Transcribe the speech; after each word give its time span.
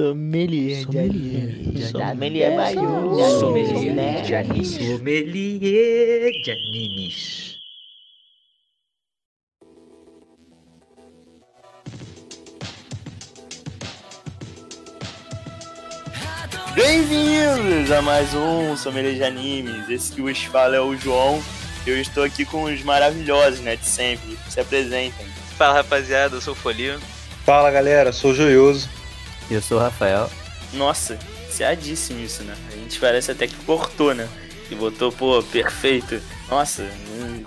Sommelier 0.00 0.86
de 0.86 0.98
anime. 0.98 1.82
Sommelier 1.82 2.56
maior. 2.56 3.38
Sommelier 3.38 4.22
de 4.22 4.34
animes. 4.34 4.68
Sommelier 4.70 6.32
de 6.42 6.50
animes. 6.52 7.56
Bem-vindos 16.74 17.92
a 17.92 18.00
mais 18.00 18.32
um 18.32 18.74
Sommelier 18.78 19.16
de 19.16 19.22
Animes. 19.22 19.86
Esse 19.90 20.12
que 20.14 20.22
vos 20.22 20.42
fala 20.44 20.76
é 20.76 20.80
o 20.80 20.96
João. 20.96 21.42
Eu 21.86 22.00
estou 22.00 22.24
aqui 22.24 22.46
com 22.46 22.62
os 22.62 22.82
maravilhosos, 22.82 23.60
né, 23.60 23.76
de 23.76 23.84
sempre. 23.84 24.38
Se 24.48 24.60
apresentem. 24.60 25.26
Fala 25.58 25.74
rapaziada, 25.74 26.36
eu 26.36 26.40
sou 26.40 26.54
o 26.54 26.56
Folinho. 26.56 26.98
Fala 27.44 27.70
galera, 27.70 28.14
sou 28.14 28.30
o 28.30 28.34
Joioso. 28.34 28.99
Eu 29.50 29.60
sou 29.60 29.78
o 29.78 29.80
Rafael. 29.80 30.30
Nossa, 30.72 31.18
seadíssimo 31.50 32.20
isso, 32.20 32.42
né? 32.44 32.54
A 32.72 32.76
gente 32.76 32.98
parece 33.00 33.30
até 33.32 33.46
que 33.46 33.56
cortou, 33.64 34.14
né? 34.14 34.28
E 34.70 34.74
botou, 34.74 35.10
pô, 35.10 35.42
perfeito. 35.42 36.20
Nossa, 36.48 36.88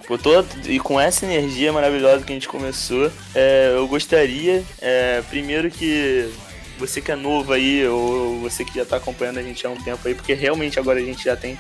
botou 0.08 0.46
e 0.66 0.80
com 0.80 1.00
essa 1.00 1.26
energia 1.26 1.72
maravilhosa 1.72 2.26
que 2.26 2.32
a 2.32 2.36
gente 2.36 2.48
começou, 2.48 3.10
é, 3.34 3.72
eu 3.74 3.88
gostaria, 3.88 4.64
é, 4.82 5.22
primeiro 5.30 5.72
que 5.72 6.30
você 6.78 7.02
que 7.02 7.12
é 7.12 7.16
novo 7.16 7.54
aí, 7.54 7.88
ou 7.88 8.40
você 8.40 8.66
que 8.66 8.76
já 8.76 8.84
tá 8.84 8.98
acompanhando 8.98 9.38
a 9.40 9.44
gente 9.44 9.66
há 9.66 9.70
um 9.70 9.82
tempo 9.82 10.06
aí, 10.06 10.14
porque 10.14 10.34
realmente 10.34 10.80
agora 10.80 11.00
a 11.00 11.04
gente 11.04 11.24
já 11.24 11.36
tem 11.36 11.58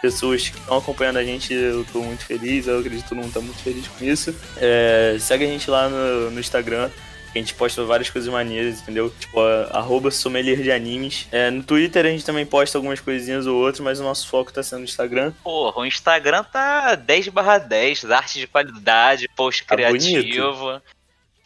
pessoas 0.00 0.48
que 0.48 0.58
estão 0.58 0.78
acompanhando 0.78 1.18
a 1.18 1.24
gente, 1.24 1.52
eu 1.52 1.84
tô 1.92 2.00
muito 2.00 2.24
feliz, 2.24 2.66
eu 2.66 2.78
acredito 2.78 3.04
que 3.04 3.08
todo 3.10 3.18
mundo 3.18 3.32
tá 3.32 3.40
muito 3.40 3.62
feliz 3.62 3.86
com 3.86 4.04
isso. 4.04 4.34
É, 4.56 5.16
segue 5.20 5.44
a 5.44 5.48
gente 5.48 5.70
lá 5.70 5.88
no, 5.88 6.30
no 6.30 6.40
Instagram, 6.40 6.90
a 7.34 7.38
gente 7.38 7.54
posta 7.54 7.84
várias 7.84 8.10
coisas 8.10 8.30
maneiras, 8.30 8.80
entendeu? 8.80 9.10
Tipo, 9.18 9.40
arroba 9.70 10.10
sommelier 10.10 10.60
de 10.62 10.70
animes. 10.70 11.26
É, 11.32 11.50
no 11.50 11.62
Twitter 11.62 12.04
a 12.04 12.08
gente 12.08 12.24
também 12.24 12.44
posta 12.46 12.76
algumas 12.78 13.00
coisinhas 13.00 13.46
ou 13.46 13.56
outras, 13.58 13.80
mas 13.80 14.00
o 14.00 14.02
nosso 14.02 14.28
foco 14.28 14.52
tá 14.52 14.62
sendo 14.62 14.80
no 14.80 14.84
Instagram. 14.84 15.32
Porra, 15.42 15.80
o 15.80 15.86
Instagram 15.86 16.44
tá 16.44 16.94
10 16.94 17.28
barra 17.28 17.58
10, 17.58 18.10
arte 18.10 18.38
de 18.38 18.46
qualidade, 18.46 19.28
post 19.36 19.64
Tá 19.64 19.74
criativo. 19.74 20.80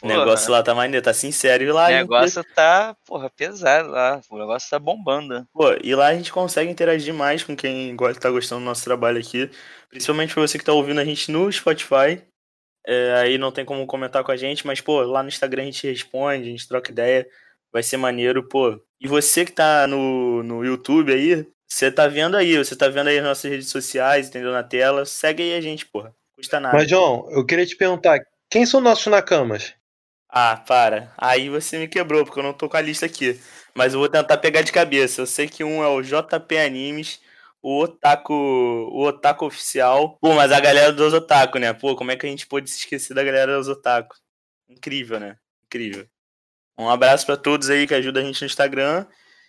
O 0.02 0.08
negócio 0.08 0.52
lá 0.52 0.62
tá 0.62 0.74
maneiro, 0.74 1.02
tá 1.02 1.14
sincero. 1.14 1.64
E 1.64 1.72
lá, 1.72 1.84
O 1.84 1.86
a 1.86 1.90
gente- 1.90 1.98
negócio 2.02 2.44
tá, 2.54 2.94
porra, 3.06 3.30
pesado 3.30 3.88
lá. 3.90 4.20
O 4.30 4.38
negócio 4.38 4.68
tá 4.68 4.78
bombando. 4.78 5.46
Pô, 5.52 5.74
e 5.82 5.94
lá 5.94 6.08
a 6.08 6.14
gente 6.14 6.30
consegue 6.30 6.70
interagir 6.70 7.14
mais 7.14 7.42
com 7.42 7.56
quem 7.56 7.96
gosta, 7.96 8.20
tá 8.20 8.30
gostando 8.30 8.60
do 8.60 8.64
nosso 8.66 8.84
trabalho 8.84 9.18
aqui. 9.18 9.50
Principalmente 9.88 10.34
pra 10.34 10.42
você 10.46 10.58
que 10.58 10.64
tá 10.64 10.72
ouvindo 10.72 11.00
a 11.00 11.04
gente 11.04 11.32
no 11.32 11.50
Spotify. 11.50 12.20
É, 12.86 13.14
aí 13.14 13.36
não 13.36 13.50
tem 13.50 13.64
como 13.64 13.84
comentar 13.86 14.22
com 14.22 14.30
a 14.30 14.36
gente, 14.36 14.66
mas, 14.66 14.80
pô, 14.80 15.00
lá 15.02 15.22
no 15.22 15.28
Instagram 15.28 15.62
a 15.62 15.66
gente 15.66 15.86
responde, 15.88 16.48
a 16.48 16.50
gente 16.52 16.68
troca 16.68 16.92
ideia. 16.92 17.26
Vai 17.72 17.82
ser 17.82 17.96
maneiro, 17.96 18.48
pô. 18.48 18.80
E 19.00 19.08
você 19.08 19.44
que 19.44 19.52
tá 19.52 19.86
no, 19.86 20.42
no 20.42 20.64
YouTube 20.64 21.12
aí, 21.12 21.46
você 21.66 21.90
tá 21.90 22.06
vendo 22.06 22.36
aí, 22.36 22.56
você 22.56 22.76
tá 22.76 22.88
vendo 22.88 23.08
aí 23.08 23.18
as 23.18 23.24
nossas 23.24 23.50
redes 23.50 23.68
sociais, 23.68 24.28
entendeu? 24.28 24.52
Na 24.52 24.62
tela. 24.62 25.04
Segue 25.04 25.42
aí 25.42 25.54
a 25.54 25.60
gente, 25.60 25.84
porra. 25.84 26.14
Custa 26.36 26.60
nada. 26.60 26.76
Mas, 26.76 26.88
João, 26.88 27.26
eu 27.30 27.44
queria 27.44 27.66
te 27.66 27.76
perguntar, 27.76 28.20
quem 28.48 28.64
são 28.64 28.80
nossos 28.80 29.06
nakamas? 29.06 29.74
Ah, 30.28 30.62
para. 30.66 31.12
Aí 31.18 31.48
você 31.48 31.78
me 31.78 31.88
quebrou, 31.88 32.24
porque 32.24 32.38
eu 32.38 32.44
não 32.44 32.52
tô 32.52 32.68
com 32.68 32.76
a 32.76 32.80
lista 32.80 33.06
aqui. 33.06 33.40
Mas 33.74 33.94
eu 33.94 34.00
vou 34.00 34.08
tentar 34.08 34.36
pegar 34.38 34.62
de 34.62 34.72
cabeça. 34.72 35.20
Eu 35.20 35.26
sei 35.26 35.48
que 35.48 35.64
um 35.64 35.82
é 35.82 35.88
o 35.88 36.02
JP 36.02 36.56
Animes, 36.58 37.20
o 37.66 37.82
Otaku, 37.82 38.32
o 38.32 39.06
Otaku 39.08 39.44
Oficial. 39.44 40.16
Pô, 40.20 40.34
mas 40.34 40.52
a 40.52 40.60
galera 40.60 40.92
dos 40.92 41.12
Otaku, 41.12 41.58
né? 41.58 41.72
Pô, 41.72 41.96
como 41.96 42.12
é 42.12 42.16
que 42.16 42.24
a 42.24 42.28
gente 42.28 42.46
pôde 42.46 42.70
se 42.70 42.78
esquecer 42.78 43.12
da 43.12 43.24
galera 43.24 43.56
dos 43.56 43.66
Otaku? 43.66 44.14
Incrível, 44.68 45.18
né? 45.18 45.36
Incrível. 45.64 46.06
Um 46.78 46.88
abraço 46.88 47.26
pra 47.26 47.36
todos 47.36 47.68
aí 47.68 47.84
que 47.84 47.94
ajudam 47.94 48.22
a 48.22 48.26
gente 48.26 48.40
no 48.40 48.46
Instagram. 48.46 49.04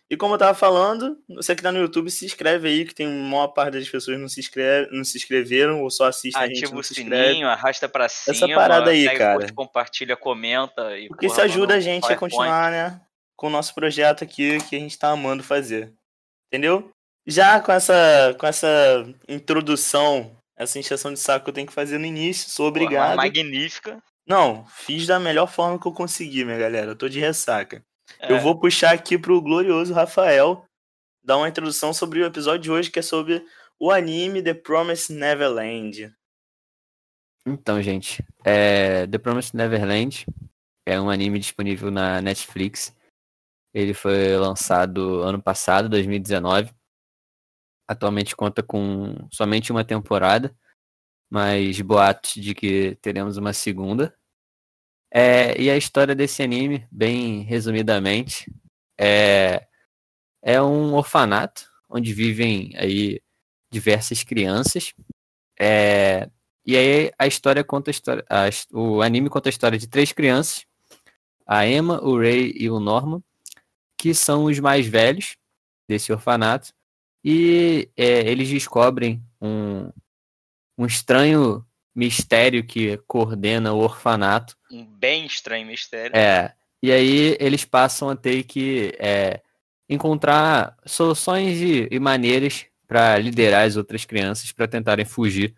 E 0.09 0.17
como 0.17 0.33
eu 0.33 0.39
tava 0.39 0.55
falando, 0.55 1.15
você 1.29 1.55
que 1.55 1.61
tá 1.61 1.71
no 1.71 1.77
YouTube, 1.77 2.09
se 2.09 2.25
inscreve 2.25 2.67
aí, 2.67 2.85
que 2.85 2.95
tem 2.95 3.05
uma 3.05 3.29
maior 3.29 3.49
parte 3.49 3.73
das 3.73 3.87
pessoas 3.87 4.19
não 4.19 4.27
se, 4.27 4.39
inscreve, 4.39 4.89
não 4.91 5.03
se 5.03 5.15
inscreveram 5.15 5.83
ou 5.83 5.91
só 5.91 6.05
assistem 6.05 6.41
a 6.41 6.47
gente 6.47 6.65
Ativa 6.65 6.79
o 6.79 6.83
sininho, 6.83 7.47
arrasta 7.47 7.87
pra 7.87 8.09
cima. 8.09 8.55
parada 8.55 8.89
aí, 8.89 9.03
segue, 9.03 9.17
cara. 9.19 9.35
curte, 9.35 9.53
compartilha, 9.53 10.17
comenta. 10.17 10.97
E, 10.97 11.07
Porque 11.07 11.27
isso 11.27 11.35
porra, 11.35 11.45
ajuda 11.45 11.61
manda 11.61 11.75
a 11.75 11.79
gente 11.81 12.11
a 12.11 12.15
continuar, 12.15 12.71
né? 12.71 12.99
Com 13.35 13.45
o 13.45 13.51
nosso 13.51 13.75
projeto 13.75 14.23
aqui 14.23 14.57
que 14.67 14.75
a 14.75 14.79
gente 14.79 14.97
tá 14.97 15.09
amando 15.09 15.43
fazer. 15.43 15.93
Entendeu? 16.47 16.91
Já 17.27 17.59
com 17.59 17.73
essa, 17.73 18.35
com 18.39 18.47
essa 18.47 19.05
introdução, 19.27 20.35
essa 20.55 20.79
encheção 20.79 21.13
de 21.13 21.19
saco 21.19 21.43
que 21.43 21.49
eu 21.49 21.53
tenho 21.53 21.67
que 21.67 21.73
fazer 21.73 21.97
no 21.97 22.05
início, 22.05 22.49
sou 22.49 22.71
Porra, 22.71 22.85
obrigado. 22.85 23.17
magnífica. 23.17 24.01
Não, 24.25 24.65
fiz 24.67 25.05
da 25.05 25.19
melhor 25.19 25.47
forma 25.47 25.79
que 25.79 25.87
eu 25.87 25.93
consegui, 25.93 26.45
minha 26.45 26.57
galera. 26.57 26.91
Eu 26.91 26.95
tô 26.95 27.09
de 27.09 27.19
ressaca. 27.19 27.83
É, 28.19 28.31
Eu 28.31 28.39
vou 28.39 28.57
puxar 28.57 28.93
aqui 28.93 29.17
pro 29.17 29.41
glorioso 29.41 29.93
Rafael 29.93 30.65
dar 31.23 31.37
uma 31.37 31.49
introdução 31.49 31.93
sobre 31.93 32.21
o 32.21 32.25
episódio 32.25 32.61
de 32.61 32.71
hoje, 32.71 32.89
que 32.89 32.99
é 32.99 33.01
sobre 33.01 33.45
o 33.77 33.91
anime 33.91 34.41
The 34.41 34.53
Promised 34.53 35.17
Neverland. 35.17 36.13
Então, 37.45 37.81
gente, 37.81 38.23
é, 38.45 39.05
The 39.07 39.17
Promised 39.17 39.55
Neverland 39.55 40.25
é 40.85 40.99
um 40.99 41.09
anime 41.09 41.39
disponível 41.39 41.91
na 41.91 42.21
Netflix. 42.21 42.95
Ele 43.73 43.93
foi 43.93 44.35
lançado 44.37 45.21
ano 45.21 45.41
passado, 45.41 45.89
2019. 45.89 46.71
Atualmente 47.87 48.35
conta 48.35 48.61
com 48.61 49.15
somente 49.31 49.71
uma 49.71 49.83
temporada, 49.83 50.55
mas 51.29 51.79
boatos 51.81 52.33
de 52.33 52.53
que 52.53 52.97
teremos 53.01 53.37
uma 53.37 53.53
segunda. 53.53 54.13
É, 55.11 55.59
e 55.59 55.69
a 55.69 55.77
história 55.77 56.13
desse 56.13 56.43
anime, 56.43 56.85
bem 56.91 57.41
resumidamente, 57.43 58.51
é, 58.99 59.67
é 60.41 60.61
um 60.61 60.93
orfanato 60.93 61.69
onde 61.89 62.13
vivem 62.13 62.73
aí 62.75 63.21
diversas 63.71 64.23
crianças. 64.23 64.93
É, 65.59 66.29
e 66.65 66.75
aí 66.75 67.11
a 67.17 67.27
história 67.27 67.63
conta 67.63 67.89
a 67.89 67.93
história. 67.93 68.25
a 68.29 68.49
o 68.73 69.01
anime 69.01 69.29
conta 69.29 69.49
a 69.49 69.51
história 69.51 69.79
de 69.79 69.87
três 69.87 70.11
crianças: 70.11 70.65
a 71.45 71.65
Emma, 71.65 72.01
o 72.03 72.19
Ray 72.19 72.53
e 72.57 72.69
o 72.69 72.79
Norman, 72.79 73.23
que 73.97 74.13
são 74.13 74.45
os 74.45 74.59
mais 74.59 74.85
velhos 74.85 75.37
desse 75.89 76.11
orfanato. 76.11 76.73
E 77.29 77.89
é, 77.97 78.21
eles 78.21 78.47
descobrem 78.47 79.21
um, 79.41 79.91
um 80.77 80.85
estranho 80.85 81.61
mistério 81.93 82.65
que 82.65 82.95
coordena 83.05 83.73
o 83.73 83.79
orfanato. 83.79 84.55
Um 84.71 84.85
bem 84.85 85.25
estranho 85.25 85.67
mistério. 85.67 86.15
É. 86.15 86.53
E 86.81 86.89
aí 86.89 87.35
eles 87.37 87.65
passam 87.65 88.09
a 88.09 88.15
ter 88.15 88.43
que 88.43 88.95
é, 88.97 89.41
encontrar 89.89 90.77
soluções 90.85 91.59
e, 91.59 91.89
e 91.91 91.99
maneiras 91.99 92.65
para 92.87 93.17
liderar 93.17 93.67
as 93.67 93.75
outras 93.75 94.05
crianças 94.05 94.53
para 94.53 94.65
tentarem 94.65 95.03
fugir 95.03 95.53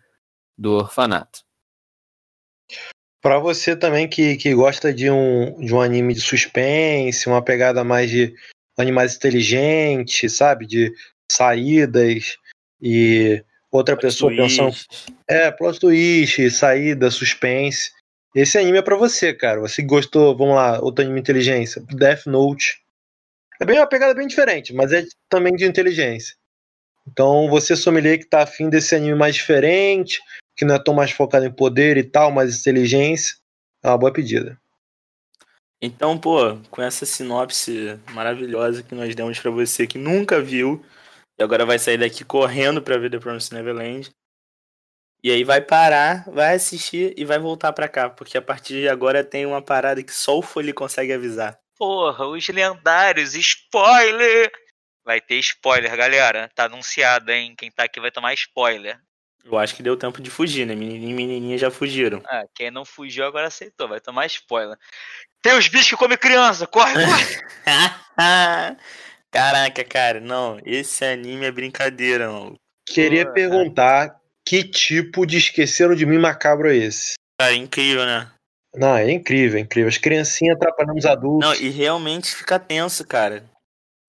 do 0.58 0.72
orfanato. 0.72 1.44
Pra 3.22 3.38
você 3.38 3.76
também 3.76 4.08
que, 4.08 4.36
que 4.36 4.52
gosta 4.56 4.92
de 4.92 5.08
um, 5.08 5.60
de 5.60 5.72
um 5.72 5.80
anime 5.80 6.14
de 6.14 6.20
suspense, 6.20 7.28
uma 7.28 7.44
pegada 7.44 7.84
mais 7.84 8.10
de 8.10 8.34
animais 8.76 9.14
inteligentes, 9.14 10.36
sabe? 10.36 10.66
De 10.66 10.92
saídas 11.30 12.36
e 12.82 13.42
outra 13.70 13.96
pessoa 13.96 14.34
pensando. 14.34 14.72
Twist. 14.72 15.06
É, 15.28 15.50
plot 15.50 15.78
twist, 15.78 16.50
saída, 16.50 17.10
suspense. 17.10 17.92
Esse 18.34 18.58
anime 18.58 18.78
é 18.78 18.82
pra 18.82 18.96
você, 18.96 19.32
cara. 19.32 19.60
Você 19.60 19.82
gostou, 19.82 20.36
vamos 20.36 20.56
lá, 20.56 20.80
outro 20.80 21.04
anime 21.04 21.20
de 21.20 21.22
inteligência, 21.22 21.82
Death 21.88 22.26
Note. 22.26 22.80
É 23.60 23.64
bem 23.64 23.78
uma 23.78 23.86
pegada 23.86 24.14
bem 24.14 24.26
diferente, 24.26 24.72
mas 24.72 24.92
é 24.92 25.04
também 25.28 25.54
de 25.54 25.64
inteligência. 25.64 26.34
Então, 27.06 27.48
você 27.48 27.76
sommelier 27.76 28.18
que 28.18 28.28
tá 28.28 28.42
afim 28.42 28.68
desse 28.68 28.94
anime 28.94 29.14
mais 29.14 29.34
diferente, 29.34 30.20
que 30.56 30.64
não 30.64 30.74
é 30.74 30.82
tão 30.82 30.94
mais 30.94 31.10
focado 31.10 31.44
em 31.44 31.52
poder 31.52 31.96
e 31.96 32.04
tal, 32.04 32.30
mais 32.30 32.60
inteligência, 32.60 33.36
é 33.82 33.88
uma 33.88 33.98
boa 33.98 34.12
pedida. 34.12 34.58
Então, 35.82 36.18
pô, 36.18 36.58
com 36.70 36.82
essa 36.82 37.06
sinopse 37.06 37.98
maravilhosa 38.12 38.82
que 38.82 38.94
nós 38.94 39.14
demos 39.14 39.38
pra 39.38 39.50
você 39.50 39.86
que 39.86 39.98
nunca 39.98 40.40
viu, 40.40 40.84
e 41.40 41.42
agora 41.42 41.64
vai 41.64 41.78
sair 41.78 41.96
daqui 41.96 42.22
correndo 42.22 42.82
pra 42.82 42.98
ver 42.98 43.10
The 43.10 43.18
Promised 43.18 43.54
Neverland. 43.54 44.10
E 45.22 45.30
aí 45.30 45.42
vai 45.42 45.62
parar, 45.62 46.24
vai 46.30 46.54
assistir 46.54 47.14
e 47.16 47.24
vai 47.24 47.38
voltar 47.38 47.72
pra 47.72 47.88
cá, 47.88 48.10
porque 48.10 48.36
a 48.36 48.42
partir 48.42 48.74
de 48.74 48.88
agora 48.88 49.24
tem 49.24 49.46
uma 49.46 49.62
parada 49.62 50.02
que 50.02 50.12
só 50.12 50.38
o 50.38 50.42
Foley 50.42 50.74
consegue 50.74 51.14
avisar. 51.14 51.58
Porra, 51.78 52.26
os 52.26 52.46
lendários, 52.48 53.34
spoiler! 53.34 54.52
Vai 55.02 55.18
ter 55.18 55.36
spoiler, 55.36 55.96
galera. 55.96 56.50
Tá 56.54 56.64
anunciado, 56.64 57.32
hein? 57.32 57.54
Quem 57.56 57.70
tá 57.70 57.84
aqui 57.84 57.98
vai 58.00 58.10
tomar 58.10 58.34
spoiler. 58.34 58.98
Eu 59.42 59.56
acho 59.56 59.74
que 59.74 59.82
deu 59.82 59.96
tempo 59.96 60.20
de 60.20 60.28
fugir, 60.28 60.66
né? 60.66 60.74
Menininho 60.74 61.12
e 61.12 61.14
menininha 61.14 61.56
já 61.56 61.70
fugiram. 61.70 62.22
Ah, 62.26 62.44
quem 62.54 62.70
não 62.70 62.84
fugiu 62.84 63.24
agora 63.24 63.46
aceitou, 63.46 63.88
vai 63.88 63.98
tomar 63.98 64.26
spoiler. 64.26 64.76
Tem 65.40 65.56
os 65.56 65.68
bichos 65.68 65.88
que 65.88 65.96
comem 65.96 66.18
criança, 66.18 66.66
corre, 66.66 66.92
corre! 66.92 67.40
Caraca, 69.30 69.84
cara, 69.84 70.20
não, 70.20 70.60
esse 70.64 71.04
anime 71.04 71.46
é 71.46 71.52
brincadeira, 71.52 72.30
mano. 72.30 72.56
Queria 72.86 73.24
Porra. 73.24 73.34
perguntar 73.34 74.20
que 74.44 74.64
tipo 74.64 75.24
de 75.24 75.38
esqueceram 75.38 75.94
de 75.94 76.04
mim 76.04 76.18
macabro 76.18 76.68
é 76.68 76.76
esse? 76.76 77.14
Cara, 77.40 77.54
incrível, 77.54 78.04
né? 78.04 78.30
Não, 78.74 78.96
é 78.96 79.10
incrível, 79.10 79.58
é 79.58 79.62
incrível. 79.62 79.88
As 79.88 79.98
criancinhas 79.98 80.56
atrapalhando 80.56 80.98
os 80.98 81.06
adultos. 81.06 81.48
Não, 81.48 81.54
e 81.54 81.68
realmente 81.70 82.34
fica 82.34 82.58
tenso, 82.58 83.06
cara. 83.06 83.44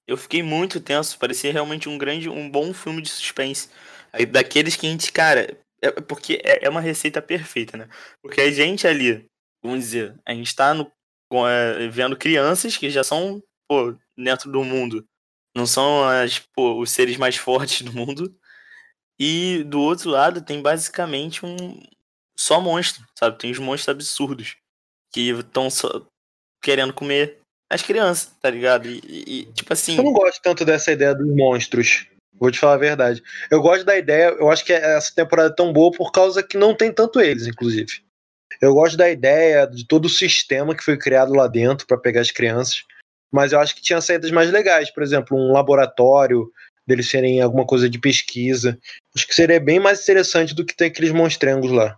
Eu 0.08 0.18
fiquei 0.18 0.44
muito 0.44 0.80
tenso, 0.80 1.18
parecia 1.18 1.52
realmente 1.52 1.88
um 1.88 1.98
grande, 1.98 2.28
um 2.30 2.50
bom 2.50 2.74
filme 2.74 3.02
de 3.02 3.10
suspense. 3.10 3.70
Aí, 4.12 4.26
daqueles 4.26 4.76
que 4.76 4.88
a 4.88 4.90
gente, 4.90 5.12
cara, 5.12 5.58
é 5.82 5.92
porque 6.02 6.42
é, 6.44 6.66
é 6.66 6.70
uma 6.70 6.82
receita 6.82 7.22
perfeita, 7.22 7.78
né? 7.78 7.88
Porque 8.22 8.42
a 8.42 8.52
gente 8.52 8.86
ali, 8.86 9.26
vamos 9.64 9.80
dizer, 9.80 10.16
a 10.26 10.34
gente 10.34 10.56
tá 10.56 10.74
no, 10.74 10.92
com, 11.30 11.48
é, 11.48 11.88
vendo 11.88 12.18
crianças 12.18 12.76
que 12.76 12.90
já 12.90 13.04
são, 13.04 13.42
pô, 13.70 13.96
dentro 14.24 14.52
do 14.52 14.64
mundo. 14.64 15.06
Não 15.56 15.66
são 15.66 16.04
as, 16.04 16.40
pô, 16.40 16.80
os 16.80 16.92
seres 16.92 17.18
mais 17.18 17.36
fortes 17.36 17.82
do 17.82 17.94
mundo. 17.94 18.36
E 19.20 19.64
do 19.66 19.80
outro 19.80 20.10
lado 20.10 20.42
tem 20.42 20.62
basicamente 20.62 21.46
um 21.46 21.80
só 22.36 22.60
monstro, 22.60 23.04
sabe? 23.18 23.38
Tem 23.38 23.52
os 23.52 23.60
monstros 23.60 23.90
absurdos 23.90 24.56
que 25.12 25.30
estão 25.30 25.70
só 25.70 26.06
querendo 26.62 26.94
comer 26.94 27.40
as 27.70 27.82
crianças, 27.82 28.32
tá 28.42 28.50
ligado? 28.50 28.88
E, 28.88 29.02
e, 29.06 29.46
tipo 29.54 29.72
assim. 29.72 29.98
Eu 29.98 30.04
não 30.04 30.14
gosto 30.14 30.42
tanto 30.42 30.66
dessa 30.66 30.92
ideia 30.92 31.14
dos 31.14 31.28
monstros. 31.36 32.08
Vou 32.34 32.50
te 32.50 32.60
falar 32.60 32.74
a 32.74 32.78
verdade. 32.78 33.22
Eu 33.52 33.62
gosto 33.62 33.86
da 33.86 33.96
ideia, 33.96 34.30
eu 34.40 34.50
acho 34.50 34.66
que 34.66 34.74
essa 34.74 35.14
temporada 35.14 35.50
é 35.50 35.56
tão 35.56 35.72
boa 35.72 35.92
por 35.92 36.12
causa 36.12 36.42
que 36.42 36.58
não 36.58 36.76
tem 36.76 36.92
tanto 36.92 37.22
eles, 37.22 37.46
inclusive. 37.46 38.04
Eu 38.60 38.74
gosto 38.74 38.98
da 38.98 39.10
ideia 39.10 39.66
de 39.66 39.86
todo 39.86 40.06
o 40.06 40.10
sistema 40.10 40.76
que 40.76 40.84
foi 40.84 40.98
criado 40.98 41.34
lá 41.34 41.48
dentro 41.48 41.86
para 41.86 41.98
pegar 41.98 42.22
as 42.22 42.32
crianças, 42.32 42.84
mas 43.31 43.51
eu 43.51 43.60
acho 43.60 43.75
que 43.75 43.81
tinha 43.81 44.01
saídas 44.01 44.31
mais 44.31 44.51
legais, 44.51 44.92
por 44.92 45.01
exemplo, 45.04 45.38
um 45.38 45.51
laboratório 45.51 46.51
deles 46.86 47.10
serem 47.10 47.42
alguma 47.42 47.66
coisa 47.66 47.89
de 47.89 48.00
pesquisa. 48.00 48.78
Acho 49.16 49.28
que 49.28 49.36
seria 49.36 49.60
bem 49.60 49.80
mais 49.80 50.01
interessante 50.01 50.54
do 50.54 50.66
que 50.66 50.75
ter 50.75 50.86
aqueles 50.86 51.12
monstrengos 51.12 51.72
lá. 51.72 51.98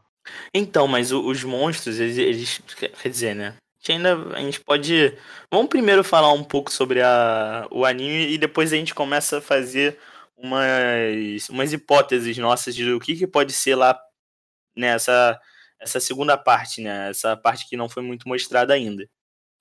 Então, 0.54 0.88
mas 0.88 1.12
os 1.12 1.44
monstros, 1.44 2.00
eles, 2.00 2.18
eles, 2.18 2.62
Quer 3.02 3.10
dizer, 3.10 3.36
né? 3.36 3.56
A 3.58 3.78
gente 3.78 3.92
ainda. 3.92 4.36
A 4.36 4.40
gente 4.40 4.60
pode. 4.62 5.18
Vamos 5.52 5.70
primeiro 5.70 6.04
falar 6.04 6.32
um 6.32 6.44
pouco 6.44 6.72
sobre 6.72 7.02
a, 7.02 7.68
o 7.72 7.86
anime 7.86 8.32
e 8.32 8.38
depois 8.38 8.72
a 8.72 8.76
gente 8.76 8.94
começa 8.94 9.40
a 9.40 9.42
fazer 9.42 9.98
umas, 10.38 11.50
umas 11.50 11.74
hipóteses 11.74 12.38
nossas 12.38 12.76
de 12.76 12.90
o 12.92 13.00
que, 13.00 13.16
que 13.16 13.28
pode 13.28 13.52
ser 13.52 13.76
lá 13.76 14.00
nessa 14.76 15.40
essa 15.80 16.00
segunda 16.00 16.38
parte, 16.38 16.82
né? 16.82 17.10
Essa 17.10 17.36
parte 17.36 17.68
que 17.68 17.76
não 17.76 17.90
foi 17.90 18.02
muito 18.02 18.28
mostrada 18.28 18.74
ainda. 18.74 19.06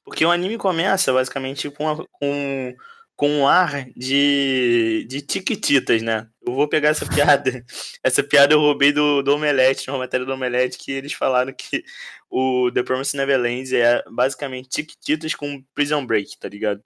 Porque 0.04 0.25
o 0.25 0.31
anime 0.31 0.58
começa 0.58 1.12
basicamente 1.12 1.70
com, 1.70 1.88
a, 1.88 2.04
com 2.10 2.75
com 3.22 3.28
um 3.28 3.46
ar 3.46 3.88
de, 3.96 5.06
de 5.08 5.20
tiquititas, 5.20 6.02
né? 6.02 6.28
Eu 6.44 6.54
vou 6.54 6.69
pegar 6.69 6.88
essa 6.88 7.06
piada. 7.06 7.64
Essa 8.02 8.20
piada 8.22 8.54
eu 8.54 8.58
roubei 8.58 8.93
do, 8.93 9.22
do 9.22 9.34
Omelete, 9.34 9.88
uma 9.90 9.99
matéria 9.99 10.26
do 10.26 10.32
Omelete, 10.32 10.76
que 10.76 10.90
eles 10.90 11.12
falaram 11.12 11.52
que 11.52 11.84
o 12.28 12.69
The 12.72 12.82
Promised 12.82 13.16
Neverland 13.16 13.76
é 13.76 14.02
basicamente 14.10 14.69
tiquititas 14.69 15.37
com 15.37 15.62
Prison 15.75 16.04
Break, 16.04 16.37
tá 16.38 16.49
ligado? 16.49 16.82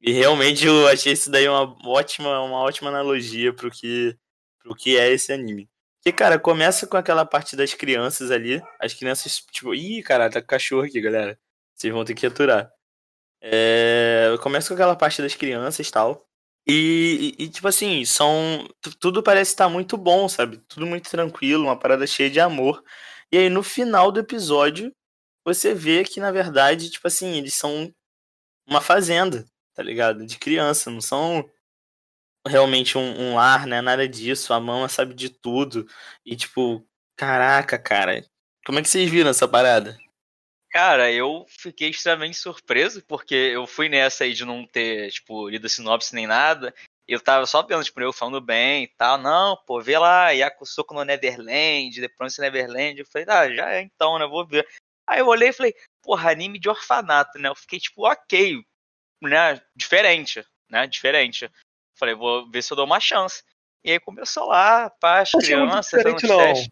E 0.00 0.12
realmente 0.12 0.66
eu 0.66 0.86
achei 0.86 1.14
isso 1.14 1.30
daí 1.30 1.48
uma 1.48 1.76
ótima, 1.84 2.40
uma 2.42 2.60
ótima 2.60 2.88
analogia 2.90 3.52
pro 3.52 3.68
que, 3.68 4.16
pro 4.62 4.76
que 4.76 4.96
é 4.96 5.10
esse 5.10 5.32
anime. 5.32 5.68
Que, 6.00 6.12
cara, 6.12 6.38
começa 6.38 6.86
com 6.86 6.96
aquela 6.96 7.24
parte 7.24 7.56
das 7.56 7.74
crianças 7.74 8.30
ali. 8.30 8.62
As 8.80 8.94
crianças, 8.94 9.38
tipo, 9.50 9.74
ih, 9.74 10.02
cara, 10.02 10.30
tá 10.30 10.40
com 10.40 10.46
cachorro 10.46 10.84
aqui, 10.84 11.00
galera. 11.00 11.36
Vocês 11.82 11.92
vão 11.92 12.04
ter 12.04 12.14
que 12.14 12.26
aturar. 12.26 12.72
É, 13.42 14.36
começa 14.40 14.68
com 14.68 14.74
aquela 14.74 14.94
parte 14.96 15.20
das 15.20 15.34
crianças 15.34 15.88
e 15.88 15.90
tal. 15.90 16.24
E, 16.66 17.48
tipo 17.52 17.66
assim, 17.66 18.04
são. 18.04 18.68
Tudo 19.00 19.22
parece 19.22 19.50
estar 19.52 19.68
muito 19.68 19.96
bom, 19.96 20.28
sabe? 20.28 20.58
Tudo 20.68 20.86
muito 20.86 21.10
tranquilo, 21.10 21.64
uma 21.64 21.78
parada 21.78 22.06
cheia 22.06 22.30
de 22.30 22.38
amor. 22.40 22.84
E 23.32 23.38
aí 23.38 23.50
no 23.50 23.62
final 23.64 24.12
do 24.12 24.20
episódio, 24.20 24.92
você 25.44 25.74
vê 25.74 26.04
que, 26.04 26.20
na 26.20 26.30
verdade, 26.30 26.90
tipo 26.90 27.08
assim, 27.08 27.36
eles 27.36 27.54
são 27.54 27.92
uma 28.66 28.80
fazenda, 28.80 29.44
tá 29.74 29.82
ligado? 29.82 30.24
De 30.26 30.38
criança, 30.38 30.90
não 30.90 31.00
são 31.00 31.44
realmente 32.46 32.98
um, 32.98 33.20
um 33.20 33.34
lar, 33.36 33.66
né? 33.66 33.80
Nada 33.80 34.08
disso. 34.08 34.52
A 34.54 34.60
mama 34.60 34.88
sabe 34.88 35.14
de 35.14 35.30
tudo. 35.30 35.86
E 36.24 36.36
tipo, 36.36 36.86
caraca, 37.16 37.78
cara. 37.78 38.24
Como 38.64 38.78
é 38.78 38.82
que 38.82 38.88
vocês 38.88 39.10
viram 39.10 39.30
essa 39.30 39.48
parada? 39.48 39.98
Cara, 40.72 41.12
eu 41.12 41.44
fiquei 41.50 41.90
extremamente 41.90 42.38
surpreso, 42.38 43.04
porque 43.06 43.34
eu 43.34 43.66
fui 43.66 43.90
nessa 43.90 44.24
aí 44.24 44.32
de 44.32 44.42
não 44.42 44.66
ter, 44.66 45.10
tipo, 45.10 45.46
lido 45.50 45.68
sinopse 45.68 46.14
nem 46.14 46.26
nada. 46.26 46.74
Eu 47.06 47.20
tava 47.20 47.44
só 47.44 47.62
vendo, 47.62 47.84
tipo, 47.84 48.00
eu 48.00 48.10
falando 48.10 48.40
bem 48.40 48.84
e 48.84 48.88
tal. 48.88 49.18
Não, 49.18 49.54
pô, 49.66 49.82
vê 49.82 49.98
lá, 49.98 50.30
Yakusoku 50.30 50.94
no 50.94 51.04
Neverland, 51.04 52.00
The 52.00 52.08
Promise 52.08 52.40
Neverland. 52.40 52.98
Eu 52.98 53.06
falei, 53.06 53.26
ah, 53.28 53.54
já 53.54 53.70
é 53.74 53.82
então, 53.82 54.18
né, 54.18 54.26
vou 54.26 54.46
ver. 54.46 54.66
Aí 55.06 55.20
eu 55.20 55.26
olhei 55.26 55.50
e 55.50 55.52
falei, 55.52 55.74
porra, 56.00 56.30
anime 56.30 56.58
de 56.58 56.70
orfanato, 56.70 57.38
né? 57.38 57.50
Eu 57.50 57.54
fiquei, 57.54 57.78
tipo, 57.78 58.06
ok, 58.06 58.64
né, 59.20 59.60
diferente, 59.76 60.42
né, 60.70 60.86
diferente. 60.86 61.50
Falei, 61.98 62.14
vou 62.14 62.50
ver 62.50 62.62
se 62.62 62.72
eu 62.72 62.76
dou 62.76 62.86
uma 62.86 62.98
chance. 62.98 63.42
E 63.84 63.90
aí 63.92 64.00
começou 64.00 64.46
lá, 64.46 64.88
pá, 64.88 65.20
as 65.20 65.32
crianças, 65.32 66.02
não. 66.02 66.16
Testes. 66.16 66.70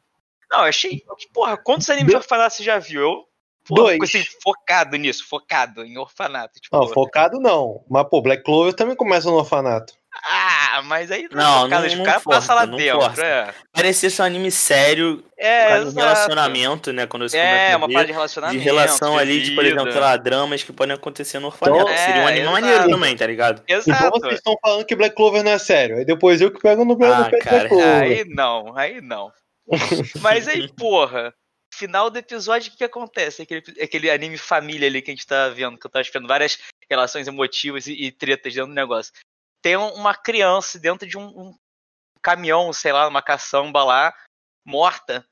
Não, 0.50 0.60
eu 0.60 0.64
achei, 0.64 1.04
porra, 1.34 1.58
quantos 1.58 1.90
animes 1.90 2.12
de 2.12 2.16
orfanato 2.16 2.56
você 2.56 2.64
já 2.64 2.78
viu? 2.78 3.02
Eu 3.02 3.29
Pô, 3.66 3.74
Dois. 3.76 3.98
Assim, 4.02 4.24
focado 4.42 4.96
nisso, 4.96 5.26
focado 5.28 5.84
em 5.84 5.96
orfanato. 5.98 6.60
Tipo, 6.60 6.76
não, 6.76 6.88
focado 6.88 7.38
não. 7.38 7.84
Mas, 7.88 8.08
pô, 8.08 8.20
Black 8.20 8.42
Clover 8.42 8.74
também 8.74 8.96
começa 8.96 9.28
no 9.28 9.36
orfanato. 9.36 9.94
Ah, 10.24 10.82
mas 10.84 11.10
aí 11.10 11.28
não, 11.30 11.68
não, 11.68 11.80
não, 11.80 12.02
o 12.02 12.04
cara 12.04 12.20
passa 12.20 12.52
lá 12.52 12.66
dentro. 12.66 13.22
É. 13.22 13.54
Parecia 13.72 14.10
ser 14.10 14.22
um 14.22 14.24
anime 14.24 14.50
sério. 14.50 15.24
É, 15.38 15.80
um 15.80 15.92
relacionamento, 15.92 16.92
né? 16.92 17.06
Quando 17.06 17.28
você 17.28 17.38
é, 17.38 17.76
uma 17.76 17.88
parte 17.88 18.08
de 18.08 18.12
relacionamento. 18.12 18.58
De 18.58 18.64
relação 18.64 19.14
de 19.14 19.20
ali, 19.20 19.40
de, 19.40 19.52
por 19.52 19.64
exemplo, 19.64 19.92
sei 19.92 20.00
lá, 20.00 20.16
dramas 20.16 20.62
que 20.62 20.72
podem 20.72 20.94
acontecer 20.94 21.38
no 21.38 21.46
orfanato. 21.46 21.82
Então, 21.82 21.96
Seria 21.96 22.22
um 22.22 22.26
anime 22.26 22.40
exato. 22.40 22.60
maneiro 22.60 22.90
também, 22.90 23.16
tá 23.16 23.26
ligado? 23.26 23.62
Exato. 23.66 23.90
Então 23.90 24.10
vocês 24.20 24.34
estão 24.34 24.56
falando 24.60 24.84
que 24.84 24.96
Black 24.96 25.14
Clover 25.14 25.44
não 25.44 25.52
é 25.52 25.58
sério. 25.58 25.96
Aí 25.96 26.04
depois 26.04 26.40
eu 26.40 26.50
que 26.50 26.60
pego 26.60 26.84
no, 26.84 26.92
ah, 27.04 27.22
no 27.22 27.30
Black 27.30 27.68
Clover. 27.68 28.02
Aí 28.02 28.24
não, 28.28 28.76
aí 28.76 29.00
não. 29.00 29.30
mas 30.20 30.48
aí, 30.48 30.68
porra 30.74 31.32
final 31.72 32.10
do 32.10 32.18
episódio, 32.18 32.68
o 32.68 32.70
que, 32.72 32.78
que 32.78 32.84
acontece? 32.84 33.42
Aquele, 33.42 33.62
aquele 33.82 34.10
anime 34.10 34.36
família 34.36 34.88
ali 34.88 35.00
que 35.00 35.10
a 35.10 35.14
gente 35.14 35.26
tá 35.26 35.48
vendo, 35.48 35.78
que 35.78 35.86
eu 35.86 35.90
tava 35.90 36.02
esperando 36.02 36.28
várias 36.28 36.58
relações 36.88 37.28
emotivas 37.28 37.86
e, 37.86 37.92
e 37.92 38.12
tretas 38.12 38.52
dentro 38.52 38.68
do 38.68 38.74
negócio. 38.74 39.12
Tem 39.62 39.76
uma 39.76 40.14
criança 40.14 40.78
dentro 40.78 41.06
de 41.06 41.18
um, 41.18 41.26
um 41.26 41.54
caminhão, 42.22 42.72
sei 42.72 42.92
lá, 42.92 43.06
uma 43.06 43.22
caçamba 43.22 43.84
lá, 43.84 44.14
morta, 44.64 45.26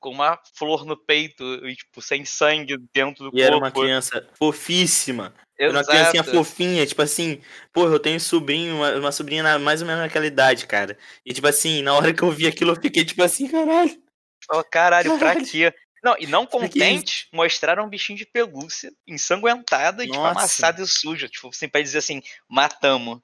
com 0.00 0.10
uma 0.10 0.38
flor 0.54 0.84
no 0.84 0.96
peito 0.96 1.44
e, 1.66 1.76
tipo, 1.76 2.00
sem 2.00 2.24
sangue 2.24 2.76
dentro 2.92 3.24
do 3.24 3.28
e 3.28 3.30
corpo. 3.30 3.38
E 3.38 3.42
era 3.42 3.56
uma 3.56 3.70
criança 3.70 4.26
fofíssima. 4.34 5.34
Era 5.58 5.72
uma 5.72 5.84
criancinha 5.84 6.24
fofinha, 6.24 6.86
tipo 6.86 7.02
assim, 7.02 7.42
pô, 7.70 7.86
eu 7.86 8.00
tenho 8.00 8.18
sobrinho, 8.18 8.76
uma, 8.76 8.92
uma 8.96 9.12
sobrinha 9.12 9.42
na, 9.42 9.58
mais 9.58 9.82
ou 9.82 9.86
menos 9.86 10.02
naquela 10.02 10.26
idade, 10.26 10.66
cara. 10.66 10.96
E 11.24 11.34
tipo 11.34 11.46
assim, 11.46 11.82
na 11.82 11.92
hora 11.92 12.14
que 12.14 12.22
eu 12.22 12.30
vi 12.30 12.46
aquilo, 12.46 12.70
eu 12.72 12.80
fiquei 12.80 13.04
tipo 13.04 13.22
assim, 13.22 13.46
caralho. 13.46 14.02
Oh, 14.52 14.64
caralho, 14.64 15.18
pra 15.18 15.36
quê? 15.36 15.72
Não, 16.02 16.16
e 16.18 16.26
não 16.26 16.46
contente, 16.46 17.28
mostraram 17.32 17.84
um 17.84 17.88
bichinho 17.88 18.18
de 18.18 18.24
pelúcia 18.24 18.90
ensanguentado 19.06 20.02
e 20.02 20.06
tipo, 20.06 20.18
amassado 20.18 20.82
e 20.82 20.86
sujo. 20.86 21.28
Tipo, 21.28 21.48
assim, 21.48 21.68
pra 21.68 21.82
dizer 21.82 21.98
assim, 21.98 22.22
matamos. 22.48 23.20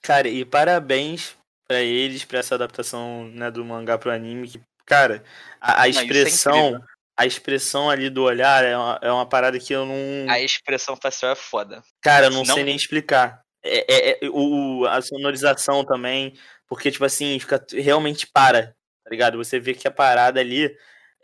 Cara, 0.00 0.28
e 0.28 0.44
parabéns 0.44 1.36
para 1.66 1.80
eles, 1.80 2.24
pra 2.24 2.38
essa 2.38 2.54
adaptação 2.54 3.26
né, 3.34 3.50
do 3.50 3.64
mangá 3.64 3.98
pro 3.98 4.10
anime. 4.10 4.48
Que, 4.48 4.60
cara, 4.86 5.24
a, 5.60 5.82
a 5.82 5.86
é 5.86 5.90
expressão. 5.90 6.76
é 6.76 6.80
a 7.20 7.26
expressão 7.26 7.90
ali 7.90 8.08
do 8.08 8.22
olhar 8.22 8.64
é 8.64 8.74
uma, 8.74 8.98
é 9.02 9.12
uma 9.12 9.26
parada 9.26 9.58
que 9.58 9.74
eu 9.74 9.84
não. 9.84 10.32
A 10.32 10.40
expressão 10.40 10.96
facial 10.96 11.32
é 11.32 11.36
foda. 11.36 11.82
Cara, 12.00 12.26
eu 12.26 12.30
não, 12.30 12.44
não... 12.44 12.54
sei 12.54 12.64
nem 12.64 12.74
explicar. 12.74 13.42
É, 13.62 13.84
é, 13.92 14.10
é, 14.24 14.30
o, 14.30 14.86
a 14.86 15.02
sonorização 15.02 15.84
também, 15.84 16.32
porque, 16.66 16.90
tipo 16.90 17.04
assim, 17.04 17.38
fica 17.38 17.62
realmente 17.72 18.26
para 18.26 18.74
tá 19.04 19.10
ligado? 19.10 19.38
Você 19.38 19.58
vê 19.58 19.74
que 19.74 19.88
a 19.88 19.90
parada 19.90 20.40
ali, 20.40 20.66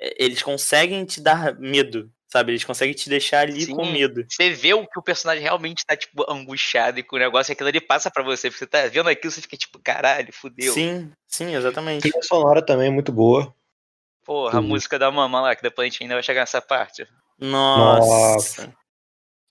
é, 0.00 0.25
eles 0.25 0.42
conseguem 0.42 1.04
te 1.04 1.21
dar 1.21 1.59
medo, 1.59 2.11
sabe? 2.28 2.52
Eles 2.52 2.64
conseguem 2.64 2.95
te 2.95 3.09
deixar 3.09 3.40
ali 3.40 3.66
Sim, 3.66 3.75
com 3.75 3.87
medo. 3.87 4.25
Você 4.28 4.50
vê 4.50 4.75
o 4.75 4.87
que 4.87 4.99
o 4.99 5.02
personagem 5.02 5.42
realmente 5.42 5.85
tá, 5.85 5.97
tipo, 5.97 6.25
angustiado 6.30 6.99
e 6.99 7.02
com 7.02 7.16
o 7.16 7.18
negócio, 7.18 7.50
e 7.50 7.54
aquilo 7.54 7.68
ali 7.68 7.80
passa 7.80 8.11
para 8.11 8.23
você. 8.23 8.50
Você 8.50 8.66
tá 8.66 8.87
vendo 8.87 9.09
aquilo, 9.09 9.30
você 9.30 9.40
fica 9.40 9.56
tipo, 9.56 9.78
caralho, 9.78 10.33
fudeu. 10.33 10.73
Sim, 10.73 11.11
sim, 11.26 11.54
exatamente. 11.54 12.11
A 12.16 12.23
sonora 12.23 12.61
também 12.61 12.88
é 12.88 12.90
muito 12.90 13.12
boa. 13.12 13.54
Porra, 14.25 14.59
a 14.59 14.62
música 14.62 14.99
da 14.99 15.11
mamãe 15.11 15.40
lá, 15.40 15.54
que 15.54 15.62
depois 15.62 15.87
a 15.87 15.88
gente 15.88 16.02
ainda 16.02 16.14
vai 16.14 16.23
chegar 16.23 16.40
nessa 16.40 16.61
parte. 16.61 17.06
Nossa. 17.38 18.62
Nossa. 18.66 18.76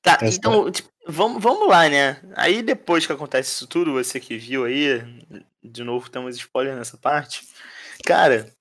Tá, 0.05 0.19
Essa 0.21 0.37
então, 0.37 0.69
tipo, 0.69 0.87
vamos, 1.07 1.41
vamos 1.41 1.67
lá, 1.67 1.89
né? 1.89 2.21
Aí 2.35 2.61
depois 2.61 3.07
que 3.07 3.11
acontece 3.11 3.49
isso 3.49 3.65
tudo, 3.65 3.93
você 3.93 4.19
que 4.19 4.37
viu 4.37 4.63
aí, 4.63 5.01
de 5.63 5.83
novo 5.83 6.11
temos 6.11 6.35
spoiler 6.35 6.75
nessa 6.75 6.95
parte. 6.95 7.41
Cara, 8.03 8.51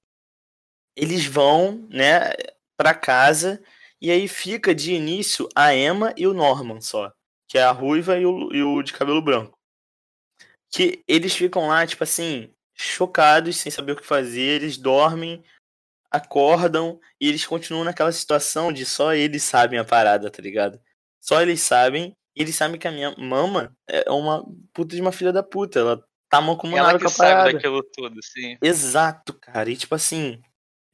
eles 0.96 1.26
vão, 1.26 1.86
né, 1.90 2.32
pra 2.76 2.94
casa 2.94 3.62
e 4.00 4.10
aí 4.10 4.28
fica 4.28 4.74
de 4.74 4.92
início 4.92 5.48
a 5.54 5.74
Emma 5.74 6.14
e 6.16 6.26
o 6.26 6.34
Norman 6.34 6.80
só, 6.80 7.12
que 7.48 7.58
é 7.58 7.62
a 7.62 7.72
ruiva 7.72 8.18
e 8.18 8.26
o, 8.26 8.52
e 8.52 8.62
o 8.62 8.82
de 8.82 8.92
cabelo 8.92 9.22
branco. 9.22 9.58
Que 10.70 11.02
eles 11.08 11.34
ficam 11.34 11.68
lá, 11.68 11.86
tipo 11.86 12.04
assim, 12.04 12.52
chocados, 12.74 13.56
sem 13.56 13.70
saber 13.70 13.92
o 13.92 13.96
que 13.96 14.06
fazer, 14.06 14.62
eles 14.62 14.76
dormem, 14.76 15.42
acordam 16.10 17.00
e 17.20 17.28
eles 17.28 17.46
continuam 17.46 17.84
naquela 17.84 18.12
situação 18.12 18.72
de 18.72 18.84
só 18.86 19.14
eles 19.14 19.42
sabem 19.42 19.78
a 19.78 19.84
parada, 19.84 20.30
tá 20.30 20.42
ligado? 20.42 20.80
Só 21.20 21.40
eles 21.42 21.62
sabem 21.62 22.16
E 22.36 22.42
eles 22.42 22.56
sabem 22.56 22.78
que 22.78 22.88
a 22.88 22.92
minha 22.92 23.14
mama 23.16 23.76
é 23.88 24.10
uma 24.10 24.44
puta 24.72 24.94
de 24.96 25.00
uma 25.02 25.12
filha 25.12 25.32
da 25.32 25.42
puta. 25.42 25.78
Ela 25.80 26.04
tá 26.36 26.38
Ela 26.38 26.46
mancomunada 26.46 26.92
com 26.92 26.98
que 26.98 27.06
a 27.06 27.10
sabe 27.10 27.30
parada. 27.30 27.52
daquilo 27.52 27.82
tudo, 27.82 28.20
sim. 28.22 28.56
Exato, 28.62 29.34
cara. 29.34 29.70
E 29.70 29.76
tipo 29.76 29.94
assim. 29.94 30.40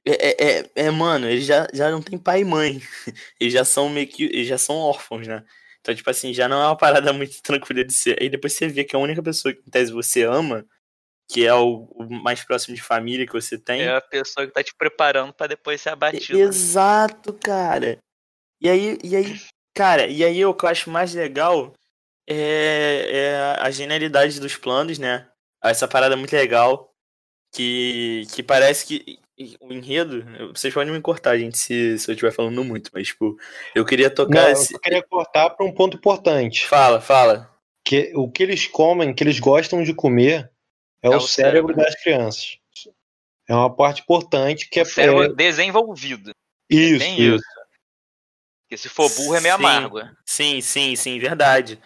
É, 0.06 0.28
é, 0.28 0.60
é- 0.60 0.70
é, 0.86 0.90
mano, 0.90 1.28
eles 1.28 1.44
já, 1.44 1.66
já 1.74 1.90
não 1.90 2.00
tem 2.00 2.18
pai 2.18 2.40
e 2.40 2.44
mãe. 2.44 2.80
Eles 3.38 3.52
já 3.52 3.64
são 3.64 3.88
meio 3.90 4.08
que. 4.08 4.24
Eles 4.24 4.46
já 4.48 4.56
são 4.56 4.76
órfãos, 4.76 5.26
né? 5.26 5.44
Então, 5.80 5.94
tipo 5.94 6.08
assim, 6.08 6.32
já 6.32 6.48
não 6.48 6.60
é 6.62 6.66
uma 6.66 6.76
parada 6.76 7.12
muito 7.12 7.42
tranquila 7.42 7.84
de 7.84 7.92
ser. 7.92 8.16
Aí 8.20 8.28
depois 8.30 8.54
você 8.54 8.66
vê 8.66 8.82
que 8.82 8.96
a 8.96 8.98
única 8.98 9.22
pessoa 9.22 9.52
que 9.52 9.60
em 9.60 9.70
tese 9.70 9.92
você 9.92 10.22
ama, 10.22 10.64
que 11.30 11.46
é 11.46 11.52
o, 11.54 11.84
o 11.94 12.08
mais 12.10 12.42
próximo 12.42 12.74
de 12.74 12.82
família 12.82 13.26
que 13.26 13.32
você 13.32 13.58
tem. 13.58 13.82
É 13.82 13.96
a 13.96 14.00
pessoa 14.00 14.46
que 14.46 14.52
tá 14.52 14.62
te 14.62 14.74
preparando 14.74 15.32
pra 15.34 15.46
depois 15.46 15.80
ser 15.80 15.90
abatido. 15.90 16.38
Exato, 16.38 17.32
cara. 17.34 17.98
E 18.60 18.68
aí, 18.68 18.98
e 19.04 19.14
aí, 19.16 19.40
cara, 19.74 20.06
e 20.06 20.24
aí 20.24 20.44
o 20.44 20.54
que 20.54 20.64
eu 20.64 20.68
acho 20.70 20.90
mais 20.90 21.14
legal 21.14 21.72
é, 22.28 23.06
é 23.10 23.36
a 23.60 23.70
genialidade 23.70 24.40
dos 24.40 24.56
planos, 24.56 24.98
né? 24.98 25.29
Essa 25.62 25.86
parada 25.88 26.16
muito 26.16 26.32
legal. 26.34 26.88
Que, 27.52 28.26
que 28.32 28.42
parece 28.44 28.86
que 28.86 29.18
o 29.60 29.72
enredo. 29.72 30.24
Vocês 30.54 30.72
podem 30.72 30.92
me 30.92 31.00
cortar, 31.00 31.36
gente, 31.38 31.58
se, 31.58 31.98
se 31.98 32.08
eu 32.08 32.12
estiver 32.14 32.30
falando 32.32 32.62
muito, 32.62 32.90
mas, 32.94 33.08
tipo, 33.08 33.36
eu 33.74 33.84
queria 33.84 34.08
tocar. 34.08 34.34
Não, 34.34 34.46
eu 34.48 34.52
esse- 34.52 34.72
só 34.72 34.78
queria 34.78 35.02
cortar 35.02 35.50
para 35.50 35.66
um 35.66 35.72
ponto 35.74 35.96
importante. 35.96 36.64
Fala, 36.66 37.00
fala. 37.00 37.50
Que 37.84 38.12
o 38.14 38.30
que 38.30 38.42
eles 38.44 38.66
comem, 38.68 39.12
que 39.12 39.24
eles 39.24 39.40
gostam 39.40 39.82
de 39.82 39.92
comer, 39.94 40.48
é, 41.02 41.08
o, 41.08 41.16
o 41.16 41.20
cérebro, 41.20 41.74
cérebro. 41.74 41.76
das 41.76 42.00
crianças. 42.02 42.58
É 43.48 43.54
uma 43.54 43.74
parte 43.74 44.02
importante 44.02 44.68
que 44.68 44.78
é, 44.78 44.82
O 44.82 44.86
cérebro 44.86 45.22
é 45.24 45.28
desenvolvido. 45.32 46.30
isso, 46.70 46.98
Tem 47.00 47.20
isso. 47.20 47.34
isso. 47.36 47.44
Porque 48.62 48.76
se 48.76 48.88
for 48.88 49.10
burro 49.10 49.34
é 49.34 49.40
meio 49.40 49.56
Sim. 49.56 49.60
amargo. 49.64 50.00
Sim, 50.24 50.60
sim, 50.60 50.94
sim, 50.94 51.18
verdade. 51.18 51.80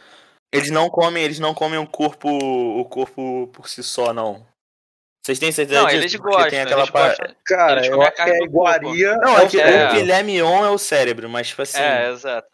Eles 0.56 0.70
não 0.70 0.88
comem, 0.90 1.22
eles 1.24 1.38
não 1.38 1.54
comem 1.54 1.78
o 1.78 1.86
corpo, 1.86 2.28
o 2.28 2.84
corpo 2.86 3.48
por 3.52 3.68
si 3.68 3.82
só, 3.82 4.12
não. 4.12 4.46
Vocês 5.24 5.38
têm 5.38 5.50
certeza 5.50 5.80
Não, 5.80 5.86
disso? 5.88 6.00
eles 6.02 6.16
Porque 6.16 6.30
gostam. 6.30 6.50
tem 6.50 6.60
aquela 6.60 6.82
eles 6.82 6.90
par- 6.90 7.08
gostam. 7.08 7.36
Cara, 7.46 7.80
Eles 7.80 7.90
eu 7.90 8.02
acho 8.02 8.12
que 8.16 8.24
corpo. 8.30 8.44
iguaria 8.44 9.16
Não, 9.16 9.38
é 9.38 9.42
é 9.42 9.44
o 9.44 9.48
que 9.48 9.60
É. 9.60 9.86
o 9.86 9.90
filé 9.92 10.22
mignon 10.22 10.64
é 10.64 10.70
o 10.70 10.76
cérebro, 10.78 11.28
mas 11.30 11.48
tipo 11.48 11.62
assim, 11.62 11.80
É, 11.80 12.10
exato. 12.10 12.48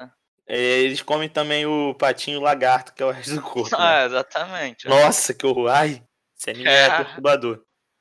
é, 0.47 0.57
eles 0.59 1.03
comem 1.03 1.29
também 1.29 1.67
o 1.67 1.95
patinho 1.95 2.41
lagarto, 2.41 2.93
que 2.95 3.03
é 3.03 3.07
o 3.07 3.11
resto 3.11 3.35
do 3.35 3.43
corpo. 3.43 3.77
né? 3.77 3.85
Ah, 3.85 4.05
exatamente. 4.07 4.89
Nossa, 4.89 5.35
que 5.35 5.45
horror. 5.45 5.69
Ai, 5.71 6.01
esse 6.39 6.51
anime 6.51 6.69
é, 6.71 6.85
É. 6.87 6.91
perturbador. 6.97 7.61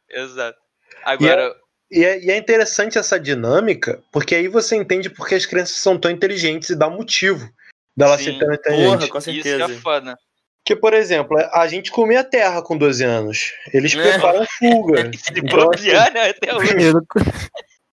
Exato. 0.10 0.58
Agora, 1.04 1.56
E 1.92 2.06
é, 2.06 2.24
e 2.24 2.30
é 2.30 2.38
interessante 2.38 3.00
essa 3.00 3.20
dinâmica, 3.20 4.04
porque 4.12 4.36
aí 4.36 4.48
você 4.48 4.76
entende 4.76 5.10
porque 5.10 5.34
as 5.34 5.48
crianças 5.48 5.78
são 5.78 5.98
tão 5.98 6.12
inteligentes 6.12 6.70
e 6.70 6.76
dá 6.76 6.88
motivo 6.88 7.52
delas 8.00 8.20
Sim, 8.22 8.26
serem 8.26 8.40
tão 8.40 8.54
inteligentes. 8.54 8.94
Porra, 8.94 9.08
com 9.10 9.18
isso 9.20 9.32
que 9.32 9.44
certeza. 9.44 9.74
é 9.74 9.78
foda. 9.78 10.18
Porque, 10.64 10.76
por 10.80 10.94
exemplo, 10.94 11.38
a 11.54 11.68
gente 11.68 11.92
comia 11.92 12.24
terra 12.24 12.62
com 12.62 12.78
12 12.78 13.04
anos. 13.04 13.52
Eles 13.74 13.94
É. 13.96 14.12
preparam 14.12 14.46
fuga. 14.58 15.12
Se 15.18 15.32
Então, 15.36 15.70
assim, 15.74 15.88
né? 16.14 16.30
Até 16.30 16.56
hoje. 16.56 16.74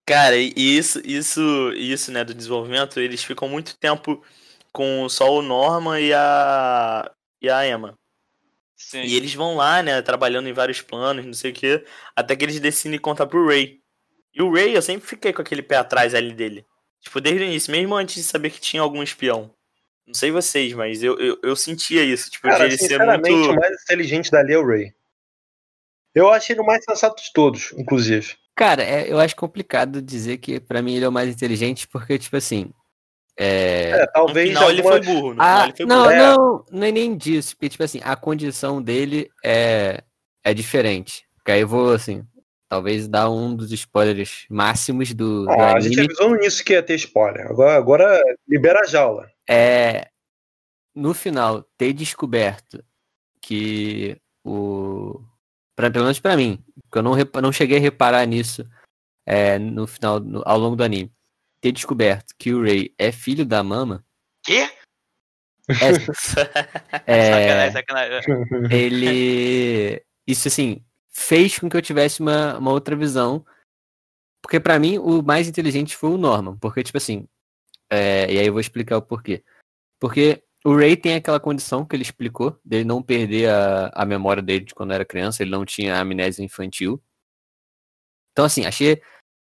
Cara, 0.06 0.36
e 0.36 0.52
e 0.56 0.76
isso, 0.78 1.00
isso, 1.04 1.72
isso, 1.76 2.10
né, 2.10 2.24
do 2.24 2.34
desenvolvimento, 2.34 2.98
eles 2.98 3.22
ficam 3.22 3.48
muito 3.48 3.76
tempo 3.78 4.22
com 4.72 5.08
só 5.08 5.32
o 5.32 5.42
Norman 5.42 6.00
e 6.00 6.12
a 6.12 7.10
e 7.40 7.48
a 7.48 7.66
Emma. 7.66 7.96
Sim. 8.76 9.02
E 9.02 9.14
eles 9.16 9.34
vão 9.34 9.54
lá, 9.56 9.82
né, 9.82 10.02
trabalhando 10.02 10.48
em 10.48 10.52
vários 10.52 10.80
planos, 10.80 11.24
não 11.24 11.32
sei 11.34 11.50
o 11.52 11.54
quê, 11.54 11.84
até 12.16 12.34
que 12.34 12.44
eles 12.44 12.58
decidem 12.58 12.98
contar 12.98 13.26
pro 13.26 13.46
Ray. 13.46 13.78
E 14.34 14.42
o 14.42 14.52
Ray, 14.52 14.74
eu 14.74 14.82
sempre 14.82 15.06
fiquei 15.06 15.32
com 15.32 15.42
aquele 15.42 15.62
pé 15.62 15.76
atrás 15.76 16.14
ali 16.14 16.32
dele. 16.32 16.64
Tipo, 17.00 17.20
desde 17.20 17.42
o 17.44 17.46
início, 17.46 17.70
mesmo 17.70 17.94
antes 17.94 18.14
de 18.16 18.22
saber 18.22 18.50
que 18.50 18.60
tinha 18.60 18.82
algum 18.82 19.02
espião. 19.02 19.50
Não 20.10 20.14
sei 20.14 20.30
vocês, 20.32 20.72
mas 20.72 21.02
eu, 21.04 21.16
eu, 21.20 21.38
eu 21.42 21.54
sentia 21.54 22.02
isso, 22.02 22.28
tipo, 22.30 22.48
de 22.48 22.52
Cara, 22.52 22.64
ele 22.66 22.76
ser 22.76 22.98
muito... 22.98 23.50
o 23.52 23.54
mais 23.54 23.82
inteligente 23.84 24.28
dali 24.30 24.52
é 24.54 24.58
o 24.58 24.66
Ray. 24.66 24.92
Eu 26.12 26.28
achei 26.30 26.54
ele 26.54 26.62
o 26.62 26.66
mais 26.66 26.84
sensato 26.84 27.22
de 27.22 27.32
todos, 27.32 27.72
inclusive. 27.78 28.34
Cara, 28.56 28.82
é- 28.82 29.10
eu 29.10 29.20
acho 29.20 29.36
complicado 29.36 30.02
dizer 30.02 30.38
que 30.38 30.58
pra 30.58 30.82
mim 30.82 30.96
ele 30.96 31.04
é 31.04 31.08
o 31.08 31.12
mais 31.12 31.28
inteligente, 31.28 31.86
porque, 31.86 32.18
tipo 32.18 32.36
assim. 32.36 32.70
É... 33.38 33.90
É, 33.90 34.00
No 34.00 34.06
talvez 34.12 34.48
final 34.48 34.70
ele 34.70 34.82
foi 34.82 34.92
algumas- 34.96 35.14
burro, 35.14 35.28
no 35.28 35.34
final 35.34 35.46
Ah, 35.60 35.64
ele 35.64 35.76
foi 35.76 35.86
não, 35.86 36.02
burro. 36.02 36.10
É. 36.10 36.18
não, 36.18 36.64
não 36.72 36.86
é 36.86 36.90
nem 36.92 37.16
disso, 37.16 37.54
porque, 37.56 37.68
tipo 37.68 37.84
assim, 37.84 38.00
a 38.02 38.16
condição 38.16 38.82
dele 38.82 39.30
é, 39.44 40.02
é 40.44 40.52
diferente. 40.52 41.24
Porque 41.36 41.52
aí 41.52 41.60
eu 41.60 41.68
vou, 41.68 41.92
assim, 41.92 42.24
talvez 42.70 43.08
dar 43.08 43.28
um 43.28 43.54
dos 43.54 43.72
spoilers 43.72 44.46
máximos 44.48 45.12
do, 45.12 45.44
do 45.44 45.50
Ah, 45.50 45.74
a 45.74 45.80
gente 45.80 46.00
avisou 46.00 46.36
início 46.36 46.64
que 46.64 46.72
ia 46.72 46.82
ter 46.82 46.94
spoiler. 46.94 47.46
Agora, 47.48 47.74
agora 47.76 48.22
libera 48.48 48.80
a 48.80 48.86
jaula. 48.86 49.28
É, 49.48 50.08
no 50.94 51.12
final, 51.12 51.64
ter 51.76 51.92
descoberto 51.92 52.82
que 53.42 54.16
o. 54.46 55.20
Pra, 55.76 55.90
pelo 55.90 56.04
menos 56.04 56.20
pra 56.20 56.36
mim, 56.36 56.62
porque 56.84 56.98
eu 56.98 57.02
não, 57.02 57.16
não 57.42 57.52
cheguei 57.52 57.78
a 57.78 57.80
reparar 57.80 58.24
nisso 58.26 58.64
é, 59.26 59.58
no 59.58 59.86
final, 59.86 60.20
no- 60.20 60.42
ao 60.46 60.58
longo 60.58 60.76
do 60.76 60.84
anime. 60.84 61.12
Ter 61.60 61.72
descoberto 61.72 62.34
que 62.38 62.52
o 62.54 62.62
Ray 62.62 62.94
é 62.96 63.10
filho 63.10 63.44
da 63.44 63.62
Mama. 63.64 64.04
Quê? 64.44 64.68
É, 67.06 67.24
Sacanagem, 67.72 67.72
sacanagem. 67.72 68.30
ele. 68.70 70.02
Isso 70.26 70.46
assim, 70.48 70.84
fez 71.10 71.58
com 71.58 71.68
que 71.68 71.76
eu 71.76 71.82
tivesse 71.82 72.20
uma, 72.20 72.58
uma 72.58 72.70
outra 72.70 72.96
visão. 72.96 73.44
Porque 74.42 74.58
pra 74.58 74.78
mim 74.78 74.98
o 74.98 75.22
mais 75.22 75.48
inteligente 75.48 75.96
foi 75.96 76.10
o 76.10 76.18
Norman. 76.18 76.56
Porque, 76.58 76.82
tipo 76.82 76.98
assim. 76.98 77.28
é, 77.90 78.32
e 78.32 78.38
aí 78.38 78.46
eu 78.46 78.52
vou 78.52 78.60
explicar 78.60 78.96
o 78.96 79.02
porquê. 79.02 79.44
Porque 79.98 80.42
o 80.64 80.74
Ray 80.76 80.96
tem 80.96 81.14
aquela 81.14 81.40
condição 81.40 81.84
que 81.84 81.96
ele 81.96 82.02
explicou, 82.02 82.58
dele 82.64 82.84
não 82.84 83.02
perder 83.02 83.48
a, 83.50 83.90
a 83.94 84.04
memória 84.04 84.42
dele 84.42 84.64
de 84.64 84.74
quando 84.74 84.92
era 84.92 85.04
criança, 85.04 85.42
ele 85.42 85.50
não 85.50 85.64
tinha 85.64 85.98
amnésia 85.98 86.44
infantil. 86.44 87.02
Então, 88.32 88.44
assim, 88.44 88.64
achei. 88.64 89.02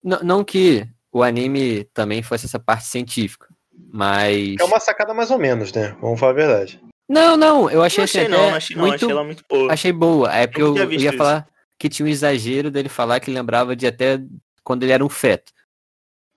não 0.03 0.43
que 0.43 0.87
o 1.11 1.23
anime 1.23 1.83
também 1.93 2.23
fosse 2.23 2.45
essa 2.45 2.59
parte 2.59 2.85
científica, 2.85 3.47
mas. 3.71 4.55
É 4.59 4.63
uma 4.63 4.79
sacada 4.79 5.13
mais 5.13 5.31
ou 5.31 5.37
menos, 5.37 5.71
né? 5.73 5.95
Vamos 6.01 6.19
falar 6.19 6.31
a 6.31 6.35
verdade. 6.35 6.81
Não, 7.11 7.35
não, 7.35 7.69
eu 7.69 7.83
achei, 7.83 7.99
Não 7.99 8.05
assim, 8.05 8.19
achei 8.19 8.21
até 8.21 8.29
não, 8.29 8.49
não 8.49 8.55
achei 8.55 8.75
não, 8.75 8.83
muito 8.83 8.95
achei 8.95 9.11
ela 9.11 9.23
muito 9.23 9.43
boa. 9.49 9.73
Achei 9.73 9.91
boa. 9.91 10.33
É 10.33 10.47
porque 10.47 10.61
eu, 10.61 10.77
eu 10.77 10.91
ia 10.93 11.09
isso. 11.09 11.17
falar 11.17 11.47
que 11.77 11.89
tinha 11.89 12.05
um 12.05 12.09
exagero 12.09 12.71
dele 12.71 12.87
falar 12.87 13.19
que 13.19 13.29
lembrava 13.29 13.75
de 13.75 13.85
até 13.85 14.19
quando 14.63 14.83
ele 14.83 14.93
era 14.93 15.03
um 15.03 15.09
feto. 15.09 15.51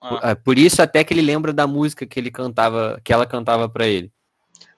Por, 0.01 0.17
Ah, 0.21 0.31
ah, 0.31 0.35
por 0.35 0.57
isso 0.57 0.81
até 0.81 1.03
que 1.03 1.13
ele 1.13 1.21
lembra 1.21 1.53
da 1.53 1.65
música 1.65 2.05
que 2.05 2.19
ele 2.19 2.29
cantava, 2.29 2.99
que 3.03 3.13
ela 3.13 3.25
cantava 3.25 3.69
pra 3.69 3.87
ele. 3.87 4.11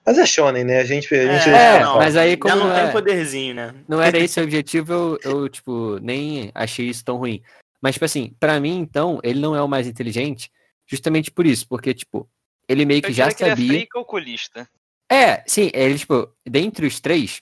Mas 0.05 0.17
é 0.19 0.25
shonen, 0.25 0.63
né? 0.63 0.79
A 0.79 0.85
gente. 0.85 1.13
A 1.13 1.37
gente 1.37 1.49
É, 1.49 1.79
não, 1.79 1.97
mas 1.97 2.15
aí 2.15 2.31
Já 2.31 2.37
como 2.37 2.55
não 2.55 2.67
não 2.67 2.75
tem 2.75 2.83
é- 2.85 2.91
poderzinho, 2.91 3.55
né? 3.55 3.73
Não 3.87 4.01
era 4.01 4.17
esse 4.19 4.39
o 4.39 4.43
objetivo, 4.43 4.93
eu, 4.93 5.19
eu, 5.23 5.49
tipo, 5.49 5.97
nem 5.99 6.51
achei 6.53 6.87
isso 6.87 7.03
tão 7.03 7.17
ruim. 7.17 7.41
Mas, 7.81 7.93
tipo 7.95 8.05
assim, 8.05 8.33
pra 8.39 8.59
mim, 8.59 8.77
então, 8.77 9.19
ele 9.23 9.39
não 9.39 9.55
é 9.55 9.61
o 9.61 9.67
mais 9.67 9.87
inteligente 9.87 10.49
justamente 10.85 11.29
por 11.31 11.45
isso, 11.45 11.67
porque, 11.67 11.93
tipo, 11.93 12.29
ele 12.69 12.85
meio 12.85 13.01
que 13.01 13.09
eu 13.09 13.13
já 13.13 13.29
diria 13.29 13.35
que 13.35 13.43
ele 13.43 13.49
é 13.49 13.55
sabia. 13.55 13.67
frio 13.67 13.81
e 13.81 13.87
calculista. 13.87 14.69
É, 15.09 15.43
sim, 15.47 15.69
ele, 15.73 15.97
tipo, 15.97 16.29
dentre 16.45 16.85
os 16.85 16.99
três, 16.99 17.41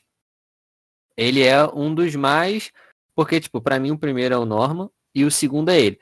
ele 1.17 1.41
é 1.41 1.65
um 1.67 1.93
dos 1.93 2.15
mais. 2.15 2.71
Porque, 3.15 3.39
tipo, 3.39 3.61
pra 3.61 3.79
mim 3.79 3.91
o 3.91 3.97
primeiro 3.97 4.35
é 4.35 4.37
o 4.37 4.45
Norman 4.45 4.89
e 5.13 5.23
o 5.23 5.31
segundo 5.31 5.69
é 5.69 5.79
ele. 5.79 5.99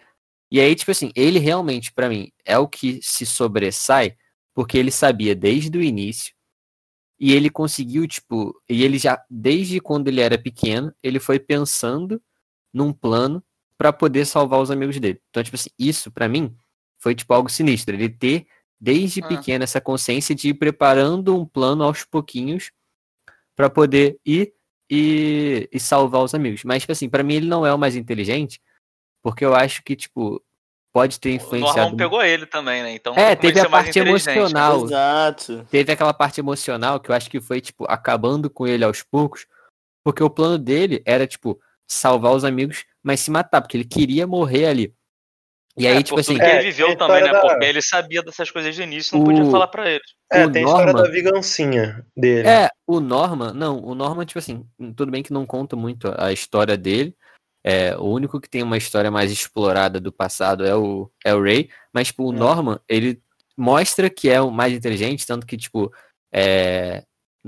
E 0.51 0.59
aí, 0.59 0.75
tipo 0.75 0.91
assim, 0.91 1.11
ele 1.15 1.39
realmente, 1.39 1.93
pra 1.93 2.09
mim, 2.09 2.31
é 2.45 2.57
o 2.57 2.67
que 2.67 2.99
se 3.03 3.25
sobressai, 3.25 4.15
porque 4.53 4.77
ele 4.77 4.91
sabia 4.91 5.35
desde 5.35 5.77
o 5.77 5.81
início. 5.83 6.33
E 7.19 7.33
ele 7.33 7.49
conseguiu, 7.49 8.07
tipo, 8.07 8.59
e 8.69 8.83
ele 8.83 8.97
já, 8.99 9.23
desde 9.29 9.79
quando 9.81 10.07
ele 10.09 10.21
era 10.21 10.37
pequeno, 10.37 10.93
ele 11.03 11.19
foi 11.19 11.39
pensando 11.39 12.21
num 12.73 12.93
plano 12.93 13.43
pra 13.77 13.93
poder 13.93 14.25
salvar 14.25 14.61
os 14.61 14.71
amigos 14.71 14.99
dele. 14.99 15.21
Então, 15.29 15.43
tipo 15.43 15.55
assim, 15.55 15.69
isso 15.79 16.11
pra 16.11 16.27
mim 16.29 16.55
foi 16.99 17.15
tipo 17.15 17.33
algo 17.33 17.49
sinistro, 17.49 17.95
ele 17.95 18.09
ter 18.09 18.47
desde 18.83 19.21
Ah. 19.23 19.27
pequeno 19.29 19.63
essa 19.63 19.79
consciência 19.79 20.35
de 20.35 20.49
ir 20.49 20.55
preparando 20.55 21.39
um 21.39 21.45
plano 21.45 21.85
aos 21.85 22.03
pouquinhos 22.03 22.69
pra 23.55 23.69
poder 23.69 24.19
ir 24.25 24.53
e, 24.91 25.69
e 25.71 25.79
salvar 25.79 26.21
os 26.21 26.33
amigos. 26.35 26.65
Mas, 26.65 26.81
tipo 26.83 26.91
assim, 26.91 27.07
pra 27.07 27.23
mim 27.23 27.35
ele 27.35 27.47
não 27.47 27.65
é 27.65 27.73
o 27.73 27.77
mais 27.77 27.95
inteligente, 27.95 28.59
porque 29.23 29.45
eu 29.45 29.55
acho 29.55 29.81
que, 29.83 29.95
tipo, 29.95 30.43
pode 30.91 31.17
ter 31.17 31.29
O 31.29 31.33
influenciado. 31.35 31.77
Norman 31.79 31.95
pegou 31.97 32.21
ele 32.21 32.45
também, 32.45 32.83
né? 32.83 32.93
Então, 32.93 33.13
É, 33.15 33.35
como 33.37 33.41
teve 33.41 33.59
a 33.61 33.69
parte 33.69 33.97
emocional. 33.97 34.83
Exato. 34.85 35.65
Teve 35.71 35.93
aquela 35.93 36.13
parte 36.13 36.41
emocional 36.41 36.99
que 36.99 37.09
eu 37.09 37.15
acho 37.15 37.29
que 37.29 37.39
foi, 37.39 37.61
tipo, 37.61 37.85
acabando 37.87 38.49
com 38.49 38.67
ele 38.67 38.83
aos 38.83 39.01
poucos, 39.01 39.47
porque 40.03 40.21
o 40.21 40.29
plano 40.29 40.57
dele 40.57 41.01
era, 41.05 41.25
tipo, 41.25 41.57
salvar 41.87 42.33
os 42.33 42.43
amigos, 42.43 42.85
mas 43.01 43.21
se 43.21 43.31
matar, 43.31 43.61
porque 43.61 43.77
ele 43.77 43.85
queria 43.85 44.27
morrer 44.27 44.65
ali. 44.65 44.93
E 45.75 45.87
aí, 45.87 45.97
É, 45.97 46.03
tipo 46.03 46.19
assim, 46.19 46.35
que 46.35 46.41
É, 46.41 46.55
ele 46.59 46.65
viveu 46.71 46.91
a 46.91 46.95
também, 46.95 47.23
né? 47.23 47.31
da- 47.31 47.41
Porque 47.41 47.65
ele 47.65 47.81
sabia 47.81 48.21
dessas 48.21 48.51
coisas 48.51 48.75
de 48.75 48.83
início, 48.83 49.15
não 49.17 49.23
O- 49.23 49.25
podia 49.25 49.45
falar 49.45 49.67
pra 49.67 49.89
eles. 49.89 50.05
É, 50.31 50.45
o 50.45 50.51
tem 50.51 50.63
a 50.63 50.67
história 50.67 50.93
da 50.93 51.09
vingancinha 51.09 52.05
dele. 52.15 52.47
É, 52.47 52.69
o 52.87 52.99
Norman, 52.99 53.53
não, 53.53 53.79
o 53.83 53.95
Norman, 53.95 54.25
tipo 54.25 54.37
assim, 54.39 54.65
tudo 54.95 55.11
bem 55.11 55.23
que 55.23 55.33
não 55.33 55.45
conta 55.45 55.75
muito 55.75 56.13
a 56.17 56.31
história 56.31 56.77
dele. 56.77 57.15
É, 57.65 57.95
o 57.97 58.03
único 58.03 58.39
que 58.39 58.49
tem 58.49 58.61
uma 58.61 58.77
história 58.77 59.09
mais 59.09 59.31
explorada 59.31 59.99
do 59.99 60.11
passado 60.11 60.65
é 60.65 60.75
o, 60.75 61.09
é 61.25 61.33
o 61.33 61.41
Ray, 61.41 61.69
mas 61.93 62.07
tipo, 62.07 62.23
o 62.29 62.33
É. 62.33 62.37
Norman, 62.37 62.79
ele 62.87 63.19
mostra 63.57 64.09
que 64.09 64.29
é 64.29 64.39
o 64.41 64.51
mais 64.51 64.73
inteligente, 64.73 65.25
tanto 65.25 65.45
que, 65.47 65.57
tipo, 65.57 65.91
É, 66.35 67.03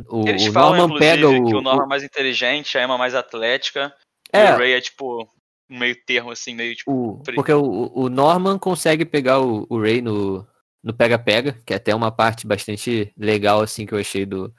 o, 0.07 0.27
Eles 0.27 0.47
o 0.47 0.51
falam, 0.51 0.77
Norman 0.77 0.95
inclusive, 0.95 1.15
pega 1.15 1.29
o, 1.29 1.45
que 1.47 1.55
o 1.55 1.61
Norman 1.61 1.83
é 1.85 1.87
mais 1.87 2.03
inteligente, 2.03 2.77
a 2.77 2.83
Emma 2.83 2.97
mais 2.97 3.15
atlética. 3.15 3.93
É. 4.31 4.49
E 4.49 4.51
o 4.53 4.57
Ray 4.57 4.73
é 4.73 4.81
tipo 4.81 5.27
um 5.69 5.79
meio 5.79 5.95
termo, 6.05 6.31
assim, 6.31 6.53
meio 6.55 6.75
tipo. 6.75 6.91
o- 6.91 7.23
porque 7.35 7.53
o, 7.53 7.91
o 7.93 8.09
Norman 8.09 8.57
consegue 8.59 9.05
pegar 9.05 9.39
o, 9.39 9.65
o 9.69 9.79
Ray 9.81 10.01
no 10.01 10.45
no 10.83 10.93
pega-pega, 10.93 11.53
que 11.65 11.73
é 11.73 11.77
até 11.77 11.95
uma 11.95 12.11
parte 12.11 12.45
bastante 12.45 13.11
legal 13.17 13.59
assim 13.59 13.87
que 13.87 13.93
eu 13.95 13.97
achei 13.97 14.23
do, 14.23 14.53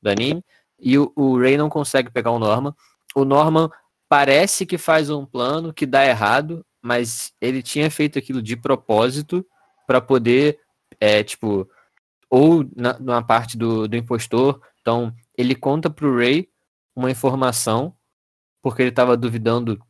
do 0.00 0.08
anime. 0.08 0.40
E 0.78 0.96
o, 0.96 1.12
o 1.16 1.36
Ray 1.36 1.56
não 1.56 1.68
consegue 1.68 2.12
pegar 2.12 2.30
o 2.30 2.38
Norman. 2.38 2.72
O 3.12 3.24
Norman 3.24 3.68
parece 4.08 4.64
que 4.64 4.78
faz 4.78 5.10
um 5.10 5.26
plano 5.26 5.74
que 5.74 5.84
dá 5.84 6.06
errado, 6.06 6.64
mas 6.80 7.32
ele 7.40 7.60
tinha 7.60 7.90
feito 7.90 8.16
aquilo 8.16 8.40
de 8.40 8.56
propósito 8.56 9.44
para 9.84 10.00
poder, 10.00 10.60
é, 11.00 11.24
tipo, 11.24 11.68
ou 12.30 12.64
na, 12.76 12.96
numa 13.00 13.22
parte 13.26 13.58
do, 13.58 13.88
do 13.88 13.96
impostor. 13.96 14.60
Então, 14.80 15.12
ele 15.36 15.56
conta 15.56 15.90
pro 15.90 16.16
Ray 16.16 16.48
uma 16.94 17.10
informação, 17.10 17.96
porque 18.62 18.80
ele 18.80 18.90
estava 18.90 19.16
duvidando 19.16 19.84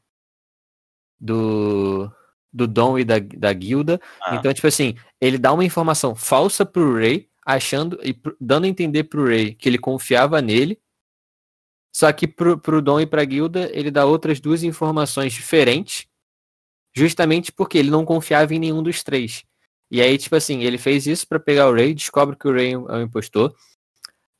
do, 1.25 2.13
do 2.53 2.67
Dom 2.69 2.99
e 2.99 3.05
da, 3.05 3.19
da 3.19 3.53
guilda. 3.53 3.99
Ah. 4.21 4.37
Então, 4.37 4.53
tipo 4.53 4.67
assim, 4.67 4.95
ele 5.21 5.39
dá 5.39 5.53
uma 5.53 5.65
informação 5.65 6.15
falsa 6.15 6.67
pro 6.67 6.95
Ray, 6.95 7.29
achando 7.47 7.99
e 8.03 8.15
dando 8.39 8.65
a 8.65 8.69
entender 8.69 9.05
pro 9.05 9.27
Ray 9.27 9.55
que 9.55 9.69
ele 9.69 9.79
confiava 9.79 10.43
nele. 10.43 10.79
Só 11.91 12.13
que 12.13 12.27
pro, 12.27 12.59
pro 12.59 12.83
Dom 12.83 13.01
e 13.01 13.07
pra 13.07 13.25
guilda, 13.25 13.71
ele 13.73 13.91
dá 13.91 14.05
outras 14.05 14.41
duas 14.41 14.63
informações 14.63 15.33
diferentes, 15.33 16.07
justamente 16.95 17.53
porque 17.53 17.79
ele 17.79 17.91
não 17.91 18.05
confiava 18.05 18.53
em 18.55 18.59
nenhum 18.59 18.83
dos 18.83 19.03
três. 19.03 19.45
E 19.91 20.03
aí, 20.03 20.19
tipo 20.19 20.35
assim, 20.35 20.63
ele 20.63 20.77
fez 20.77 21.07
isso 21.07 21.27
pra 21.27 21.39
pegar 21.39 21.69
o 21.69 21.73
Ray, 21.73 21.95
descobre 21.95 22.37
que 22.37 22.49
o 22.49 22.53
Ray 22.53 22.73
é 22.73 22.79
um 22.79 23.03
impostor. 23.03 23.55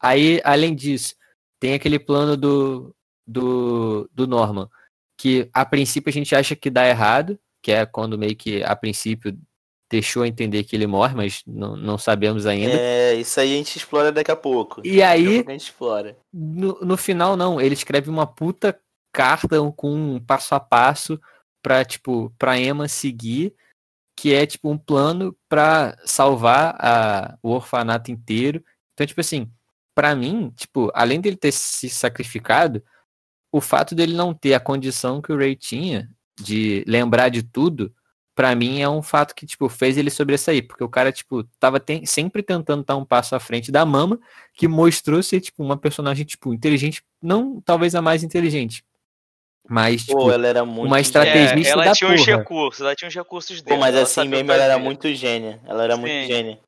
Aí, 0.03 0.41
além 0.45 0.75
disso, 0.75 1.15
tem 1.61 1.75
aquele 1.75 1.99
plano 1.99 2.37
do, 2.37 2.95
do, 3.27 4.11
do 4.13 4.27
Norman, 4.27 4.69
que 5.17 5.49
a 5.53 5.65
princípio 5.65 6.11
a 6.11 6.13
gente 6.13 6.35
acha 6.35 6.55
que 6.57 6.71
dá 6.71 6.87
errado, 6.89 7.39
que 7.63 7.73
é 7.73 7.87
quando 7.87 8.19
meio 8.19 8.37
que 8.37 8.63
a 8.63 8.75
princípio 8.77 9.37
deixou 9.91 10.23
a 10.23 10.29
entender 10.29 10.65
que 10.65 10.75
ele 10.75 10.87
morre, 10.87 11.15
mas 11.15 11.43
não, 11.47 11.77
não 11.77 11.97
sabemos 11.99 12.47
ainda. 12.47 12.73
É, 12.75 13.15
isso 13.15 13.39
aí 13.39 13.55
a 13.55 13.57
gente 13.57 13.77
explora 13.77 14.11
daqui 14.11 14.31
a 14.31 14.37
pouco. 14.37 14.81
E 14.85 15.03
aí- 15.03 15.45
a 15.47 15.51
gente 15.53 15.61
explora. 15.63 16.17
No, 16.33 16.81
no 16.81 16.97
final, 16.97 17.37
não, 17.37 17.61
ele 17.61 17.75
escreve 17.75 18.11
uma 18.11 18.27
puta 18.27 18.79
carta 19.13 19.57
com 19.77 19.95
um 19.95 20.21
passo 20.21 20.55
a 20.55 20.61
passo 20.61 21.21
pra, 21.63 21.85
tipo, 21.85 22.35
pra 22.37 22.59
Emma 22.59 22.89
seguir, 22.89 23.55
que 24.19 24.35
é, 24.35 24.45
tipo, 24.47 24.69
um 24.69 24.79
plano 24.79 25.37
pra 25.49 25.97
salvar 26.05 26.75
a, 26.79 27.39
o 27.43 27.51
orfanato 27.51 28.11
inteiro. 28.11 28.65
Então, 28.93 29.07
tipo 29.07 29.21
assim, 29.21 29.51
pra 29.95 30.15
mim, 30.17 30.51
tipo, 30.57 30.91
além 30.95 31.21
dele 31.21 31.37
ter 31.37 31.53
se 31.53 31.89
sacrificado, 31.89 32.83
o 33.57 33.61
fato 33.61 33.95
dele 33.95 34.15
não 34.15 34.35
ter 34.35 34.53
a 34.55 34.59
condição 34.59 35.23
que 35.23 35.33
o 35.33 35.37
Ray 35.39 35.55
tinha 35.55 36.11
de 36.41 36.83
lembrar 36.89 37.29
de 37.29 37.41
tudo, 37.45 37.95
pra 38.35 38.53
mim 38.53 38.81
é 38.81 38.89
um 38.89 39.01
fato 39.01 39.33
que, 39.33 39.47
tipo, 39.47 39.69
fez 39.69 39.97
ele 39.97 40.11
sobressair, 40.11 40.67
porque 40.67 40.83
o 40.83 40.89
cara, 40.89 41.13
tipo, 41.13 41.45
tava 41.61 41.79
ten- 41.79 42.05
sempre 42.05 42.43
tentando 42.43 42.81
estar 42.81 42.97
um 42.97 43.05
passo 43.05 43.37
à 43.37 43.39
frente 43.39 43.71
da 43.71 43.87
Mama, 43.87 44.19
que 44.55 44.67
mostrou 44.67 45.23
ser, 45.23 45.41
tipo, 45.41 45.63
uma 45.63 45.77
personagem, 45.77 46.25
tipo, 46.27 46.53
inteligente, 46.53 47.01
não 47.23 47.61
talvez 47.61 47.95
a 47.95 48.03
mais 48.03 48.25
inteligente, 48.25 48.85
mas, 49.69 50.05
tipo, 50.05 50.19
Pô, 50.19 50.33
ela 50.33 50.49
era 50.49 50.65
muito. 50.65 50.89
uma 50.89 50.99
É, 50.99 51.01
estrategista 51.01 51.73
ela 51.75 51.85
da 51.85 51.93
tinha 51.93 52.11
porra. 52.11 52.25
recursos, 52.39 52.81
ela 52.81 52.97
tinha 52.97 53.07
uns 53.09 53.15
recursos 53.15 53.63
Pô, 53.63 53.69
dela. 53.69 53.81
mas 53.83 53.95
ela 53.95 54.03
assim 54.03 54.27
mesmo 54.29 54.51
ela 54.51 54.65
era 54.65 54.79
muito 54.81 55.15
gênia. 55.15 55.61
Ela 55.65 55.85
era 55.85 55.97
muito 55.97 56.11
Sim. 56.13 56.27
gênia. 56.27 56.59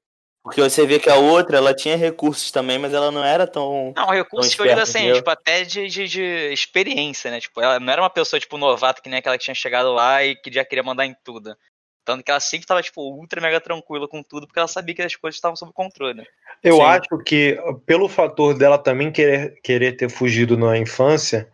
Porque 0.47 0.61
você 0.63 0.87
vê 0.87 1.01
que 1.01 1.11
a 1.11 1.17
outra, 1.17 1.57
ela 1.57 1.75
tinha 1.75 1.97
recursos 1.97 2.53
também, 2.53 2.79
mas 2.79 2.95
ela 2.95 3.11
não 3.11 3.25
era 3.25 3.49
tão. 3.49 3.93
Não, 3.97 4.11
recurso 4.11 4.49
Tão 4.49 4.57
que 4.57 4.63
eu 4.63 4.75
digo 4.75 4.81
assim, 4.81 5.13
tipo, 5.13 5.29
até 5.29 5.65
de, 5.65 5.89
de, 5.89 6.07
de 6.07 6.23
experiência, 6.53 7.33
né? 7.33 7.41
Tipo, 7.41 7.61
ela 7.61 7.81
não 7.81 7.93
era 7.93 8.01
uma 8.01 8.09
pessoa, 8.09 8.39
tipo, 8.39 8.57
novata, 8.57 9.03
que 9.03 9.09
nem 9.09 9.19
aquela 9.19 9.37
que 9.37 9.43
tinha 9.43 9.57
chegado 9.57 9.93
lá 9.93 10.25
e 10.25 10.37
que 10.37 10.53
já 10.53 10.65
queria 10.65 10.85
mandar 10.85 11.05
em 11.05 11.17
tudo. 11.25 11.57
Tanto 12.05 12.23
que 12.23 12.31
ela 12.31 12.39
sempre 12.39 12.65
tava, 12.65 12.81
tipo, 12.81 13.03
ultra 13.03 13.41
mega 13.41 13.61
tranquila 13.61 14.07
com 14.07 14.23
tudo, 14.23 14.47
porque 14.47 14.61
ela 14.61 14.69
sabia 14.69 14.95
que 14.95 15.03
as 15.03 15.17
coisas 15.17 15.35
estavam 15.35 15.57
sob 15.57 15.73
controle. 15.73 16.25
Eu 16.63 16.77
Sim. 16.77 16.83
acho 16.83 17.19
que, 17.27 17.59
pelo 17.85 18.09
fator 18.09 18.57
dela 18.57 18.79
também 18.79 19.11
querer, 19.11 19.61
querer 19.65 19.97
ter 19.97 20.09
fugido 20.09 20.57
na 20.57 20.79
infância, 20.79 21.51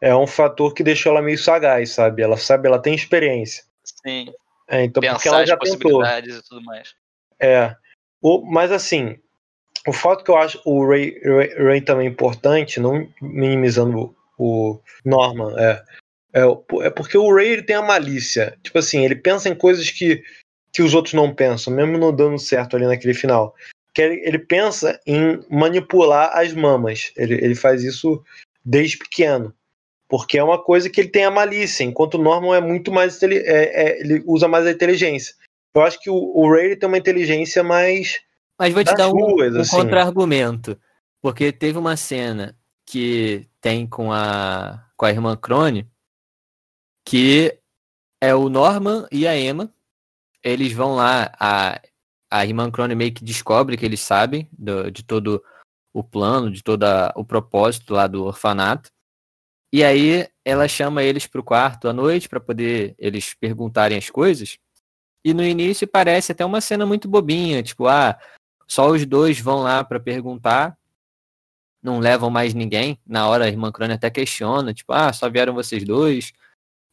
é 0.00 0.14
um 0.14 0.26
fator 0.26 0.72
que 0.72 0.84
deixou 0.84 1.10
ela 1.10 1.20
meio 1.20 1.36
sagaz, 1.36 1.90
sabe? 1.90 2.22
Ela 2.22 2.36
sabe, 2.36 2.68
ela 2.68 2.78
tem 2.78 2.94
experiência. 2.94 3.64
Sim, 3.82 4.32
É, 4.68 4.84
então, 4.84 5.00
porque 5.00 5.12
pensar 5.12 5.30
ela 5.30 5.42
as 5.42 5.48
já 5.48 5.56
tentou. 5.56 5.78
possibilidades 5.78 6.36
e 6.36 6.48
tudo 6.48 6.62
mais. 6.62 6.94
É. 7.40 7.74
O, 8.20 8.40
mas 8.44 8.72
assim, 8.72 9.18
o 9.86 9.92
fato 9.92 10.24
que 10.24 10.30
eu 10.30 10.36
acho 10.36 10.60
o 10.64 10.86
Ray, 10.86 11.18
Ray, 11.22 11.54
Ray 11.54 11.80
também 11.80 12.08
importante, 12.08 12.80
não 12.80 13.08
minimizando 13.20 14.14
o, 14.38 14.80
Norman, 15.04 15.54
é, 15.58 15.82
é, 16.34 16.86
é 16.86 16.90
porque 16.90 17.16
o 17.16 17.34
Ray 17.34 17.48
ele 17.48 17.62
tem 17.62 17.76
a 17.76 17.82
malícia. 17.82 18.56
Tipo 18.62 18.78
assim, 18.78 19.04
ele 19.04 19.14
pensa 19.14 19.48
em 19.48 19.54
coisas 19.54 19.90
que, 19.90 20.22
que 20.72 20.82
os 20.82 20.92
outros 20.92 21.14
não 21.14 21.34
pensam, 21.34 21.72
mesmo 21.72 21.96
não 21.96 22.14
dando 22.14 22.38
certo 22.38 22.76
ali 22.76 22.86
naquele 22.86 23.14
final. 23.14 23.54
Que 23.94 24.02
ele, 24.02 24.20
ele 24.24 24.38
pensa 24.38 25.00
em 25.06 25.40
manipular 25.48 26.36
as 26.36 26.52
mamas. 26.52 27.12
Ele, 27.16 27.34
ele 27.34 27.54
faz 27.54 27.82
isso 27.82 28.22
desde 28.64 28.98
pequeno. 28.98 29.54
Porque 30.08 30.38
é 30.38 30.44
uma 30.44 30.62
coisa 30.62 30.90
que 30.90 31.00
ele 31.00 31.08
tem 31.08 31.24
a 31.24 31.30
malícia, 31.30 31.82
enquanto 31.82 32.14
o 32.14 32.22
Norman 32.22 32.56
é 32.56 32.60
muito 32.60 32.92
mais. 32.92 33.20
É, 33.22 33.28
é, 33.28 34.00
ele 34.00 34.22
usa 34.26 34.46
mais 34.46 34.66
a 34.66 34.70
inteligência. 34.70 35.34
Eu 35.76 35.82
acho 35.82 36.00
que 36.00 36.08
o, 36.08 36.14
o 36.14 36.50
Ray 36.50 36.74
tem 36.74 36.88
uma 36.88 36.96
inteligência 36.96 37.62
mais. 37.62 38.18
Mas 38.58 38.72
vou 38.72 38.82
te 38.82 38.94
dar 38.94 39.08
um, 39.08 39.12
ruas, 39.12 39.54
um 39.54 39.60
assim. 39.60 39.76
contra-argumento. 39.76 40.80
Porque 41.20 41.52
teve 41.52 41.76
uma 41.76 41.98
cena 41.98 42.58
que 42.86 43.46
tem 43.60 43.86
com 43.86 44.10
a, 44.10 44.88
com 44.96 45.04
a 45.04 45.10
irmã 45.10 45.36
Crone, 45.36 45.86
que 47.04 47.58
é 48.22 48.34
o 48.34 48.48
Norman 48.48 49.06
e 49.12 49.26
a 49.26 49.38
Emma. 49.38 49.70
Eles 50.42 50.72
vão 50.72 50.94
lá, 50.94 51.30
a, 51.38 51.78
a 52.30 52.46
irmã 52.46 52.70
Crone 52.70 52.94
meio 52.94 53.12
que 53.12 53.22
descobre 53.22 53.76
que 53.76 53.84
eles 53.84 54.00
sabem 54.00 54.48
do- 54.52 54.90
de 54.90 55.02
todo 55.02 55.44
o 55.92 56.02
plano, 56.02 56.50
de 56.50 56.62
todo 56.62 56.84
o 57.16 57.24
propósito 57.24 57.92
lá 57.92 58.06
do 58.06 58.24
orfanato. 58.24 58.90
E 59.70 59.84
aí 59.84 60.26
ela 60.42 60.68
chama 60.68 61.02
eles 61.02 61.26
pro 61.26 61.44
quarto 61.44 61.86
à 61.86 61.92
noite 61.92 62.30
para 62.30 62.40
poder 62.40 62.94
eles 62.98 63.34
perguntarem 63.34 63.98
as 63.98 64.08
coisas. 64.08 64.56
E 65.26 65.34
no 65.34 65.42
início 65.42 65.88
parece 65.88 66.30
até 66.30 66.44
uma 66.44 66.60
cena 66.60 66.86
muito 66.86 67.08
bobinha, 67.08 67.60
tipo, 67.60 67.88
ah, 67.88 68.16
só 68.68 68.88
os 68.92 69.04
dois 69.04 69.40
vão 69.40 69.60
lá 69.60 69.82
para 69.82 69.98
perguntar, 69.98 70.78
não 71.82 71.98
levam 71.98 72.30
mais 72.30 72.54
ninguém. 72.54 72.96
Na 73.04 73.26
hora 73.26 73.44
a 73.44 73.48
irmã 73.48 73.72
Crone 73.72 73.94
até 73.94 74.08
questiona, 74.08 74.72
tipo, 74.72 74.92
ah, 74.92 75.12
só 75.12 75.28
vieram 75.28 75.52
vocês 75.52 75.82
dois. 75.82 76.32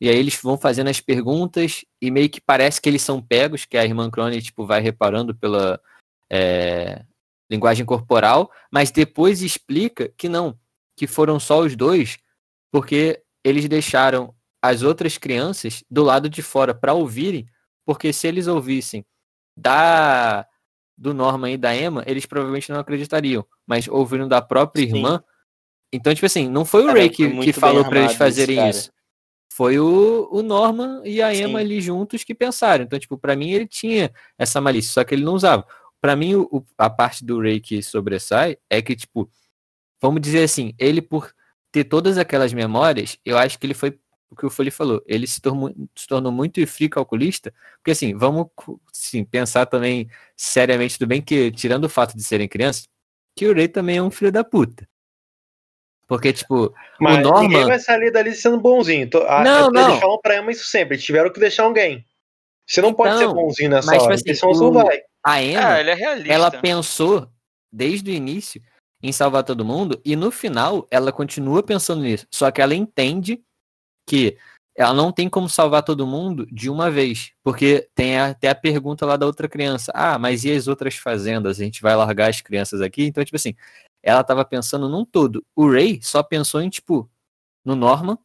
E 0.01 0.09
aí 0.09 0.15
eles 0.17 0.35
vão 0.41 0.57
fazendo 0.57 0.89
as 0.89 0.99
perguntas 0.99 1.85
e 2.01 2.09
meio 2.09 2.27
que 2.27 2.41
parece 2.41 2.81
que 2.81 2.89
eles 2.89 3.03
são 3.03 3.21
pegos, 3.21 3.65
que 3.65 3.77
a 3.77 3.85
irmã 3.85 4.09
Crone, 4.09 4.41
tipo, 4.41 4.65
vai 4.65 4.81
reparando 4.81 5.35
pela 5.35 5.79
é, 6.27 7.05
linguagem 7.51 7.85
corporal, 7.85 8.51
mas 8.71 8.89
depois 8.89 9.43
explica 9.43 10.11
que 10.17 10.27
não, 10.27 10.57
que 10.97 11.05
foram 11.05 11.39
só 11.39 11.59
os 11.59 11.75
dois, 11.75 12.17
porque 12.71 13.21
eles 13.43 13.69
deixaram 13.69 14.33
as 14.59 14.81
outras 14.81 15.19
crianças 15.19 15.83
do 15.87 16.01
lado 16.01 16.27
de 16.27 16.41
fora 16.41 16.73
para 16.73 16.95
ouvirem, 16.95 17.47
porque 17.85 18.11
se 18.13 18.27
eles 18.27 18.47
ouvissem 18.47 19.05
da 19.55 20.45
do 20.95 21.13
Norman 21.13 21.51
e 21.51 21.57
da 21.57 21.75
Emma, 21.75 22.03
eles 22.05 22.25
provavelmente 22.25 22.71
não 22.71 22.79
acreditariam, 22.79 23.45
mas 23.65 23.87
ouviram 23.87 24.27
da 24.27 24.41
própria 24.41 24.83
Sim. 24.87 24.95
irmã. 24.95 25.23
Então, 25.91 26.13
tipo 26.13 26.25
assim, 26.25 26.47
não 26.47 26.63
foi 26.65 26.83
o 26.83 26.87
Cara, 26.87 26.99
Ray 26.99 27.09
que, 27.09 27.27
que 27.39 27.53
falou 27.53 27.83
para 27.85 27.99
eles 27.99 28.13
fazerem 28.13 28.69
isso. 28.69 28.91
Foi 29.51 29.79
o, 29.79 30.29
o 30.31 30.41
Norman 30.41 31.01
e 31.03 31.21
a 31.21 31.33
Emma 31.33 31.59
Sim. 31.59 31.65
ali 31.65 31.81
juntos 31.81 32.23
que 32.23 32.33
pensaram. 32.33 32.83
Então, 32.83 32.97
tipo, 32.99 33.17
para 33.17 33.35
mim 33.35 33.51
ele 33.51 33.67
tinha 33.67 34.11
essa 34.37 34.61
malícia, 34.61 34.91
só 34.93 35.03
que 35.03 35.13
ele 35.13 35.23
não 35.23 35.33
usava. 35.33 35.65
Para 36.01 36.15
mim, 36.15 36.35
o- 36.35 36.65
a 36.77 36.89
parte 36.89 37.23
do 37.25 37.39
Ray 37.39 37.59
que 37.59 37.81
sobressai 37.81 38.57
é 38.69 38.81
que, 38.81 38.95
tipo, 38.95 39.29
vamos 40.01 40.21
dizer 40.21 40.43
assim, 40.43 40.73
ele 40.77 41.01
por 41.01 41.31
ter 41.71 41.83
todas 41.85 42.17
aquelas 42.17 42.53
memórias, 42.53 43.17
eu 43.25 43.37
acho 43.37 43.57
que 43.59 43.65
ele 43.65 43.73
foi 43.73 43.99
o 44.33 44.35
que 44.35 44.45
o 44.45 44.49
Foley 44.49 44.71
falou, 44.71 45.01
ele 45.07 45.25
se 45.27 45.39
tornou, 45.41 45.73
se 45.95 46.07
tornou 46.07 46.31
muito 46.31 46.65
frio 46.67 46.89
calculista, 46.89 47.53
porque 47.77 47.91
assim, 47.91 48.15
vamos 48.15 48.47
sim, 48.91 49.23
pensar 49.23 49.65
também 49.65 50.09
seriamente, 50.35 50.97
tudo 50.97 51.07
bem 51.07 51.21
que, 51.21 51.51
tirando 51.51 51.85
o 51.85 51.89
fato 51.89 52.15
de 52.17 52.23
serem 52.23 52.47
crianças, 52.47 52.87
que 53.35 53.47
o 53.47 53.53
Ray 53.53 53.67
também 53.67 53.97
é 53.97 54.03
um 54.03 54.11
filho 54.11 54.31
da 54.31 54.43
puta. 54.43 54.87
Porque, 56.07 56.33
tipo, 56.33 56.73
Mas 56.99 57.23
Norman- 57.23 57.41
ninguém 57.47 57.65
vai 57.65 57.79
sair 57.79 58.11
dali 58.11 58.35
sendo 58.35 58.59
bonzinho. 58.59 59.09
Tô- 59.09 59.23
a- 59.23 59.43
Não, 59.43 59.69
eles 59.69 59.87
não. 59.87 59.99
falam 59.99 60.19
pra 60.21 60.37
Emma 60.37 60.51
isso 60.51 60.65
sempre. 60.65 60.95
Eles 60.95 61.05
tiveram 61.05 61.31
que 61.31 61.39
deixar 61.39 61.63
alguém. 61.63 62.05
Você 62.67 62.81
não 62.81 62.93
pode 62.93 63.17
ser 63.17 63.23
Então, 63.23 63.33
bonzinho 63.33 63.69
nessa 63.69 63.87
mas, 63.87 63.95
tipo 63.97 64.05
hora, 64.05 64.15
assim, 64.15 64.33
você 64.33 64.45
não 64.45 64.69
o- 64.69 64.73
vai. 64.73 65.01
a 65.25 65.41
Emma, 65.43 65.67
Ah, 65.75 65.79
é 65.81 66.29
ela 66.29 66.51
pensou 66.51 67.27
desde 67.71 68.11
o 68.11 68.13
início 68.13 68.61
em 69.01 69.11
salvar 69.11 69.43
todo 69.43 69.65
mundo 69.65 69.99
e 70.05 70.15
no 70.15 70.29
final 70.31 70.87
ela 70.91 71.11
continua 71.11 71.63
pensando 71.63 72.01
nisso. 72.03 72.27
Só 72.31 72.51
que 72.51 72.61
ela 72.61 72.75
entende 72.75 73.41
que 74.07 74.37
ela 74.75 74.93
não 74.93 75.11
tem 75.11 75.29
como 75.29 75.47
salvar 75.49 75.83
todo 75.83 76.07
mundo 76.07 76.45
de 76.51 76.69
uma 76.69 76.89
vez. 76.89 77.31
Porque 77.43 77.89
tem 77.95 78.19
até 78.19 78.49
a 78.49 78.55
pergunta 78.55 79.05
lá 79.05 79.15
da 79.17 79.25
outra 79.25 79.47
criança. 79.47 79.91
Ah, 79.95 80.17
mas 80.17 80.43
e 80.45 80.51
as 80.51 80.67
outras 80.67 80.95
fazendas? 80.95 81.59
A 81.59 81.63
gente 81.63 81.81
vai 81.81 81.95
largar 81.95 82.29
as 82.29 82.41
crianças 82.41 82.81
aqui? 82.81 83.03
Então, 83.05 83.23
tipo 83.23 83.35
assim, 83.35 83.55
ela 84.01 84.23
tava 84.23 84.43
pensando 84.45 84.89
num 84.89 85.05
todo. 85.05 85.45
O 85.55 85.69
Ray 85.71 85.99
só 86.01 86.23
pensou 86.23 86.61
em, 86.61 86.69
tipo, 86.69 87.09
no 87.65 87.75
Norman 87.75 88.17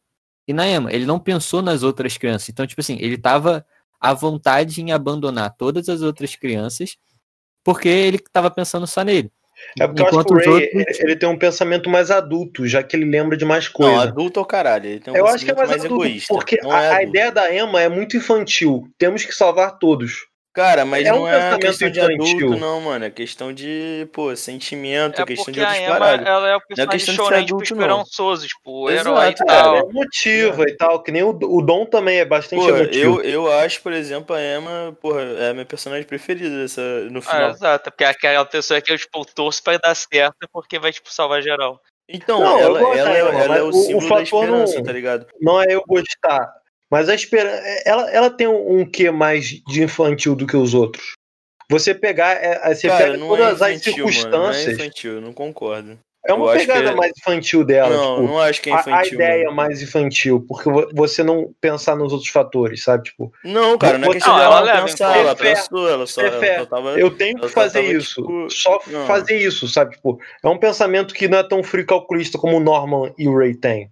e 0.47 0.53
na 0.53 0.67
Emma. 0.67 0.91
Ele 0.91 1.05
não 1.05 1.19
pensou 1.19 1.61
nas 1.61 1.83
outras 1.83 2.17
crianças. 2.17 2.49
Então, 2.49 2.65
tipo 2.67 2.81
assim, 2.81 2.97
ele 2.99 3.17
tava 3.17 3.65
à 3.99 4.13
vontade 4.13 4.81
em 4.81 4.91
abandonar 4.91 5.55
todas 5.55 5.89
as 5.89 6.01
outras 6.01 6.35
crianças 6.35 6.97
porque 7.63 7.87
ele 7.87 8.19
tava 8.19 8.49
pensando 8.49 8.87
só 8.87 9.03
nele. 9.03 9.31
É 9.79 9.85
porque 9.87 10.01
eu 10.01 10.07
acho 10.07 10.23
que 10.25 10.33
o 10.33 10.35
Ray 10.37 10.47
outros- 10.47 10.99
ele 10.99 11.15
tem 11.15 11.29
um 11.29 11.37
pensamento 11.37 11.89
mais 11.89 12.09
adulto, 12.11 12.67
já 12.67 12.81
que 12.81 12.95
ele 12.95 13.05
lembra 13.05 13.37
de 13.37 13.45
mais 13.45 13.65
Não, 13.65 13.71
coisa. 13.73 14.03
adulto 14.03 14.39
é 14.39 14.43
o 14.43 14.45
caralho. 14.45 14.85
Ele 14.87 14.99
tem 14.99 15.13
um 15.13 15.17
eu 15.17 15.27
acho 15.27 15.43
que 15.45 15.51
é 15.51 15.53
pensamento 15.53 15.69
mais, 15.71 15.85
adulto, 15.85 16.05
egoísta. 16.05 16.33
porque 16.33 16.57
não 16.63 16.71
a, 16.71 16.83
é 16.83 16.91
a 16.91 17.03
ideia 17.03 17.31
da 17.31 17.53
Emma 17.53 17.81
é 17.81 17.89
muito 17.89 18.17
infantil. 18.17 18.87
Temos 18.97 19.23
que 19.23 19.33
salvar 19.33 19.77
todos. 19.77 20.27
Cara, 20.51 20.83
mas 20.83 21.05
É 21.07 21.13
um 21.13 21.17
não 21.19 21.27
é 21.27 21.57
questão 21.59 21.89
de 21.91 22.01
adulto, 22.01 22.55
não, 22.57 22.81
mano. 22.81 23.05
É 23.05 23.09
questão 23.11 23.53
de, 23.53 24.07
pô, 24.11 24.35
sentimento, 24.35 25.21
É 25.21 25.25
questão 25.25 25.53
de 25.53 25.59
outras 25.59 25.79
paradas. 25.81 26.27
ela 26.27 26.49
é 26.49 26.55
o 26.55 26.61
personagem 26.61 26.97
questão 26.97 27.15
de 27.15 27.19
ser 27.19 27.33
shonen, 27.33 27.45
tipo, 27.45 27.63
esperançoso, 27.63 28.47
tipo, 28.47 28.71
o 28.85 28.89
Exato, 28.89 29.09
herói 29.09 29.29
e 29.29 29.35
tal. 29.35 29.75
É 29.75 29.79
emotiva 29.79 30.63
e 30.67 30.75
tal, 30.75 31.03
que 31.03 31.11
nem 31.11 31.21
o, 31.21 31.29
o 31.29 31.61
Dom 31.61 31.85
também 31.85 32.17
é 32.19 32.25
bastante 32.25 32.61
Pô, 32.61 32.69
emotivo. 32.69 33.21
eu, 33.21 33.45
eu 33.45 33.51
acho, 33.59 33.79
por 33.81 33.93
exemplo, 33.93 34.35
a 34.35 34.41
Emma, 34.41 34.97
porra, 34.99 35.21
é 35.21 35.49
a 35.51 35.53
minha 35.53 35.65
personagem 35.67 36.05
preferida 36.05 36.49
dessa, 36.61 36.81
no 37.11 37.19
Ah, 37.19 37.21
final. 37.21 37.49
exato, 37.51 37.91
porque 37.91 38.03
é 38.03 38.07
aquela 38.07 38.43
pessoa 38.45 38.81
que 38.81 38.91
eu, 38.91 38.97
tipo, 38.97 39.23
torço 39.25 39.61
pra 39.63 39.77
dar 39.77 39.93
certo 39.95 40.35
porque 40.51 40.79
vai, 40.79 40.91
tipo, 40.91 41.13
salvar 41.13 41.43
geral. 41.43 41.79
Então, 42.11 42.39
Não, 42.39 42.59
ela, 42.59 42.79
ela, 42.97 43.19
Emma, 43.19 43.43
ela 43.43 43.57
é 43.57 43.61
o 43.61 43.65
o- 43.67 43.69
o 43.69 43.73
símbolo 43.73 44.09
da 44.09 44.25
fator 44.25 44.47
não- 44.47 44.63
esperança, 44.63 44.83
tá 44.83 44.91
ligado? 44.91 45.27
Não 45.39 45.61
é 45.61 45.65
eu 45.69 45.83
gostar. 45.87 46.58
Mas 46.91 47.07
a 47.09 47.15
esperança. 47.15 47.61
Ela, 47.85 48.09
ela 48.11 48.29
tem 48.29 48.47
um, 48.47 48.79
um 48.79 48.85
quê 48.85 49.11
mais 49.11 49.45
de 49.67 49.83
infantil 49.83 50.35
do 50.35 50.47
que 50.47 50.57
os 50.57 50.73
outros? 50.73 51.13
Você 51.69 51.93
pegar. 51.93 52.31
é, 52.43 52.73
Você 52.73 52.87
Cara, 52.87 53.05
pega 53.11 53.17
todas 53.19 53.61
é 53.61 53.65
as 53.65 53.75
infantil, 53.87 53.93
mano. 53.93 53.99
Não 54.05 54.09
é 54.09 54.11
circunstâncias. 54.53 54.73
infantil, 54.79 55.13
eu 55.13 55.21
não 55.21 55.33
concordo. 55.33 55.99
É 56.27 56.33
uma 56.33 56.51
Eu 56.51 56.59
pegada 56.59 56.81
que 56.83 56.89
é- 56.89 56.95
mais 56.95 57.13
infantil 57.17 57.63
dela. 57.63 57.95
não, 57.95 58.15
tipo, 58.17 58.27
não 58.27 58.39
acho 58.39 58.61
que 58.61 58.69
é 58.69 58.73
a- 58.73 58.77
a, 58.77 58.79
infantil. 58.81 59.13
ideia 59.13 59.43
mano. 59.45 59.55
mais 59.55 59.81
infantil, 59.81 60.45
porque 60.49 60.69
vo- 60.69 60.89
você 60.93 61.23
não 61.23 61.53
pensar 61.61 61.95
nos 61.95 62.11
outros 62.11 62.29
fatores, 62.29 62.83
sabe? 62.83 63.03
Tipo, 63.05 63.31
Não, 63.45 63.77
cara, 63.77 63.97
não 63.97 64.03
é 64.03 64.07
Não, 64.07 64.13
questão 64.13 64.37
ela 64.41 64.59
não 64.75 64.85
pensar, 64.85 65.07
conta. 65.07 65.19
ela 65.19 65.35
Ter 65.35 65.43
fé, 65.43 65.55
pensou, 65.55 65.89
ela 65.89 66.05
só, 66.07 66.21
ela 66.21 66.57
só 66.59 66.65
tava... 66.65 66.99
eu 66.99 67.09
tenho 67.11 67.35
que 67.35 67.43
ela 67.45 67.49
fazer 67.53 67.81
tava, 67.83 67.93
isso. 67.93 68.15
tipo, 68.21 68.49
Só 68.49 68.81
não. 68.87 69.07
fazer 69.07 69.37
isso, 69.37 69.65
sabe? 69.69 69.95
Tipo, 69.95 70.19
é 70.43 70.47
um 70.49 70.57
pensamento 70.57 71.13
que 71.13 71.29
não 71.29 71.37
é 71.37 71.43
tão 71.43 71.63
frio 71.63 71.85
calculista 71.85 72.37
como 72.37 72.57
o 72.57 72.59
Norman 72.59 73.13
e 73.17 73.25
o 73.29 73.37
Ray 73.37 73.55
têm. 73.55 73.89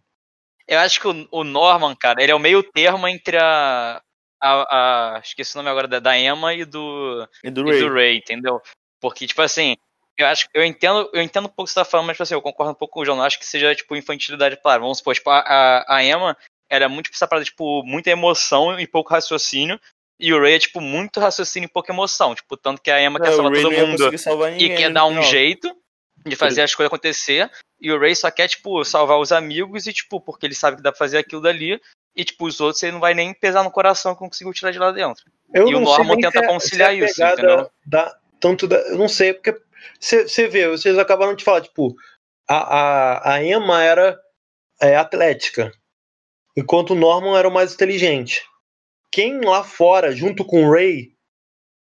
Eu 0.67 0.80
acho 0.80 0.99
que 0.99 1.08
o, 1.08 1.27
o 1.32 1.43
Norman, 1.43 1.95
cara, 1.95 2.21
ele 2.21 2.32
é 2.32 2.36
o 2.36 2.39
meio 2.39 2.62
termo 2.62 3.08
entre 3.08 3.38
a. 3.38 4.01
a, 4.41 5.15
a- 5.15 5.19
esqueci 5.23 5.56
o 5.56 5.58
nome 5.58 5.69
agora 5.69 5.88
da, 5.88 5.99
da 5.99 6.17
Emma 6.17 6.53
e 6.53 6.65
do, 6.65 7.27
E 7.43 7.49
do 7.49 7.67
e 7.67 7.71
Ray. 7.71 7.80
do 7.82 7.93
Ray, 7.93 8.17
entendeu? 8.17 8.62
Porque, 8.99 9.25
tipo 9.27 9.41
assim, 9.41 9.75
eu 10.17 10.25
acho 10.27 10.47
eu 10.53 10.65
entendo, 10.65 11.10
eu 11.13 11.21
entendo 11.21 11.45
um 11.45 11.49
pouco 11.49 11.62
o 11.62 11.65
que 11.65 11.69
você 11.71 11.75
tá 11.75 11.86
falando, 11.86 12.08
mas 12.08 12.15
tipo 12.15 12.23
assim, 12.23 12.34
eu 12.34 12.41
concordo 12.41 12.71
um 12.71 12.75
pouco 12.75 12.95
com 12.95 12.99
o 13.01 13.06
João. 13.06 13.17
Não 13.17 13.23
acho 13.23 13.39
que 13.39 13.45
seja, 13.45 13.73
tipo, 13.75 13.95
infantilidade, 13.95 14.58
claro. 14.62 14.82
Vamos 14.82 14.97
supor, 14.97 15.13
tipo, 15.13 15.30
a, 15.30 15.86
a, 15.88 16.03
Emma 16.03 16.36
era 16.69 16.89
muito 16.89 17.06
tipo, 17.06 17.15
essa 17.15 17.27
parada, 17.27 17.45
tipo, 17.45 17.84
muita 17.84 18.10
emoção 18.10 18.80
e 18.80 18.86
pouco 18.88 19.13
raciocínio. 19.13 19.80
E 20.19 20.34
o 20.34 20.41
Ray 20.41 20.56
é, 20.56 20.60
tipo, 20.60 20.82
muito 20.82 21.19
raciocínio 21.19 21.67
e 21.67 21.71
pouca 21.71 21.93
emoção. 21.93 22.34
Tipo, 22.34 22.58
tanto 22.58 22.82
que 22.82 22.89
a 22.89 23.01
Emma 23.01 23.19
quer 23.19 23.27
É, 23.27 23.32
o 23.32 23.36
salvar 23.36 23.53
Ray 23.53 23.62
todo 23.62 23.77
não 23.77 23.88
mundo 23.88 24.17
salvar 24.17 24.49
e 24.49 24.56
ninguém 24.56 24.75
quer 24.75 24.91
dar 24.91 25.06
um 25.06 25.10
final. 25.10 25.23
jeito 25.23 25.75
de 26.25 26.36
fazer 26.36 26.63
as 26.63 26.73
coisas 26.75 26.88
acontecer. 26.88 27.49
E 27.80 27.92
o 27.92 28.00
Ray 28.00 28.16
só 28.16 28.32
quer, 28.32 28.48
tipo, 28.48 28.84
salvar 28.84 29.20
os 29.20 29.32
amigos 29.32 29.86
e, 29.86 29.94
tipo, 29.94 30.20
porque 30.20 30.46
ele 30.46 30.56
sabe 30.56 30.78
que 30.78 30.84
dá 30.84 30.92
pra 30.92 31.00
fazer 31.00 31.20
aquilo 31.20 31.42
dali. 31.42 31.80
E, 32.16 32.26
tipo, 32.26 32.48
os 32.48 32.60
outros 32.60 32.82
ele 32.82 32.94
não 32.94 33.00
vai 33.00 33.13
nem 33.13 33.34
pesar 33.34 33.63
no 33.63 33.70
coração 33.70 34.13
que 34.13 34.20
conseguiu 34.20 34.54
tirar 34.54 34.72
de 34.72 34.80
lá 34.80 34.92
dentro. 34.92 35.24
Eu 35.54 35.68
E 35.68 35.76
o 35.76 35.80
Norman 35.80 36.16
tenta 36.20 36.40
é- 36.40 36.48
conciliar 36.48 36.92
é 36.92 36.98
isso, 36.98 37.24
entendeu? 37.24 37.70
Da, 37.86 38.18
tanto 38.40 38.68
da, 38.68 38.78
eu 38.78 38.98
não 38.98 39.08
sei, 39.08 39.34
porque 39.34 39.56
você 40.00 40.48
vê, 40.48 40.68
vocês 40.68 40.98
acabaram 40.98 41.36
de 41.36 41.44
falar, 41.44 41.62
tipo, 41.62 41.96
a, 42.50 42.56
a, 42.58 43.34
a 43.36 43.44
Emma 43.44 43.84
era 43.84 44.20
é, 44.82 44.96
atlética, 44.96 45.72
enquanto 46.56 46.92
o 46.92 46.96
Norman 46.96 47.38
era 47.38 47.48
o 47.48 47.54
mais 47.54 47.74
inteligente. 47.74 48.44
Quem 49.12 49.40
lá 49.40 49.63
fora, 49.63 50.12
junto 50.12 50.44
com 50.44 50.66
o 50.66 50.72
Ray, 50.72 51.12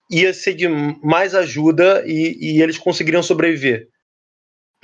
ia 0.09 0.33
ser 0.33 0.53
de 0.53 0.67
mais 0.67 1.33
ajuda 1.35 2.03
e, 2.05 2.37
e 2.39 2.61
eles 2.61 2.77
conseguiriam 2.77 3.23
sobreviver? 3.23 3.87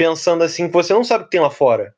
Pensando 0.01 0.43
assim, 0.43 0.67
que 0.67 0.73
você 0.73 0.93
não 0.93 1.03
sabe 1.03 1.23
o 1.23 1.25
que 1.25 1.31
tem 1.31 1.39
lá 1.41 1.51
fora. 1.51 1.93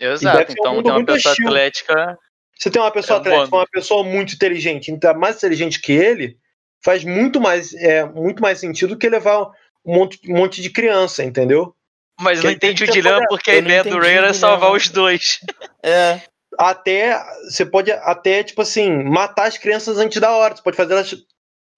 Exato. 0.00 0.52
um 0.52 0.54
Então 0.54 0.74
mundo 0.76 0.84
tem 0.84 0.92
uma 0.92 1.04
pessoa 1.04 1.34
atlética. 1.34 2.18
Você 2.58 2.70
tem 2.70 2.80
uma 2.80 2.90
pessoa 2.90 3.16
É 3.16 3.18
um 3.18 3.20
atlética, 3.20 3.50
bônus. 3.50 3.62
uma 3.62 3.68
pessoa 3.70 4.04
muito 4.04 4.34
inteligente, 4.34 4.90
então 4.90 5.12
mais 5.18 5.36
inteligente 5.36 5.80
que 5.80 5.92
ele, 5.92 6.38
faz 6.82 7.04
muito 7.04 7.40
mais, 7.40 7.74
é, 7.74 8.04
muito 8.04 8.40
mais 8.40 8.58
sentido 8.60 8.96
que 8.96 9.08
levar 9.08 9.42
um 9.84 9.94
monte, 9.94 10.18
um 10.30 10.36
monte 10.38 10.62
de 10.62 10.70
criança, 10.70 11.22
entendeu? 11.22 11.74
Mas 12.20 12.38
Que 12.40 12.46
não 12.46 12.52
entende 12.52 12.84
o 12.84 12.86
ter 12.86 12.92
dilema 12.92 13.16
poder. 13.16 13.28
porque 13.28 13.50
a 13.50 13.56
ideia 13.56 13.84
do 13.84 13.98
Ray 13.98 14.14
era 14.14 14.32
salvar 14.32 14.72
os 14.72 14.88
dois. 14.88 15.40
É, 15.82 16.22
Até 16.58 17.22
você 17.44 17.66
pode 17.66 17.92
até 17.92 18.42
tipo 18.42 18.62
assim 18.62 18.90
matar 19.04 19.48
as 19.48 19.58
crianças 19.58 19.98
antes 19.98 20.18
da 20.18 20.30
hora. 20.30 20.56
Você 20.56 20.62
pode 20.62 20.76
fazer 20.78 20.94
elas 20.94 21.10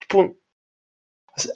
tipo 0.01 0.37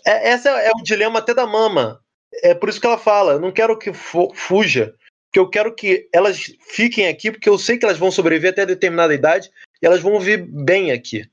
é, 0.06 0.30
essa 0.32 0.50
é, 0.50 0.68
é 0.68 0.72
o 0.72 0.84
dilema 0.84 1.20
até 1.20 1.34
da 1.34 1.48
mama. 1.48 2.01
É 2.44 2.54
por 2.54 2.70
isso 2.70 2.80
que 2.80 2.88
ela 2.88 2.98
fala: 2.98 3.34
eu 3.34 3.40
não 3.40 3.52
quero 3.52 3.78
que 3.78 3.92
fu- 3.94 4.32
fuja, 4.34 4.94
que 5.32 5.40
eu 5.40 5.50
quero 5.50 5.74
que 5.76 6.08
elas 6.14 6.52
fiquem 6.70 7.08
aqui 7.08 7.32
porque 7.32 7.50
eu 7.50 7.58
sei 7.58 7.78
que 7.78 7.86
elas 7.86 7.98
vão 7.98 8.12
sobreviver 8.12 8.52
até 8.52 8.66
determinada 8.66 9.14
idade 9.14 9.50
e 9.82 9.86
elas 9.86 10.02
vão 10.02 10.20
viver 10.20 10.46
bem 10.48 10.92
aqui. 10.92 11.26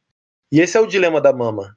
E 0.53 0.61
esse 0.61 0.77
é 0.77 0.81
o 0.81 0.87
dilema 0.87 1.21
da 1.21 1.33
mama. 1.33 1.77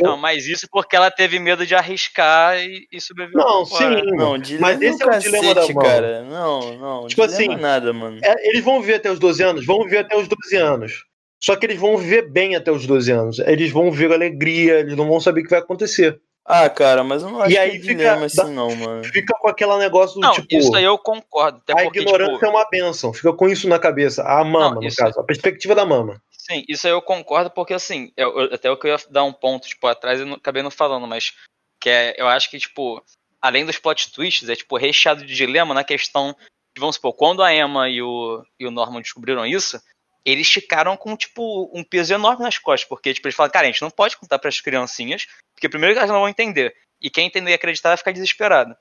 Não, 0.00 0.16
mas 0.16 0.46
isso 0.46 0.66
porque 0.72 0.96
ela 0.96 1.08
teve 1.08 1.38
medo 1.38 1.64
de 1.64 1.72
arriscar 1.74 2.58
e, 2.58 2.84
e 2.90 3.00
sobreviver. 3.00 3.40
Não, 3.40 3.64
sim. 3.64 4.02
não, 4.16 4.36
Mas 4.58 4.82
esse 4.82 5.00
é 5.02 5.06
o 5.06 5.18
dilema 5.20 5.54
da 5.54 5.60
cacete, 5.60 5.74
mão. 5.74 5.84
cara. 5.84 6.22
Não, 6.24 6.78
não, 6.78 7.06
Tipo 7.06 7.28
dilema 7.28 7.52
assim, 7.54 7.62
nada, 7.62 7.92
mano. 7.92 8.18
É, 8.24 8.48
eles 8.48 8.64
vão 8.64 8.80
viver 8.80 8.94
até 8.94 9.10
os 9.12 9.20
12 9.20 9.42
anos? 9.44 9.64
Vão 9.64 9.84
viver 9.84 9.98
até 9.98 10.16
os 10.16 10.26
12 10.26 10.56
anos. 10.56 11.04
Só 11.40 11.54
que 11.54 11.66
eles 11.66 11.78
vão 11.78 11.96
viver 11.96 12.22
bem 12.28 12.56
até 12.56 12.72
os 12.72 12.86
12 12.86 13.12
anos. 13.12 13.38
Eles 13.40 13.70
vão 13.70 13.92
ver 13.92 14.10
alegria, 14.12 14.80
eles 14.80 14.96
não 14.96 15.06
vão 15.06 15.20
saber 15.20 15.42
o 15.42 15.44
que 15.44 15.50
vai 15.50 15.60
acontecer. 15.60 16.20
Ah, 16.46 16.68
cara, 16.68 17.02
mas 17.02 17.22
eu 17.22 17.30
não 17.30 17.40
acho 17.40 17.50
E 17.52 17.54
que 17.54 17.58
aí 17.58 17.68
é 17.70 17.72
fica- 17.72 17.86
dilema 17.86 18.26
assim 18.26 18.50
não, 18.52 18.74
mano. 18.76 19.04
Fica 19.04 19.34
com 19.38 19.48
aquele 19.48 19.76
negócio 19.78 20.16
do 20.16 20.20
Não, 20.20 20.32
tipo. 20.32 20.46
isso 20.54 20.76
aí 20.76 20.84
eu 20.84 20.98
concordo. 20.98 21.58
Até 21.58 21.72
a 21.72 21.84
porque, 21.84 22.00
ignorância 22.00 22.34
tipo, 22.34 22.44
é 22.46 22.48
uma 22.50 22.68
benção. 22.68 23.14
Fica 23.14 23.32
com 23.32 23.48
isso 23.48 23.66
na 23.68 23.78
cabeça. 23.78 24.22
A 24.24 24.44
mama, 24.44 24.74
Não, 24.74 24.82
no 24.82 24.94
caso. 24.94 25.18
A 25.18 25.24
perspectiva 25.24 25.74
da 25.74 25.86
mama. 25.86 26.20
Sim, 26.30 26.62
isso 26.68 26.86
aí 26.86 26.92
eu 26.92 27.00
concordo, 27.00 27.50
porque 27.50 27.72
assim, 27.72 28.12
eu- 28.16 28.38
eu- 28.38 28.54
até 28.54 28.70
o 28.70 28.76
que 28.76 28.86
eu 28.86 28.90
ia 28.92 28.98
dar 29.08 29.24
um 29.24 29.32
ponto, 29.32 29.66
tipo, 29.66 29.86
atrás 29.86 30.20
eu 30.20 30.26
não, 30.26 30.34
acabei 30.34 30.62
não 30.62 30.70
falando, 30.70 31.06
mas 31.06 31.32
que 31.80 31.88
é, 31.88 32.14
eu 32.18 32.28
acho 32.28 32.50
que, 32.50 32.58
tipo, 32.58 33.02
além 33.40 33.64
dos 33.64 33.78
plot 33.78 34.12
twists, 34.12 34.46
é, 34.50 34.54
tipo, 34.54 34.76
recheado 34.76 35.24
de 35.24 35.34
dilema 35.34 35.72
na 35.72 35.82
questão 35.84 36.36
de, 36.74 36.80
vamos 36.80 36.96
supor, 36.96 37.14
quando 37.14 37.42
a 37.42 37.54
Emma 37.54 37.88
e 37.88 38.02
o, 38.02 38.44
e 38.60 38.66
o 38.66 38.70
Norman 38.70 39.00
descobriram 39.00 39.46
isso, 39.46 39.80
eles 40.24 40.48
ficaram 40.50 40.96
com, 40.96 41.16
tipo, 41.16 41.70
um 41.74 41.84
peso 41.84 42.14
enorme 42.14 42.42
nas 42.42 42.58
costas, 42.58 42.88
porque, 42.88 43.12
tipo, 43.12 43.26
eles 43.26 43.34
falaram, 43.36 43.52
cara, 43.52 43.66
a 43.66 43.70
gente 43.70 43.82
não 43.82 43.90
pode 43.90 44.16
contar 44.16 44.38
pras 44.38 44.60
criancinhas, 44.60 45.26
porque 45.54 45.68
primeiro 45.68 45.96
elas 45.96 46.08
não 46.10 46.20
vão 46.20 46.28
entender, 46.28 46.74
e 47.00 47.10
quem 47.10 47.26
entender 47.26 47.50
e 47.50 47.54
acreditar 47.54 47.90
vai 47.90 47.98
ficar 47.98 48.12
desesperado. 48.12 48.74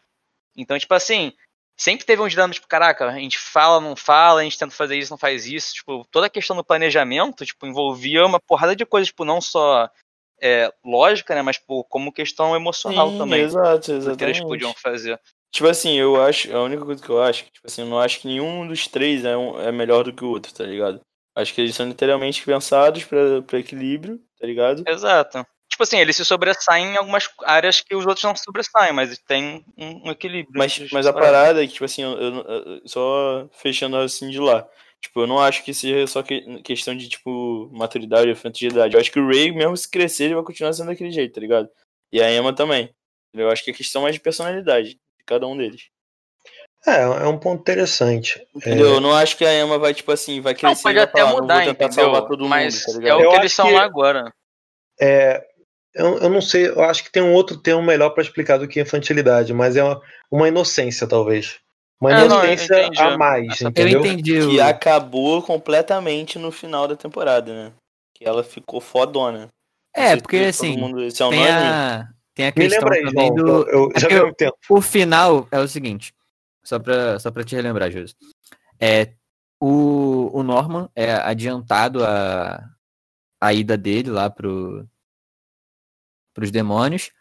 Então, 0.55 0.77
tipo 0.79 0.93
assim, 0.93 1.33
sempre 1.75 2.05
teve 2.05 2.21
um 2.21 2.27
dilema, 2.27 2.53
tipo, 2.53 2.67
caraca, 2.67 3.09
a 3.09 3.19
gente 3.19 3.37
fala, 3.37 3.81
não 3.81 3.95
fala, 3.95 4.41
a 4.41 4.43
gente 4.43 4.57
tenta 4.57 4.73
fazer 4.73 4.97
isso, 4.97 5.11
não 5.11 5.17
faz 5.17 5.45
isso. 5.45 5.73
Tipo, 5.73 6.05
toda 6.11 6.27
a 6.27 6.29
questão 6.29 6.55
do 6.55 6.63
planejamento, 6.63 7.45
tipo, 7.45 7.65
envolvia 7.65 8.25
uma 8.25 8.39
porrada 8.39 8.75
de 8.75 8.85
coisas, 8.85 9.07
tipo, 9.07 9.25
não 9.25 9.41
só 9.41 9.89
é, 10.41 10.71
lógica, 10.83 11.33
né, 11.35 11.41
mas, 11.41 11.57
tipo, 11.57 11.83
como 11.85 12.13
questão 12.13 12.55
emocional 12.55 13.11
Sim, 13.11 13.17
também. 13.17 13.41
Exato, 13.41 13.99
do 13.99 14.15
que 14.15 14.23
eles 14.23 14.37
exatamente. 14.37 14.43
podiam 14.43 14.73
fazer. 14.73 15.19
Tipo 15.51 15.67
assim, 15.67 15.97
eu 15.97 16.21
acho, 16.23 16.55
a 16.55 16.63
única 16.63 16.83
coisa 16.83 17.03
que 17.03 17.09
eu 17.09 17.21
acho, 17.21 17.43
tipo 17.45 17.65
assim, 17.67 17.81
eu 17.81 17.87
não 17.87 17.99
acho 17.99 18.19
que 18.19 18.27
nenhum 18.27 18.67
dos 18.67 18.87
três 18.87 19.23
é, 19.23 19.37
um- 19.37 19.59
é 19.61 19.71
melhor 19.71 20.03
do 20.03 20.13
que 20.13 20.23
o 20.23 20.29
outro, 20.29 20.53
tá 20.53 20.63
ligado? 20.63 20.99
Acho 21.35 21.53
que 21.53 21.61
eles 21.61 21.75
são 21.75 21.87
literalmente 21.87 22.43
pensados 22.45 23.03
pra 23.05 23.59
equilíbrio, 23.59 24.19
tá 24.39 24.45
ligado? 24.45 24.83
Exato. 24.87 25.45
Tipo 25.67 25.81
assim, 25.81 25.97
eles 25.97 26.15
se 26.15 26.23
sobressaem 26.23 26.93
em 26.93 26.97
algumas 26.97 27.27
áreas 27.45 27.81
que 27.81 27.95
os 27.95 28.05
outros 28.05 28.23
não 28.23 28.35
se 28.35 28.43
sobressaem, 28.43 28.93
mas 28.93 29.17
tem 29.27 29.65
um, 29.75 30.07
um 30.07 30.11
equilíbrio. 30.11 30.53
Mas, 30.55 30.77
mas 30.91 31.07
as 31.07 31.07
a 31.07 31.13
parada 31.13 31.63
é 31.63 31.67
que, 31.67 31.73
tipo 31.73 31.85
assim, 31.85 32.03
eu, 32.03 32.11
eu- 32.11 32.81
só 32.85 33.49
fechando 33.51 33.97
assim 33.97 34.29
de 34.29 34.39
lá. 34.39 34.67
Tipo, 35.01 35.21
eu 35.21 35.27
não 35.27 35.39
acho 35.39 35.63
que 35.63 35.73
seja 35.73 36.05
só 36.05 36.21
que- 36.21 36.61
questão 36.61 36.95
de, 36.95 37.09
tipo, 37.09 37.69
maturidade 37.73 38.29
ou 38.29 38.67
idade. 38.69 38.93
Eu 38.93 39.01
acho 39.01 39.11
que 39.11 39.19
o 39.19 39.27
Ray, 39.27 39.51
mesmo 39.51 39.75
se 39.75 39.89
crescer, 39.89 40.25
ele 40.25 40.35
vai 40.35 40.43
continuar 40.43 40.71
sendo 40.73 40.87
daquele 40.87 41.11
jeito, 41.11 41.33
tá 41.33 41.41
ligado? 41.41 41.67
E 42.11 42.21
a 42.21 42.31
Emma 42.31 42.53
também. 42.53 42.93
Eu 43.33 43.49
acho 43.49 43.63
que 43.63 43.71
é 43.71 43.73
questão 43.73 44.03
mais 44.03 44.13
de 44.13 44.21
personalidade 44.21 44.89
de 44.91 45.23
cada 45.25 45.47
um 45.47 45.57
deles. 45.57 45.89
É, 46.85 47.01
é 47.01 47.27
um 47.27 47.37
ponto 47.37 47.61
interessante. 47.61 48.45
Entendeu? 48.55 48.95
Eu 48.95 48.99
não 49.01 49.13
acho 49.13 49.37
que 49.37 49.45
a 49.45 49.53
Emma 49.59 49.77
vai, 49.79 49.93
tipo 49.93 50.11
assim, 50.11 50.41
vai 50.41 50.53
Não, 50.53 50.59
crescer 50.59 50.83
pode 50.83 50.95
e 50.95 50.99
vai 50.99 51.03
até 51.05 51.19
falar, 51.21 51.33
não 51.33 51.41
mudar, 51.41 51.65
entendeu? 51.67 51.91
salvar 51.91 52.21
todo 52.25 52.45
mas 52.47 52.85
mundo, 52.85 53.01
tá 53.01 53.07
é 53.09 53.15
o 53.15 53.21
Eu 53.21 53.29
que 53.29 53.35
eles 53.37 53.53
são 53.53 53.67
que- 53.67 53.73
lá 53.73 53.83
agora. 53.83 54.33
É, 54.99 55.43
eu, 55.95 56.17
eu 56.19 56.29
não 56.29 56.41
sei, 56.41 56.67
eu 56.67 56.81
acho 56.83 57.03
que 57.03 57.11
tem 57.11 57.23
um 57.23 57.33
outro 57.33 57.57
termo 57.57 57.81
melhor 57.81 58.09
pra 58.11 58.21
explicar 58.23 58.57
do 58.57 58.67
que 58.67 58.81
infantilidade, 58.81 59.53
mas 59.53 59.75
é 59.75 59.83
uma, 59.83 60.01
uma 60.31 60.47
inocência, 60.47 61.07
talvez. 61.07 61.57
Uma 62.01 62.11
É, 62.11 62.27
não, 62.27 62.43
eu 62.43 62.51
inocência 62.53 62.81
entendi 62.85 63.01
a 63.01 63.17
mais, 63.17 63.47
essa- 63.53 63.63
Eu 63.63 63.69
entendeu? 63.69 63.99
entendi. 64.01 64.47
Que 64.47 64.59
acabou 64.61 65.41
completamente 65.41 66.37
no 66.37 66.51
final 66.51 66.87
da 66.87 66.95
temporada, 66.97 67.53
né? 67.53 67.71
Que 68.13 68.25
ela 68.25 68.43
ficou 68.43 68.81
fodona. 68.81 69.47
Não 69.95 70.03
É, 70.03 70.17
porque 70.17 70.37
assim, 70.37 70.75
mundo- 70.77 71.01
esse 71.03 71.21
é 71.21 71.25
o 71.25 71.29
tem 71.29 71.39
nome? 71.39 71.51
a, 71.51 72.07
tem 72.35 72.47
a 72.47 72.49
Me 72.49 72.53
questão 72.55 72.89
lembra 72.89 72.95
aí, 72.95 73.03
também 73.05 73.25
João. 73.27 73.35
do. 73.35 73.51
Eu, 73.69 73.69
eu 73.69 73.91
é 73.95 73.99
já 73.99 74.07
que 74.07 74.13
vi 74.15 74.19
eu-. 74.19 74.53
O 74.69 74.81
final 74.81 75.47
é 75.51 75.59
o 75.59 75.67
seguinte, 75.67 76.13
só 76.63 76.79
pra, 76.79 77.19
só 77.19 77.31
pra 77.31 77.43
te 77.43 77.55
relembrar, 77.55 77.91
Júlio. 77.91 78.07
É, 78.79 79.13
o, 79.59 80.29
o 80.33 80.43
Norman 80.43 80.89
é 80.95 81.13
adiantado 81.13 82.03
a, 82.03 82.69
a 83.39 83.53
ida 83.53 83.77
dele 83.77 84.09
lá 84.09 84.29
pro, 84.29 84.87
pros 86.33 86.51
demônios. 86.51 87.11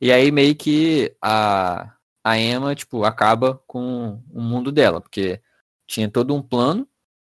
E 0.00 0.12
aí 0.12 0.30
meio 0.30 0.54
que 0.54 1.16
a, 1.22 1.94
a 2.24 2.38
Emma, 2.38 2.74
tipo, 2.74 3.04
acaba 3.04 3.62
com 3.66 4.22
o 4.30 4.40
mundo 4.40 4.70
dela, 4.70 5.00
porque 5.00 5.40
tinha 5.86 6.10
todo 6.10 6.34
um 6.34 6.42
plano 6.42 6.86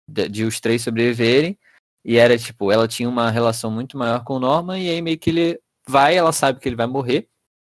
de, 0.09 0.29
de 0.29 0.44
os 0.44 0.61
três 0.61 0.83
sobreviverem. 0.83 1.59
E 2.05 2.16
era 2.16 2.38
tipo, 2.38 2.73
ela 2.73 2.88
tinha 2.88 3.09
uma 3.09 3.31
relação 3.31 3.71
muito 3.71 3.99
maior 3.99 4.25
com 4.25 4.35
o 4.35 4.40
Norman, 4.40 4.79
e 4.79 4.88
aí 4.88 5.03
meio 5.03 5.18
que 5.18 5.31
ele 5.31 5.61
vai, 5.87 6.16
ela 6.16 6.33
sabe 6.33 6.59
que 6.59 6.68
ele 6.68 6.77
vai 6.77 6.87
morrer, 6.87 7.29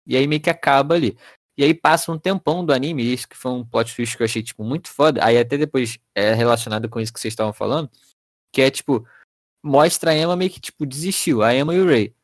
e 0.06 0.15
aí 0.15 0.26
meio 0.26 0.41
que 0.41 0.50
acaba 0.50 0.96
ali. 0.96 1.17
E 1.58 1.64
aí 1.64 1.74
passa 1.74 2.12
um 2.12 2.18
tempão 2.18 2.66
do 2.66 2.74
anime, 2.74 3.14
isso 3.14 3.28
que 3.28 3.36
foi 3.36 3.52
um 3.52 3.66
plot 3.66 3.96
twist 3.96 4.16
que 4.16 4.24
eu 4.24 4.26
achei, 4.26 4.42
tipo, 4.42 4.64
muito 4.64 4.90
foda. 4.90 5.24
Aí 5.24 5.38
até 5.38 5.58
depois 5.58 6.00
é 6.16 6.34
relacionado 6.34 6.90
com 6.90 7.00
isso 7.00 7.14
que 7.14 7.20
vocês 7.20 7.34
estavam 7.34 7.54
falando, 7.54 7.90
que 8.54 8.62
é, 8.62 8.72
tipo, 8.72 9.06
mostra 9.64 10.12
a 10.12 10.16
Emma 10.18 10.36
meio 10.36 10.50
que, 10.50 10.60
tipo, 10.60 10.86
desistiu, 10.86 11.44
a 11.44 11.54
Emma 11.54 11.74
e 11.76 11.80
o 11.80 11.86
Ray. 11.86 12.16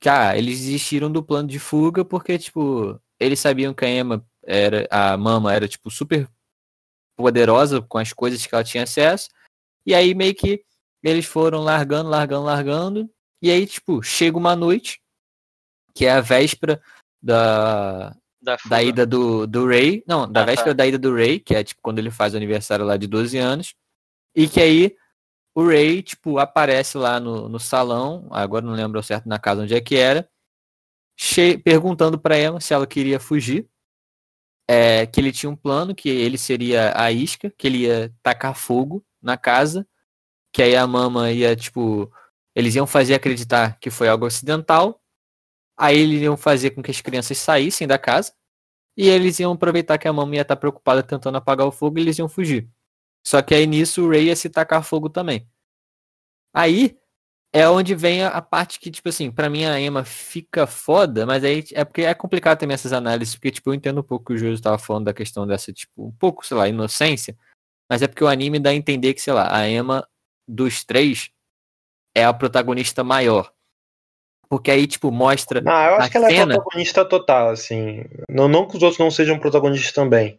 Que, 0.00 0.08
ah, 0.08 0.36
eles 0.36 0.60
desistiram 0.60 1.10
do 1.10 1.22
plano 1.22 1.48
de 1.48 1.58
fuga 1.58 2.04
porque, 2.04 2.38
tipo, 2.38 3.00
eles 3.20 3.40
sabiam 3.40 3.74
que 3.74 3.84
a 3.84 3.88
Emma 3.88 4.24
era, 4.44 4.86
a 4.90 5.16
Mama 5.16 5.52
era, 5.52 5.68
tipo, 5.68 5.90
super 5.90 6.28
poderosa 7.16 7.80
com 7.82 7.98
as 7.98 8.12
coisas 8.12 8.44
que 8.44 8.54
ela 8.54 8.64
tinha 8.64 8.84
acesso. 8.84 9.28
E 9.86 9.94
aí 9.94 10.14
meio 10.14 10.34
que 10.34 10.64
eles 11.02 11.26
foram 11.26 11.60
largando, 11.62 12.08
largando, 12.08 12.44
largando. 12.44 13.10
E 13.40 13.50
aí, 13.50 13.66
tipo, 13.66 14.02
chega 14.02 14.38
uma 14.38 14.54
noite, 14.56 15.00
que 15.94 16.06
é 16.06 16.12
a 16.12 16.20
véspera 16.20 16.80
da, 17.20 18.16
Da, 18.42 18.52
da 18.52 18.58
fuga. 18.58 18.82
ida 18.82 19.06
do, 19.06 19.46
do 19.46 19.66
Ray. 19.66 20.02
Não, 20.06 20.30
da 20.30 20.42
Ah, 20.42 20.44
véspera 20.46 20.70
tá. 20.70 20.78
da 20.78 20.86
ida 20.86 20.98
do 20.98 21.14
Ray, 21.14 21.38
que 21.38 21.54
é 21.54 21.62
tipo 21.62 21.80
quando 21.82 21.98
ele 22.00 22.10
faz 22.10 22.34
o 22.34 22.36
aniversário 22.36 22.84
lá 22.84 22.96
de 22.96 23.06
12 23.06 23.38
anos. 23.38 23.74
E 24.34 24.48
que 24.48 24.60
aí 24.60 24.96
o 25.54 25.66
Ray, 25.66 26.02
tipo, 26.02 26.38
aparece 26.38 26.96
lá 26.98 27.20
no, 27.20 27.48
no 27.48 27.60
salão, 27.60 28.26
agora 28.30 28.64
não 28.64 28.72
lembro 28.72 29.02
certo 29.02 29.28
na 29.28 29.38
casa 29.38 29.62
onde 29.62 29.74
é 29.74 29.80
que 29.80 29.96
era, 29.96 30.28
che- 31.16 31.58
perguntando 31.58 32.18
pra 32.18 32.38
Emma 32.40 32.60
se 32.60 32.72
ela 32.74 32.86
queria 32.86 33.20
fugir. 33.20 33.68
É, 34.68 35.04
que 35.06 35.20
ele 35.20 35.32
tinha 35.32 35.50
um 35.50 35.56
plano, 35.56 35.94
que 35.94 36.08
ele 36.08 36.38
seria 36.38 36.92
a 36.96 37.10
isca, 37.12 37.52
que 37.58 37.66
ele 37.66 37.78
ia 37.78 38.14
tacar 38.22 38.54
fogo 38.54 39.04
na 39.20 39.36
casa, 39.36 39.86
que 40.52 40.62
aí 40.62 40.74
a 40.76 40.86
mama 40.86 41.30
ia, 41.30 41.54
tipo, 41.54 42.10
eles 42.54 42.74
iam 42.74 42.86
fazer 42.86 43.14
acreditar 43.14 43.76
que 43.80 43.90
foi 43.90 44.08
algo 44.08 44.24
acidental, 44.24 45.01
aí 45.82 45.98
eles 45.98 46.22
iam 46.22 46.36
fazer 46.36 46.70
com 46.70 46.80
que 46.80 46.92
as 46.92 47.00
crianças 47.00 47.38
saíssem 47.38 47.88
da 47.88 47.98
casa, 47.98 48.32
e 48.96 49.08
eles 49.08 49.40
iam 49.40 49.52
aproveitar 49.52 49.98
que 49.98 50.06
a 50.06 50.12
mama 50.12 50.36
ia 50.36 50.42
estar 50.42 50.54
preocupada 50.54 51.02
tentando 51.02 51.38
apagar 51.38 51.66
o 51.66 51.72
fogo 51.72 51.98
e 51.98 52.02
eles 52.02 52.16
iam 52.18 52.28
fugir. 52.28 52.70
Só 53.26 53.42
que 53.42 53.52
aí 53.52 53.66
nisso 53.66 54.04
o 54.04 54.08
Ray 54.08 54.26
ia 54.26 54.36
se 54.36 54.48
tacar 54.48 54.84
fogo 54.84 55.08
também. 55.08 55.48
Aí 56.54 56.96
é 57.52 57.68
onde 57.68 57.96
vem 57.96 58.22
a, 58.22 58.28
a 58.28 58.40
parte 58.40 58.78
que, 58.78 58.92
tipo 58.92 59.08
assim, 59.08 59.30
pra 59.30 59.50
mim 59.50 59.64
a 59.64 59.80
Emma 59.80 60.04
fica 60.04 60.68
foda, 60.68 61.26
mas 61.26 61.42
aí 61.42 61.64
é 61.72 61.84
porque 61.84 62.02
é 62.02 62.14
complicado 62.14 62.58
também 62.60 62.74
essas 62.74 62.92
análises, 62.92 63.34
porque, 63.34 63.50
tipo, 63.50 63.70
eu 63.70 63.74
entendo 63.74 64.00
um 64.00 64.04
pouco 64.04 64.26
que 64.26 64.34
o 64.34 64.38
Júlio 64.38 64.54
estava 64.54 64.78
falando 64.78 65.06
da 65.06 65.14
questão 65.14 65.46
dessa, 65.48 65.72
tipo, 65.72 66.06
um 66.06 66.12
pouco, 66.12 66.46
sei 66.46 66.56
lá, 66.56 66.68
inocência, 66.68 67.36
mas 67.90 68.02
é 68.02 68.06
porque 68.06 68.22
o 68.22 68.28
anime 68.28 68.60
dá 68.60 68.70
a 68.70 68.74
entender 68.74 69.14
que, 69.14 69.20
sei 69.20 69.32
lá, 69.32 69.52
a 69.56 69.68
Emma 69.68 70.06
dos 70.46 70.84
três 70.84 71.30
é 72.14 72.24
a 72.24 72.32
protagonista 72.32 73.02
maior. 73.02 73.52
Porque 74.52 74.70
aí, 74.70 74.86
tipo, 74.86 75.10
mostra. 75.10 75.62
Não, 75.62 75.72
eu 75.72 75.94
acho 75.94 76.08
a 76.08 76.10
que 76.10 76.16
ela 76.18 76.28
cena- 76.28 76.52
é 76.52 76.56
protagonista 76.58 77.06
total, 77.06 77.48
assim. 77.48 78.04
Não, 78.28 78.48
não 78.48 78.68
que 78.68 78.76
os 78.76 78.82
outros 78.82 78.98
não 78.98 79.10
sejam 79.10 79.38
protagonistas 79.38 79.92
também. 79.92 80.38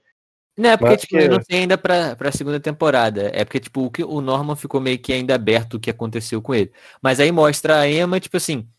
Não, 0.56 0.70
é 0.70 0.78
porque, 0.78 0.92
Mas 0.94 1.02
tipo, 1.02 1.18
que- 1.18 1.28
não 1.28 1.42
sei 1.42 1.62
ainda 1.62 1.80
pra, 1.80 2.16
pra 2.16 2.32
segunda 2.32 2.60
temporada. 2.60 3.32
É 3.34 3.44
porque, 3.44 3.60
tipo, 3.60 3.82
o, 3.82 3.90
que, 3.90 4.04
o 4.04 4.22
Norman 4.22 4.56
ficou 4.56 4.80
meio 4.80 5.00
que 5.00 5.12
ainda 5.12 5.34
aberto 5.34 5.74
o 5.74 5.80
que 5.80 5.90
aconteceu 5.90 6.44
com 6.44 6.54
ele. 6.54 6.72
Mas 7.02 7.20
aí 7.20 7.32
mostra 7.32 7.80
a 7.80 7.90
Emma, 7.90 8.20
tipo 8.20 8.38
assim, 8.38 8.70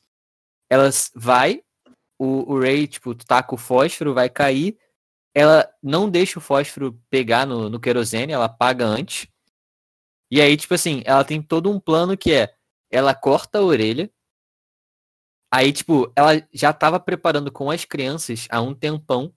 elas 0.70 1.10
vai, 1.16 1.62
o, 2.16 2.52
o 2.52 2.60
Ray, 2.60 2.86
tipo, 2.86 3.12
taca 3.12 3.56
o 3.56 3.58
fósforo, 3.58 4.14
vai 4.14 4.28
cair, 4.30 4.78
ela 5.34 5.68
não 5.82 6.08
deixa 6.08 6.38
o 6.38 6.42
fósforo 6.42 6.96
pegar 7.10 7.44
no, 7.44 7.68
no 7.68 7.80
querosene, 7.80 8.32
ela 8.32 8.44
apaga 8.44 8.84
antes. 8.86 9.26
E 10.30 10.40
aí, 10.40 10.56
tipo 10.56 10.74
assim, 10.74 11.02
ela 11.04 11.24
tem 11.24 11.42
todo 11.42 11.68
um 11.68 11.80
plano 11.80 12.16
que 12.16 12.32
é, 12.32 12.54
ela 12.88 13.12
corta 13.16 13.58
a 13.58 13.62
orelha, 13.62 14.08
aí, 15.56 15.72
tipo, 15.72 16.12
ela 16.16 16.42
já 16.52 16.72
tava 16.72 16.98
preparando 16.98 17.50
com 17.50 17.70
as 17.70 17.84
crianças 17.84 18.46
há 18.50 18.60
um 18.60 18.74
tempão 18.74 19.32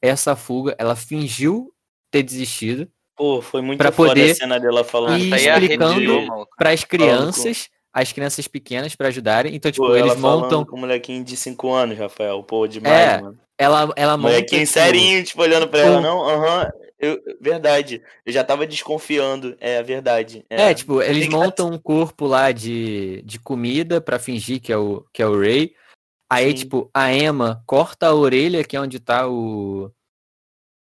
essa 0.00 0.36
fuga, 0.36 0.74
ela 0.78 0.94
fingiu 0.94 1.72
ter 2.10 2.22
desistido 2.22 2.90
Pô, 3.16 3.40
foi 3.40 3.62
muito 3.62 3.78
Pra 3.78 3.90
foda 3.90 4.10
poder 4.10 4.32
a 4.32 4.34
cena 4.34 4.60
dela 4.60 4.84
falando. 4.84 5.18
ir 5.18 5.34
Isso 5.34 5.48
aí 5.48 5.62
explicando 5.62 6.46
para 6.58 6.70
as 6.70 6.84
crianças, 6.84 7.70
as 7.90 8.12
crianças 8.12 8.46
pequenas 8.46 8.94
pra 8.94 9.08
ajudarem. 9.08 9.54
Então, 9.54 9.72
tipo, 9.72 9.86
Pô, 9.86 9.96
ela 9.96 10.08
eles 10.08 10.20
montam, 10.20 10.66
com 10.66 10.76
o 10.76 10.80
molequinho 10.80 11.24
de 11.24 11.34
5 11.34 11.72
anos, 11.72 11.98
Rafael. 11.98 12.42
Pô, 12.42 12.66
demais, 12.66 12.94
É, 12.94 13.22
mano. 13.22 13.38
Ela 13.58 13.92
ela 13.96 14.16
monta 14.16 14.28
Molequinho 14.34 14.66
serinho, 14.66 15.24
tipo, 15.24 15.42
olhando 15.42 15.68
pra 15.68 15.80
ela. 15.80 15.98
um- 15.98 16.02
Não, 16.02 16.28
aham, 16.28 16.70
eu- 16.98 17.20
verdade. 17.40 18.02
Eu 18.24 18.32
já 18.32 18.42
tava 18.44 18.66
desconfiando, 18.66 19.56
é 19.60 19.78
a 19.78 19.82
verdade. 19.82 20.44
É, 20.50 20.72
tipo, 20.74 21.02
eles 21.02 21.28
montam 21.28 21.70
um 21.70 21.78
corpo 21.78 22.26
lá 22.26 22.52
de, 22.52 23.22
de 23.22 23.38
comida 23.38 24.00
pra 24.00 24.18
fingir 24.18 24.60
que 24.60 24.72
é 24.72 24.76
o 24.76 25.04
que 25.12 25.22
é 25.22 25.26
o 25.26 25.38
Ray. 25.38 25.74
Aí, 26.30 26.50
Sim. 26.50 26.54
tipo, 26.56 26.90
a 26.92 27.12
Emma 27.12 27.62
corta 27.66 28.08
a 28.08 28.14
orelha, 28.14 28.64
que 28.64 28.76
é 28.76 28.80
onde 28.80 28.98
tá 29.00 29.28
o 29.28 29.90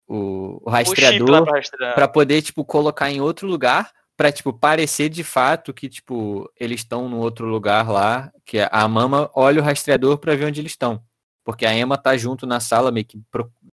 o, 0.08 0.60
o 0.64 0.70
rastreador. 0.70 1.46
Pra 1.94 2.06
poder, 2.06 2.42
tipo, 2.42 2.64
colocar 2.64 3.10
em 3.10 3.20
outro 3.20 3.46
lugar, 3.48 3.90
pra, 4.16 4.30
tipo, 4.30 4.52
parecer 4.52 5.08
de 5.08 5.24
fato 5.24 5.72
que, 5.72 5.88
tipo, 5.88 6.50
eles 6.60 6.80
estão 6.80 7.08
no 7.08 7.18
outro 7.18 7.46
lugar 7.46 7.88
lá, 7.90 8.30
que 8.44 8.58
a 8.70 8.86
mama 8.88 9.30
olha 9.34 9.60
o 9.60 9.64
rastreador 9.64 10.18
pra 10.18 10.34
ver 10.34 10.44
onde 10.46 10.60
eles 10.60 10.72
estão. 10.72 11.02
Porque 11.44 11.66
a 11.66 11.74
Emma 11.76 11.98
tá 11.98 12.16
junto 12.16 12.46
na 12.46 12.60
sala, 12.60 12.92
meio 12.92 13.04
que 13.04 13.20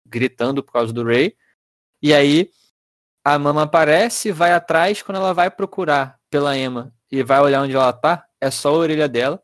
gritando 0.06 0.62
por 0.62 0.72
causa 0.72 0.92
do 0.92 1.04
Ray. 1.04 1.36
E 2.02 2.12
aí, 2.12 2.50
a 3.24 3.38
mama 3.38 3.62
aparece, 3.62 4.32
vai 4.32 4.52
atrás, 4.52 5.02
quando 5.02 5.16
ela 5.16 5.32
vai 5.32 5.50
procurar 5.50 6.18
pela 6.30 6.56
Emma 6.56 6.94
e 7.10 7.22
vai 7.22 7.40
olhar 7.40 7.62
onde 7.62 7.74
ela 7.74 7.92
tá, 7.92 8.26
é 8.40 8.50
só 8.50 8.70
a 8.70 8.78
orelha 8.78 9.08
dela. 9.08 9.42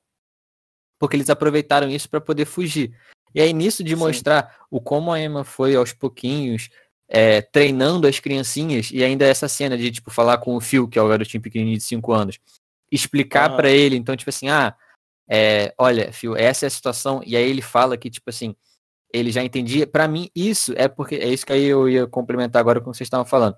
Porque 0.99 1.17
eles 1.17 1.31
aproveitaram 1.31 1.89
isso 1.89 2.09
pra 2.09 2.21
poder 2.21 2.47
fugir. 2.47 2.97
E 3.35 3.41
aí, 3.41 3.53
nisso 3.53 3.85
de 3.85 3.91
Sim. 3.91 3.97
mostrar 3.97 4.57
o 4.71 4.81
como 4.81 5.13
a 5.13 5.21
Emma 5.21 5.45
foi 5.45 5.77
aos 5.77 5.93
pouquinhos 5.93 6.71
é, 7.09 7.41
treinando 7.41 8.07
as 8.07 8.19
criancinhas 8.19 8.91
e 8.91 9.05
ainda 9.05 9.25
essa 9.25 9.49
cena 9.49 9.77
de 9.77 9.91
tipo 9.91 10.11
falar 10.11 10.39
com 10.39 10.57
o 10.57 10.61
Phil, 10.61 10.89
que 10.89 10.99
é 10.99 11.03
o 11.03 11.09
garotinho 11.09 11.43
pequenininho 11.43 11.79
de 11.79 11.85
5 11.85 12.13
anos, 12.13 12.39
explicar 12.91 13.49
Aham. 13.49 13.57
pra 13.57 13.71
ele, 13.71 13.97
então 13.97 14.17
tipo 14.17 14.31
assim, 14.31 14.49
ah, 14.49 14.75
é, 15.29 15.75
olha, 15.79 16.13
Phil, 16.13 16.37
essa 16.37 16.67
é 16.67 16.69
a 16.69 16.71
situação 16.71 17.21
e 17.27 17.37
aí 17.37 17.49
ele 17.49 17.63
fala 17.63 17.97
que 17.97 18.11
tipo 18.11 18.31
assim, 18.31 18.55
ele 19.13 19.31
já 19.31 19.43
entendia. 19.43 19.87
Pra 19.87 20.07
mim 20.09 20.31
isso 20.35 20.73
é 20.77 20.89
porque 20.89 21.17
é 21.17 21.29
isso 21.29 21.47
que 21.47 21.53
aí 21.53 21.65
eu 21.65 21.89
ia 21.89 22.07
complementar 22.07 22.61
agora 22.61 22.81
com 22.81 22.91
o 22.91 22.93
que 22.93 22.99
vocês 22.99 23.07
estavam 23.07 23.27
falando. 23.27 23.57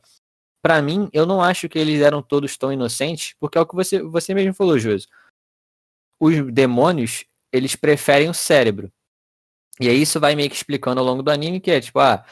Pra 0.62 0.83
mim, 0.83 1.09
eu 1.12 1.24
não 1.24 1.40
acho 1.40 1.68
que 1.68 1.78
eles 1.78 2.00
eram 2.00 2.20
todos 2.20 2.57
tão 2.57 2.72
inocentes, 2.72 3.35
porque 3.38 3.57
é 3.57 3.61
o 3.61 3.66
que 3.66 3.76
você 3.76 4.02
você 4.02 4.35
mesmo 4.35 4.54
falou, 4.54 4.78
Josi. 4.78 5.07
Os 6.20 6.52
demônios, 6.52 7.24
eles 7.52 7.76
preferem 7.76 8.28
o 8.28 8.35
cérebro. 8.35 8.92
E 9.81 9.88
aí 9.88 10.02
isso 10.02 10.18
vai 10.18 10.35
meio 10.35 10.50
que 10.50 10.57
explicando 10.57 11.00
ao 11.00 11.07
longo 11.07 11.22
do 11.22 11.31
anime 11.31 11.61
que 11.61 11.70
é 11.70 11.81
tipo, 11.81 12.00
ah, 12.00 12.24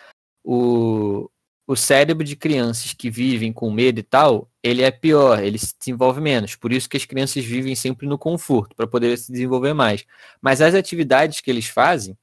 o, 0.44 1.31
o 1.67 1.75
cérebro 1.75 2.23
de 2.25 2.37
crianças 2.37 2.93
que 2.93 3.11
vivem 3.11 3.53
com 3.53 3.71
medo 3.71 3.99
e 3.99 4.03
tal, 4.03 4.49
ele 4.63 4.83
é 4.83 4.91
pior, 4.91 5.43
ele 5.43 5.59
se 5.59 5.75
desenvolve 5.77 6.21
menos. 6.21 6.55
Por 6.55 6.73
isso 6.73 6.89
que 6.89 6.97
as 6.97 7.05
crianças 7.05 7.45
vivem 7.45 7.75
sempre 7.75 8.07
no 8.07 8.17
conforto, 8.17 8.77
para 8.77 8.87
poder 8.87 9.17
se 9.19 9.33
desenvolver 9.33 9.75
mais. 9.75 10.05
Mas 10.41 10.61
as 10.61 10.75
atividades 10.75 11.41
que 11.41 11.51
eles 11.51 11.67
fazem, 11.67 12.17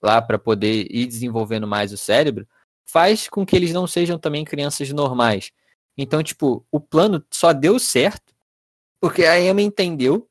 lá 0.00 0.22
para 0.22 0.38
poder 0.38 0.86
ir 0.88 1.06
desenvolvendo 1.06 1.66
mais 1.66 1.92
o 1.92 1.96
cérebro, 1.96 2.46
faz 2.84 3.28
com 3.28 3.44
que 3.44 3.56
eles 3.56 3.72
não 3.72 3.86
sejam 3.88 4.18
também 4.18 4.44
crianças 4.44 4.88
normais. 4.90 5.50
Então, 5.98 6.22
tipo, 6.22 6.64
o 6.70 6.78
plano 6.78 7.24
só 7.30 7.52
deu 7.52 7.78
certo 7.80 8.34
porque 9.00 9.24
a 9.24 9.40
Emma 9.40 9.62
entendeu. 9.62 10.28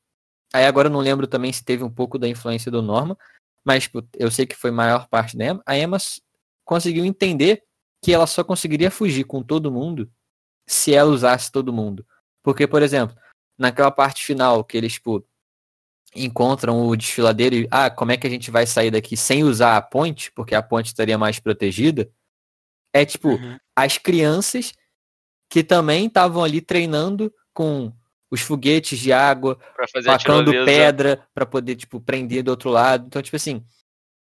Aí 0.52 0.64
agora 0.64 0.88
eu 0.88 0.92
não 0.92 1.00
lembro 1.00 1.26
também 1.26 1.52
se 1.52 1.62
teve 1.62 1.84
um 1.84 1.90
pouco 1.90 2.18
da 2.18 2.26
influência 2.26 2.70
do 2.70 2.80
Norma, 2.80 3.18
mas 3.64 3.84
tipo, 3.84 4.06
eu 4.16 4.30
sei 4.30 4.46
que 4.46 4.56
foi 4.56 4.70
maior 4.70 5.08
parte 5.08 5.36
da 5.36 5.44
Emma. 5.44 5.62
A 5.66 5.76
Emma 5.76 5.98
conseguiu 6.64 7.04
entender 7.04 7.62
que 8.02 8.12
ela 8.12 8.26
só 8.26 8.44
conseguiria 8.44 8.90
fugir 8.90 9.24
com 9.24 9.42
todo 9.42 9.72
mundo 9.72 10.10
se 10.66 10.94
ela 10.94 11.10
usasse 11.10 11.50
todo 11.50 11.72
mundo. 11.72 12.06
Porque, 12.42 12.66
por 12.66 12.82
exemplo, 12.82 13.16
naquela 13.58 13.90
parte 13.90 14.24
final 14.24 14.62
que 14.64 14.76
eles, 14.76 14.94
tipo, 14.94 15.24
encontram 16.14 16.86
o 16.86 16.96
desfiladeiro 16.96 17.56
e, 17.56 17.68
ah, 17.70 17.90
como 17.90 18.12
é 18.12 18.16
que 18.16 18.26
a 18.26 18.30
gente 18.30 18.50
vai 18.50 18.66
sair 18.66 18.90
daqui 18.90 19.16
sem 19.16 19.44
usar 19.44 19.76
a 19.76 19.82
ponte? 19.82 20.32
Porque 20.32 20.54
a 20.54 20.62
ponte 20.62 20.86
estaria 20.86 21.18
mais 21.18 21.38
protegida. 21.38 22.10
É 22.92 23.04
tipo, 23.04 23.30
Uhum. 23.30 23.58
as 23.76 23.98
crianças 23.98 24.72
que 25.50 25.62
também 25.62 26.06
estavam 26.06 26.42
ali 26.42 26.60
treinando 26.60 27.32
com 27.52 27.92
os 28.30 28.40
foguetes 28.40 28.98
de 28.98 29.12
água, 29.12 29.58
tacando 30.04 30.50
pedra 30.64 31.26
pra 31.34 31.46
poder, 31.46 31.76
tipo, 31.76 32.00
prender 32.00 32.42
do 32.42 32.50
outro 32.50 32.70
lado. 32.70 33.06
Então, 33.06 33.22
tipo 33.22 33.36
assim, 33.36 33.64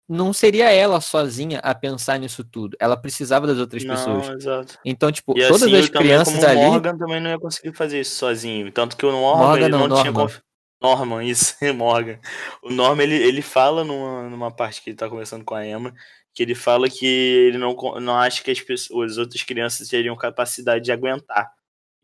não 0.09 0.33
seria 0.33 0.71
ela 0.71 1.01
sozinha 1.01 1.59
a 1.61 1.75
pensar 1.75 2.19
nisso 2.19 2.45
tudo. 2.45 2.77
Ela 2.81 2.97
precisava 2.97 3.47
das 3.47 3.59
outras 3.59 3.85
pessoas. 3.85 4.29
Não, 4.29 4.35
exato. 4.37 4.79
Então, 4.85 5.11
tipo, 5.11 5.37
E 5.37 5.42
todas 5.47 5.62
assim, 5.64 5.77
as 5.77 5.88
crianças 5.88 6.45
ali. 6.45 6.61
o 6.61 6.71
Morgan 6.71 6.97
também 6.97 7.21
não 7.21 7.31
ia 7.31 7.38
conseguir 7.38 7.73
fazer 7.77 8.01
isso 8.01 8.16
sozinho. 8.16 8.71
Tanto 8.71 8.97
que 8.97 9.05
o 9.05 9.11
Norman, 9.12 9.47
Morgan 9.47 9.64
ele 9.64 9.69
não, 9.73 9.88
não, 9.88 9.97
tinha 10.01 10.12
Norman. 10.12 10.29
confi- 10.29 10.42
Norman, 10.81 11.23
isso, 11.25 11.57
Morgan. 11.75 12.19
O 12.62 12.71
Norman, 12.71 13.03
ele, 13.03 13.14
ele 13.16 13.42
fala 13.42 13.83
numa, 13.85 14.29
numa 14.29 14.51
parte 14.51 14.81
que 14.83 14.90
ele 14.90 14.97
tá 14.97 15.09
conversando 15.09 15.45
com 15.45 15.55
a 15.55 15.66
Emma, 15.66 15.92
que 16.35 16.42
ele 16.42 16.55
fala 16.55 16.88
que 16.88 17.05
ele 17.07 17.59
não, 17.59 17.75
não 18.01 18.14
acha 18.16 18.42
que 18.45 18.51
as, 18.51 18.61
pessoas, 18.61 19.12
as 19.12 19.19
outras 19.19 19.42
crianças 19.42 19.88
teriam 19.88 20.14
capacidade 20.16 20.85
de 20.85 20.92
aguentar. 20.92 21.51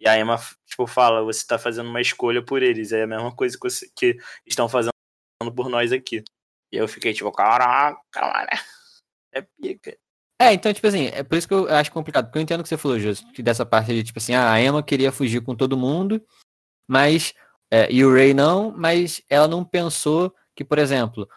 E 0.01 0.09
a 0.09 0.19
Emma, 0.19 0.41
tipo, 0.67 0.87
fala, 0.89 1.23
você 1.23 1.47
tá 1.47 1.57
fazendo 1.59 1.89
uma 1.89 2.01
escolha 2.01 2.43
por 2.43 2.63
eles. 2.63 2.91
É 2.91 3.05
a 3.05 3.07
mesma 3.07 3.31
coisa 3.35 3.57
que, 3.57 3.71
você- 3.71 3.89
que 3.95 4.17
estão 4.45 4.69
fazendo 4.69 4.91
por 5.55 5.69
nós 5.69 5.93
aqui. 5.93 6.25
E 6.73 6.77
eu 6.77 6.89
fiquei 6.89 7.13
tipo, 7.13 7.31
caraca, 7.33 8.01
mano. 8.21 8.49
É 9.35 9.43
pica. 9.61 9.97
É, 10.41 10.53
então, 10.53 10.73
tipo 10.73 10.87
assim, 10.87 11.07
é 11.07 11.23
por 11.23 11.39
isso 11.39 11.47
que 11.47 11.55
eu 11.55 11.69
acho 11.73 11.93
complicado. 11.93 12.27
Porque 12.27 12.39
eu 12.39 12.43
entendo 12.43 12.61
o 12.61 12.63
que 12.63 12.69
você 12.69 12.77
falou, 12.77 12.99
Jus, 12.99 13.21
que 13.33 13.43
dessa 13.43 13.65
parte 13.65 13.93
de, 13.95 14.03
tipo 14.03 14.19
assim, 14.19 14.35
ah, 14.35 14.51
a 14.53 14.61
Emma 14.61 14.83
queria 14.83 15.13
fugir 15.13 15.41
com 15.41 15.55
todo 15.55 15.77
mundo, 15.77 16.21
mas. 16.89 17.33
é, 17.71 17.91
e 17.93 18.05
o 18.05 18.13
Ray 18.13 18.35
não, 18.35 18.73
mas 18.77 19.23
ela 19.29 19.47
não 19.49 19.65
pensou 19.65 20.35
que, 20.55 20.65
por 20.65 20.79
exemplo, 20.79 21.29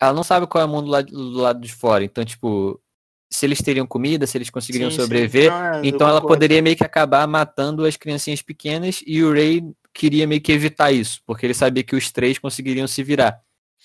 ela 0.00 0.12
não 0.12 0.22
sabe 0.24 0.46
qual 0.46 0.60
é 0.62 0.64
o 0.66 0.68
mundo 0.68 0.90
lá, 0.90 1.00
do 1.02 1.30
lado 1.40 1.60
de 1.60 1.72
fora. 1.72 2.04
Então, 2.04 2.24
tipo, 2.24 2.80
se 3.32 3.46
eles 3.46 3.62
teriam 3.62 3.86
comida, 3.86 4.26
se 4.26 4.36
eles 4.36 4.50
conseguiriam 4.50 4.90
Sim, 4.90 4.96
sim. 4.96 5.02
sobreviver. 5.02 5.50
Não, 5.50 5.64
é, 5.76 5.80
Então 5.86 6.06
ela 6.08 6.20
concordo. 6.20 6.34
poderia 6.36 6.60
meio 6.60 6.76
que 6.76 6.84
acabar 6.84 7.26
matando 7.26 7.86
as 7.86 7.96
criancinhas 7.96 8.42
pequenas 8.42 9.02
e 9.06 9.22
o 9.22 9.32
Ray 9.32 9.62
queria 9.94 10.26
meio 10.26 10.40
que 10.42 10.52
evitar 10.52 10.90
isso, 10.92 11.22
porque 11.24 11.46
ele 11.46 11.54
sabia 11.54 11.82
que 11.84 11.94
os 11.96 12.10
três 12.10 12.38
conseguiriam 12.38 12.86
se 12.86 13.02
virar. 13.02 13.40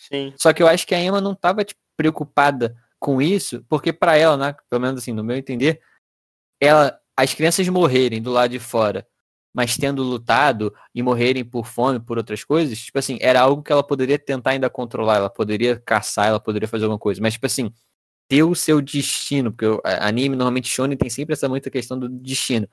Sim. 0.08 0.34
Só 0.38 0.54
que 0.54 0.64
eu 0.64 0.68
acho 0.68 0.88
que 0.88 0.96
a 0.96 1.02
Emma 1.02 1.20
não 1.20 1.34
estava 1.34 1.66
preocupada 1.96 2.76
com 3.00 3.22
isso, 3.22 3.64
porque 3.68 3.92
para 3.92 4.18
ela, 4.18 4.38
né, 4.38 4.56
pelo 4.70 4.82
menos 4.82 5.02
assim, 5.02 5.12
no 5.12 5.24
meu 5.24 5.36
entender, 5.36 5.82
ela, 6.62 7.00
as 7.16 7.34
crianças 7.34 7.68
morrerem 7.68 8.22
do 8.22 8.32
lado 8.32 8.52
de 8.52 8.60
fora, 8.60 9.08
mas 9.54 9.76
tendo 9.76 10.04
lutado 10.04 10.74
e 10.94 11.02
morrerem 11.02 11.44
por 11.44 11.66
fome, 11.66 12.00
por 12.00 12.18
outras 12.18 12.44
coisas, 12.44 12.80
tipo 12.80 12.98
assim, 12.98 13.18
era 13.22 13.42
algo 13.42 13.64
que 13.64 13.72
ela 13.72 13.84
poderia 13.84 14.18
tentar 14.18 14.52
ainda 14.52 14.70
controlar, 14.70 15.18
ela 15.18 15.30
poderia 15.30 15.80
caçar, 15.80 16.28
ela 16.28 16.40
poderia 16.40 16.68
fazer 16.68 16.86
alguma 16.86 17.00
coisa, 17.00 17.22
mas 17.22 17.34
tipo 17.34 17.46
assim, 17.46 17.72
ter 18.30 18.44
o 18.44 18.56
seu 18.56 18.82
destino, 18.82 19.52
porque 19.52 19.66
o 19.66 19.82
anime 19.84 20.36
normalmente 20.36 20.70
shonen 20.70 20.98
tem 20.98 21.10
sempre 21.10 21.34
essa 21.34 21.48
muita 21.48 21.70
questão 21.70 21.98
do 21.98 22.10
destino. 22.10 22.68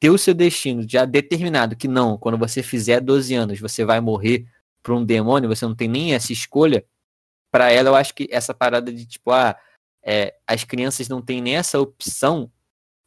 Ter 0.00 0.10
o 0.10 0.18
seu 0.18 0.34
destino 0.34 0.84
já 0.88 1.04
determinado 1.04 1.76
que 1.76 1.88
não, 1.88 2.18
quando 2.18 2.36
você 2.36 2.62
fizer 2.62 3.00
12 3.00 3.34
anos, 3.34 3.60
você 3.60 3.84
vai 3.84 4.00
morrer 4.00 4.46
por 4.82 4.94
um 4.94 5.04
demônio, 5.04 5.48
você 5.48 5.64
não 5.64 5.74
tem 5.74 5.88
nem 5.88 6.14
essa 6.14 6.32
escolha. 6.32 6.84
Pra 7.50 7.70
ela, 7.70 7.90
eu 7.90 7.94
acho 7.94 8.14
que 8.14 8.28
essa 8.30 8.54
parada 8.54 8.92
de 8.92 9.06
tipo, 9.06 9.30
ah, 9.30 9.56
é, 10.02 10.34
as 10.46 10.64
crianças 10.64 11.08
não 11.08 11.22
têm 11.22 11.40
nem 11.40 11.56
essa 11.56 11.78
opção, 11.78 12.50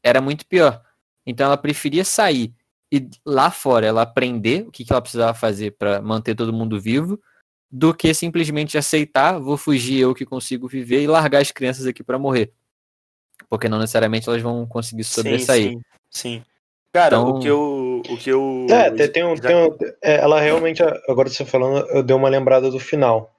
era 0.03 0.21
muito 0.21 0.45
pior. 0.45 0.81
Então 1.25 1.47
ela 1.47 1.57
preferia 1.57 2.05
sair 2.05 2.53
e 2.91 3.09
lá 3.25 3.49
fora 3.49 3.85
ela 3.85 4.03
aprender 4.03 4.67
o 4.67 4.71
que, 4.71 4.85
que 4.85 4.93
ela 4.93 5.01
precisava 5.01 5.33
fazer 5.33 5.71
pra 5.71 6.01
manter 6.01 6.35
todo 6.35 6.53
mundo 6.53 6.79
vivo, 6.79 7.19
do 7.69 7.93
que 7.93 8.13
simplesmente 8.13 8.77
aceitar, 8.77 9.39
vou 9.39 9.57
fugir 9.57 9.99
eu 9.99 10.13
que 10.13 10.25
consigo 10.25 10.67
viver 10.67 11.01
e 11.01 11.07
largar 11.07 11.41
as 11.41 11.51
crianças 11.51 11.85
aqui 11.85 12.03
pra 12.03 12.19
morrer. 12.19 12.53
Porque 13.49 13.67
não 13.67 13.79
necessariamente 13.79 14.29
elas 14.29 14.41
vão 14.41 14.65
conseguir 14.65 15.03
sobressair. 15.03 15.71
Sim, 15.71 15.81
sim, 16.09 16.39
sim. 16.39 16.45
Cara, 16.95 17.17
Então- 17.17 17.29
o 17.29 17.39
que 17.41 17.47
eu. 17.49 18.01
O 18.09 18.17
que 18.17 18.29
eu 18.29 18.67
É, 18.69 18.89
tem, 18.89 19.07
tem 19.09 19.25
um, 19.25 19.35
já- 19.35 19.43
tem 19.49 19.55
um- 19.57 19.77
é, 20.01 20.15
ela 20.15 20.39
realmente, 20.39 20.81
agora 21.09 21.27
você 21.27 21.43
falando, 21.43 21.85
eu 21.89 22.01
dei 22.01 22.15
uma 22.15 22.29
lembrada 22.29 22.71
do 22.71 22.79
final. 22.79 23.35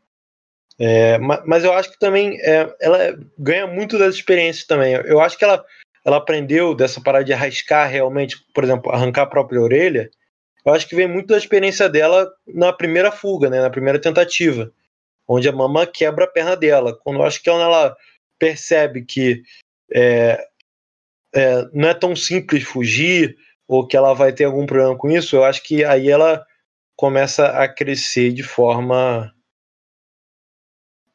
É, 0.78 1.16
ma- 1.16 1.42
mas, 1.46 1.64
eu 1.64 1.72
acho 1.72 1.90
que 1.90 1.98
também 1.98 2.38
é, 2.42 2.70
ela 2.78 2.98
ganha 3.38 3.66
muito 3.66 3.98
das 3.98 4.14
experiências 4.14 4.66
também. 4.66 4.92
Eu 4.92 5.20
acho 5.22 5.38
que 5.38 5.44
ela, 5.44 5.64
ela 6.04 6.18
aprendeu 6.18 6.74
dessa 6.74 7.00
parada 7.00 7.24
de 7.24 7.32
arriscar 7.32 7.88
realmente, 7.88 8.36
por 8.52 8.62
exemplo, 8.62 8.92
arrancar 8.92 9.22
a 9.22 9.26
própria 9.26 9.58
orelha. 9.62 10.10
Eu 10.66 10.74
acho 10.74 10.86
que 10.86 10.94
vem 10.96 11.08
muito 11.08 11.28
da 11.28 11.38
experiência 11.38 11.88
dela 11.88 12.30
na 12.46 12.74
primeira 12.74 13.10
fuga, 13.10 13.48
né, 13.48 13.62
na 13.62 13.70
primeira 13.70 13.98
tentativa, 13.98 14.70
onde 15.26 15.48
a 15.48 15.52
mama 15.52 15.86
quebra 15.86 16.24
a 16.26 16.28
perna 16.28 16.54
dela. 16.56 16.94
Quando 17.02 17.20
eu 17.20 17.24
acho 17.24 17.42
que 17.42 17.48
ela 17.48 17.96
percebe 18.38 19.02
que 19.02 19.42
é, 19.94 20.44
é, 21.34 21.66
não 21.72 21.88
é 21.88 21.94
tão 21.94 22.14
simples 22.14 22.64
fugir, 22.64 23.34
ou 23.68 23.86
que 23.86 23.96
ela 23.96 24.14
vai 24.14 24.32
ter 24.32 24.44
algum 24.44 24.66
problema 24.66 24.96
com 24.96 25.10
isso, 25.10 25.36
eu 25.36 25.44
acho 25.44 25.62
que 25.62 25.84
aí 25.84 26.08
ela 26.10 26.44
começa 26.96 27.46
a 27.48 27.68
crescer 27.68 28.32
de 28.32 28.42
forma 28.42 29.32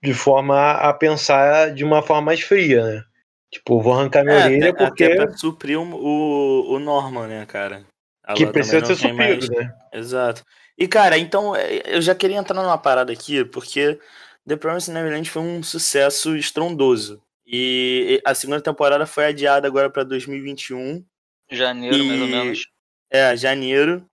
de 0.04 0.14
forma 0.14 0.72
a 0.72 0.94
pensar 0.94 1.74
de 1.74 1.84
uma 1.84 2.02
forma 2.02 2.24
mais 2.24 2.42
fria, 2.42 2.84
né? 2.84 3.04
Tipo, 3.52 3.82
vou 3.82 3.94
arrancar 3.94 4.24
minha 4.24 4.36
É, 4.36 4.46
orelha 4.46 4.74
porque 4.74 5.04
até 5.04 5.16
pra 5.16 5.38
suprir 5.38 5.80
o, 5.80 5.84
o, 5.84 6.74
o 6.74 6.80
Norman, 6.80 7.28
né, 7.28 7.46
cara? 7.46 7.86
Ela 8.26 8.38
que 8.38 8.48
precisa 8.48 8.86
ser 8.86 8.98
tem 8.98 9.14
mais- 9.14 9.44
suprido, 9.44 9.60
né? 9.62 9.74
Exato. 9.94 10.44
E, 10.78 10.88
cara, 10.88 11.18
então, 11.18 11.56
é, 11.56 11.82
eu 11.86 12.02
já 12.02 12.16
queria 12.16 12.38
entrar 12.38 12.62
numa 12.62 12.78
parada 12.78 13.12
aqui, 13.12 13.44
porque 13.46 14.00
The 14.48 14.56
Promised 14.56 14.94
Neverland 14.94 15.30
foi 15.30 15.42
um 15.42 15.62
sucesso 15.62 16.36
estrondoso. 16.36 17.22
E 17.46 18.22
a 18.26 18.34
segunda 18.34 18.62
temporada 18.62 19.06
foi 19.06 19.26
adiada 19.26 19.68
agora 19.68 19.90
pra 19.90 20.04
2021. 20.04 21.04
Janeiro, 21.52 21.98
mais 22.06 22.22
ou 22.22 22.28
E- 22.28 22.32
menos. 22.32 22.68
É, 23.10 23.36
janeiro. 23.36 24.06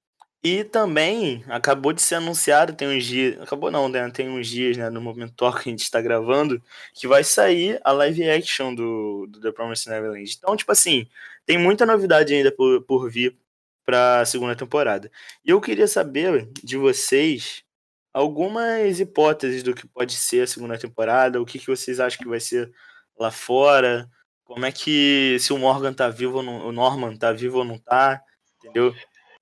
E 0.43 0.63
também 0.63 1.45
acabou 1.49 1.93
de 1.93 2.01
ser 2.01 2.15
anunciado, 2.17 2.73
tem 2.73 2.89
uns 2.89 3.05
dias. 3.05 3.41
Acabou 3.41 3.71
não, 3.73 3.89
né? 3.89 4.09
Tem 4.11 4.29
uns 4.29 4.47
dias, 4.49 4.77
né? 4.77 4.89
No 4.89 5.01
momento 5.01 5.35
que 5.35 5.69
a 5.69 5.71
gente 5.71 5.83
está 5.83 6.01
gravando, 6.01 6.63
que 6.95 7.09
vai 7.09 7.25
sair 7.25 7.81
a 7.85 7.91
live 7.93 8.29
action 8.31 8.73
do, 8.75 9.27
do 9.29 9.41
The 9.41 9.51
Promised 9.51 9.89
Neverland. 9.91 10.33
Então, 10.39 10.57
tipo 10.57 10.71
assim, 10.71 11.09
tem 11.45 11.59
muita 11.59 11.85
novidade 11.85 12.33
ainda 12.33 12.53
por, 12.53 12.83
por 12.83 13.11
vir 13.11 13.37
pra 13.85 14.25
segunda 14.27 14.55
temporada. 14.55 15.11
E 15.45 15.51
eu 15.51 15.61
queria 15.61 15.89
saber 15.89 16.49
de 16.63 16.77
vocês 16.77 17.65
algumas 18.13 19.01
hipóteses 19.01 19.63
do 19.63 19.75
que 19.75 19.87
pode 19.89 20.15
ser 20.15 20.43
a 20.43 20.47
segunda 20.47 20.79
temporada, 20.79 21.41
o 21.41 21.47
que, 21.47 21.59
que 21.59 21.67
vocês 21.67 21.99
acham 22.01 22.19
que 22.21 22.29
vai 22.29 22.41
ser 22.41 22.73
lá 23.19 23.31
fora, 23.31 24.09
como 24.49 24.65
é 24.65 24.73
que 24.73 25.37
se 25.39 25.53
o 25.53 25.59
Morgan 25.59 25.93
tá 25.93 26.09
vivo 26.09 26.39
ou 26.39 26.43
não, 26.43 26.67
o 26.67 26.73
Norman 26.73 27.15
tá 27.15 27.33
vivo 27.33 27.59
ou 27.59 27.65
não 27.67 27.79
tá, 27.79 28.19
entendeu? 28.57 28.95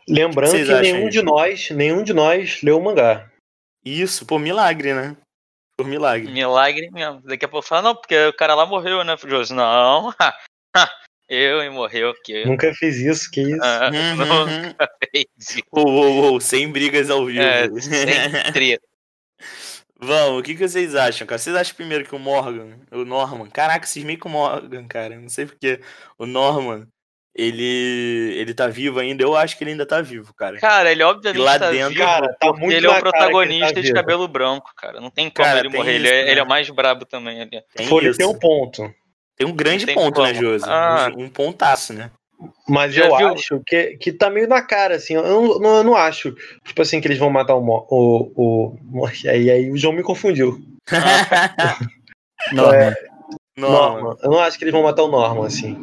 Lembrando 0.08 0.50
que 0.50 0.62
acham 0.62 0.80
nenhum 0.80 1.04
aí? 1.04 1.10
de 1.10 1.22
nós, 1.22 1.70
nenhum 1.70 2.02
de 2.02 2.12
nós 2.12 2.60
leu 2.60 2.76
o 2.76 2.82
mangá. 2.82 3.30
Isso, 3.84 4.26
pô, 4.26 4.36
milagre, 4.36 4.92
né? 4.92 5.16
Por 5.78 5.86
milagre. 5.86 6.32
Milagre 6.32 6.90
mesmo. 6.90 7.22
Daqui 7.22 7.44
a 7.44 7.48
pouco 7.48 7.68
fala, 7.68 7.82
não, 7.82 7.94
porque 7.94 8.16
o 8.26 8.32
cara 8.32 8.54
lá 8.56 8.66
morreu, 8.66 9.04
né, 9.04 9.16
Josi? 9.16 9.54
Não. 9.54 10.12
eu 11.28 11.62
e 11.62 11.70
morreu 11.70 12.10
aqui. 12.10 12.44
Nunca 12.44 12.74
fiz 12.74 12.96
isso, 12.96 13.30
que 13.30 13.42
isso. 13.42 13.62
Ah, 13.62 13.90
Uhum. 13.94 14.62
Nunca 14.62 14.88
fez 15.12 15.26
isso. 15.38 15.62
Uou, 15.72 15.88
uou, 15.88 16.22
uou, 16.22 16.40
sem 16.40 16.70
brigas 16.70 17.10
ao 17.10 17.26
vivo. 17.26 17.40
É, 17.40 17.68
sem 17.80 17.92
treta. 18.52 18.86
Vamos, 19.98 20.40
o 20.40 20.42
que, 20.42 20.54
que 20.54 20.68
vocês 20.68 20.94
acham, 20.94 21.26
cara? 21.26 21.38
Vocês 21.38 21.56
acham 21.56 21.74
primeiro 21.74 22.04
que 22.04 22.14
o 22.14 22.18
Morgan, 22.18 22.78
o 22.92 23.04
Norman, 23.04 23.48
caraca, 23.48 23.86
cismei 23.86 24.16
com 24.16 24.28
o 24.28 24.32
Morgan, 24.32 24.86
cara, 24.86 25.18
não 25.18 25.28
sei 25.28 25.46
porque 25.46 25.80
o 26.18 26.26
Norman, 26.26 26.86
ele 27.34 28.34
ele 28.36 28.54
tá 28.54 28.66
vivo 28.66 28.98
ainda, 28.98 29.22
eu 29.22 29.36
acho 29.36 29.56
que 29.56 29.64
ele 29.64 29.70
ainda 29.72 29.86
tá 29.86 30.00
vivo, 30.02 30.34
cara. 30.34 30.58
Cara, 30.58 30.90
ele 30.92 31.02
obviamente 31.02 31.40
E 31.40 31.44
lá 31.44 31.58
tá 31.58 31.70
dentro, 31.70 31.90
vivo, 31.94 32.04
Cara, 32.04 32.34
tá 32.38 32.52
muito 32.52 32.72
ele 32.74 32.86
é 32.86 32.90
o 32.90 32.92
ele 32.92 33.02
tá 33.02 33.10
protagonista 33.10 33.74
de 33.74 33.82
vivo. 33.82 33.94
cabelo 33.94 34.28
branco, 34.28 34.70
cara. 34.76 35.00
Não 35.00 35.10
tem 35.10 35.30
como 35.30 35.46
Cara, 35.46 35.60
ele 35.60 35.70
tem 35.70 35.78
morrer. 35.80 35.94
ele, 35.94 36.04
isso, 36.06 36.14
é, 36.14 36.24
né? 36.24 36.30
ele 36.30 36.40
é 36.40 36.42
o 36.42 36.48
mais 36.48 36.68
brabo 36.70 37.04
também 37.06 37.40
ali. 37.40 37.62
Tem 37.74 38.12
tem 38.14 38.26
um 38.26 38.38
ponto. 38.38 38.94
Tem 39.36 39.46
um 39.46 39.52
grande 39.52 39.84
Tem 39.84 39.94
ponto, 39.94 40.22
né, 40.22 40.32
como. 40.32 40.40
Josi? 40.42 40.64
Ah. 40.66 41.10
Um, 41.14 41.24
um 41.24 41.28
pontaço, 41.28 41.92
né? 41.92 42.10
Mas 42.68 42.92
Já 42.94 43.06
eu 43.06 43.16
viu? 43.16 43.28
acho 43.28 43.60
que, 43.66 43.96
que 43.96 44.12
tá 44.12 44.28
meio 44.28 44.46
na 44.48 44.60
cara, 44.60 44.96
assim. 44.96 45.14
Eu 45.14 45.22
não, 45.22 45.58
não- 45.58 45.76
eu 45.78 45.84
não 45.84 45.94
acho, 45.94 46.34
tipo 46.64 46.82
assim, 46.82 47.00
que 47.00 47.06
eles 47.08 47.18
vão 47.18 47.30
matar 47.30 47.54
o. 47.54 47.60
Mo- 47.62 47.86
o, 47.90 48.76
o 48.92 49.06
aí, 49.28 49.50
aí 49.50 49.70
o 49.70 49.76
João 49.76 49.94
me 49.94 50.02
confundiu. 50.02 50.60
Norman. 52.52 52.94
Norman. 53.56 54.00
Norman. 54.00 54.16
Eu 54.22 54.30
não 54.30 54.38
acho 54.38 54.58
que 54.58 54.64
eles 54.64 54.72
vão 54.72 54.82
matar 54.82 55.02
o 55.02 55.08
Norman, 55.08 55.46
assim. 55.46 55.82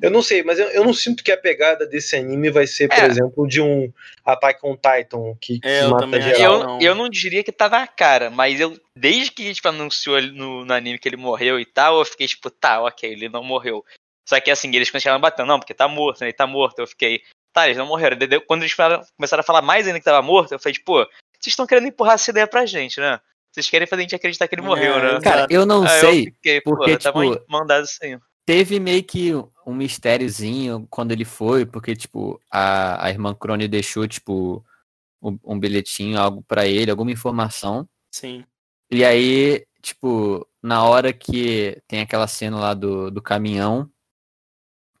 Eu 0.00 0.10
não 0.10 0.22
sei, 0.22 0.42
mas 0.42 0.58
eu, 0.58 0.66
eu 0.68 0.82
não 0.84 0.94
sinto 0.94 1.22
que 1.22 1.30
a 1.32 1.36
pegada 1.36 1.86
desse 1.86 2.16
anime 2.16 2.50
vai 2.50 2.66
ser, 2.66 2.88
por 2.88 2.98
É. 2.98 3.06
exemplo, 3.06 3.46
de 3.46 3.60
um 3.60 3.92
Attack 4.24 4.60
on 4.64 4.74
Titan 4.74 5.34
que, 5.40 5.60
que 5.60 5.68
É, 5.68 5.84
eu 5.84 5.90
mata 5.90 6.20
geral. 6.20 6.40
Eu, 6.40 6.58
não. 6.60 6.80
eu 6.80 6.94
não 6.94 7.08
diria 7.10 7.44
que 7.44 7.52
tá 7.52 7.68
na 7.68 7.86
cara, 7.86 8.30
mas 8.30 8.58
eu, 8.60 8.78
desde 8.96 9.30
que 9.30 9.52
tipo, 9.52 9.68
anunciou 9.68 10.22
no, 10.22 10.64
no 10.64 10.72
anime 10.72 10.98
que 10.98 11.06
ele 11.06 11.18
morreu 11.18 11.60
e 11.60 11.66
tal, 11.66 11.98
eu 11.98 12.04
fiquei 12.06 12.26
tipo, 12.26 12.48
tá, 12.48 12.80
ok, 12.82 13.10
ele 13.10 13.28
não 13.28 13.42
morreu. 13.44 13.84
Só 14.30 14.40
que 14.40 14.48
assim, 14.48 14.72
eles 14.76 14.88
continuaram 14.92 15.20
batendo, 15.20 15.48
não, 15.48 15.58
porque 15.58 15.74
tá 15.74 15.88
morto, 15.88 16.20
né? 16.20 16.28
Ele 16.28 16.32
tá 16.32 16.46
morto. 16.46 16.78
Eu 16.78 16.86
fiquei, 16.86 17.20
tá, 17.52 17.66
eles 17.66 17.76
não 17.76 17.84
morreram. 17.84 18.16
Quando 18.46 18.62
eles 18.62 18.72
começaram 19.16 19.40
a 19.40 19.42
falar 19.42 19.60
mais 19.60 19.84
ainda 19.84 19.98
que 19.98 20.04
tava 20.04 20.22
morto, 20.22 20.52
eu 20.52 20.58
falei, 20.60 20.74
tipo, 20.74 20.94
vocês 20.94 21.48
estão 21.48 21.66
querendo 21.66 21.88
empurrar 21.88 22.14
essa 22.14 22.30
ideia 22.30 22.46
pra 22.46 22.64
gente, 22.64 23.00
né? 23.00 23.18
Vocês 23.50 23.68
querem 23.68 23.88
fazer 23.88 24.02
a 24.02 24.04
gente 24.04 24.14
acreditar 24.14 24.46
que 24.46 24.54
ele 24.54 24.62
morreu, 24.62 24.94
É, 24.94 25.14
né? 25.14 25.20
Cara, 25.20 25.48
eu 25.50 25.66
não 25.66 25.82
Aí 25.82 26.00
sei. 26.00 26.20
eu 26.20 26.24
fiquei, 26.26 26.60
porque, 26.60 26.96
tipo, 26.96 27.44
mandado 27.48 27.82
assim. 27.82 28.20
teve 28.46 28.78
meio 28.78 29.02
que 29.02 29.32
um 29.66 29.74
mistériozinho 29.74 30.86
quando 30.88 31.10
ele 31.10 31.24
foi, 31.24 31.66
porque, 31.66 31.96
tipo, 31.96 32.40
a, 32.48 33.04
a 33.04 33.10
irmã 33.10 33.34
Crone 33.34 33.66
deixou, 33.66 34.06
tipo, 34.06 34.64
um, 35.20 35.36
um 35.42 35.58
bilhetinho, 35.58 36.20
algo 36.20 36.44
pra 36.46 36.68
ele, 36.68 36.92
alguma 36.92 37.10
informação. 37.10 37.84
Sim. 38.14 38.44
E 38.88 39.04
aí, 39.04 39.66
tipo, 39.82 40.46
na 40.62 40.84
hora 40.84 41.12
que 41.12 41.82
tem 41.88 42.00
aquela 42.00 42.28
cena 42.28 42.60
lá 42.60 42.74
do, 42.74 43.10
do 43.10 43.20
caminhão, 43.20 43.90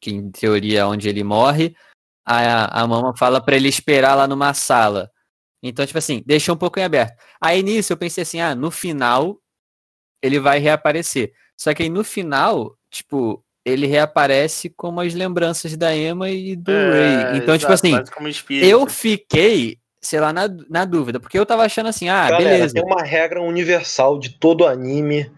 que 0.00 0.10
em 0.10 0.30
teoria 0.30 0.80
é 0.80 0.84
onde 0.84 1.08
ele 1.08 1.22
morre, 1.22 1.74
a, 2.24 2.82
a 2.82 2.86
mama 2.86 3.14
fala 3.16 3.40
pra 3.40 3.56
ele 3.56 3.68
esperar 3.68 4.14
lá 4.14 4.26
numa 4.26 4.54
sala. 4.54 5.10
Então, 5.62 5.84
tipo 5.84 5.98
assim, 5.98 6.22
deixou 6.24 6.54
um 6.54 6.58
pouco 6.58 6.78
em 6.78 6.84
aberto. 6.84 7.14
Aí 7.40 7.62
nisso 7.62 7.92
eu 7.92 7.96
pensei 7.96 8.22
assim, 8.22 8.40
ah, 8.40 8.54
no 8.54 8.70
final 8.70 9.38
ele 10.22 10.38
vai 10.38 10.58
reaparecer. 10.58 11.32
Só 11.56 11.74
que 11.74 11.82
aí 11.82 11.88
no 11.88 12.02
final, 12.02 12.74
tipo, 12.90 13.44
ele 13.64 13.86
reaparece 13.86 14.70
como 14.70 15.00
as 15.00 15.14
lembranças 15.14 15.76
da 15.76 15.94
Emma 15.94 16.30
e 16.30 16.56
do 16.56 16.70
Ray. 16.72 17.38
Então, 17.38 17.56
tipo 17.58 17.70
É, 17.70 17.74
exato, 17.74 17.86
assim, 18.02 18.04
como 18.14 18.28
espírito. 18.28 18.66
eu 18.66 18.86
fiquei, 18.86 19.78
sei 20.00 20.20
lá, 20.20 20.32
na, 20.32 20.48
na 20.68 20.84
dúvida, 20.84 21.20
porque 21.20 21.38
eu 21.38 21.44
tava 21.44 21.64
achando 21.64 21.88
assim, 21.88 22.08
ah, 22.08 22.30
Galera, 22.30 22.50
beleza. 22.50 22.74
tem 22.74 22.82
uma 22.84 23.02
regra 23.02 23.42
universal 23.42 24.18
de 24.18 24.30
todo 24.38 24.66
anime 24.66 25.30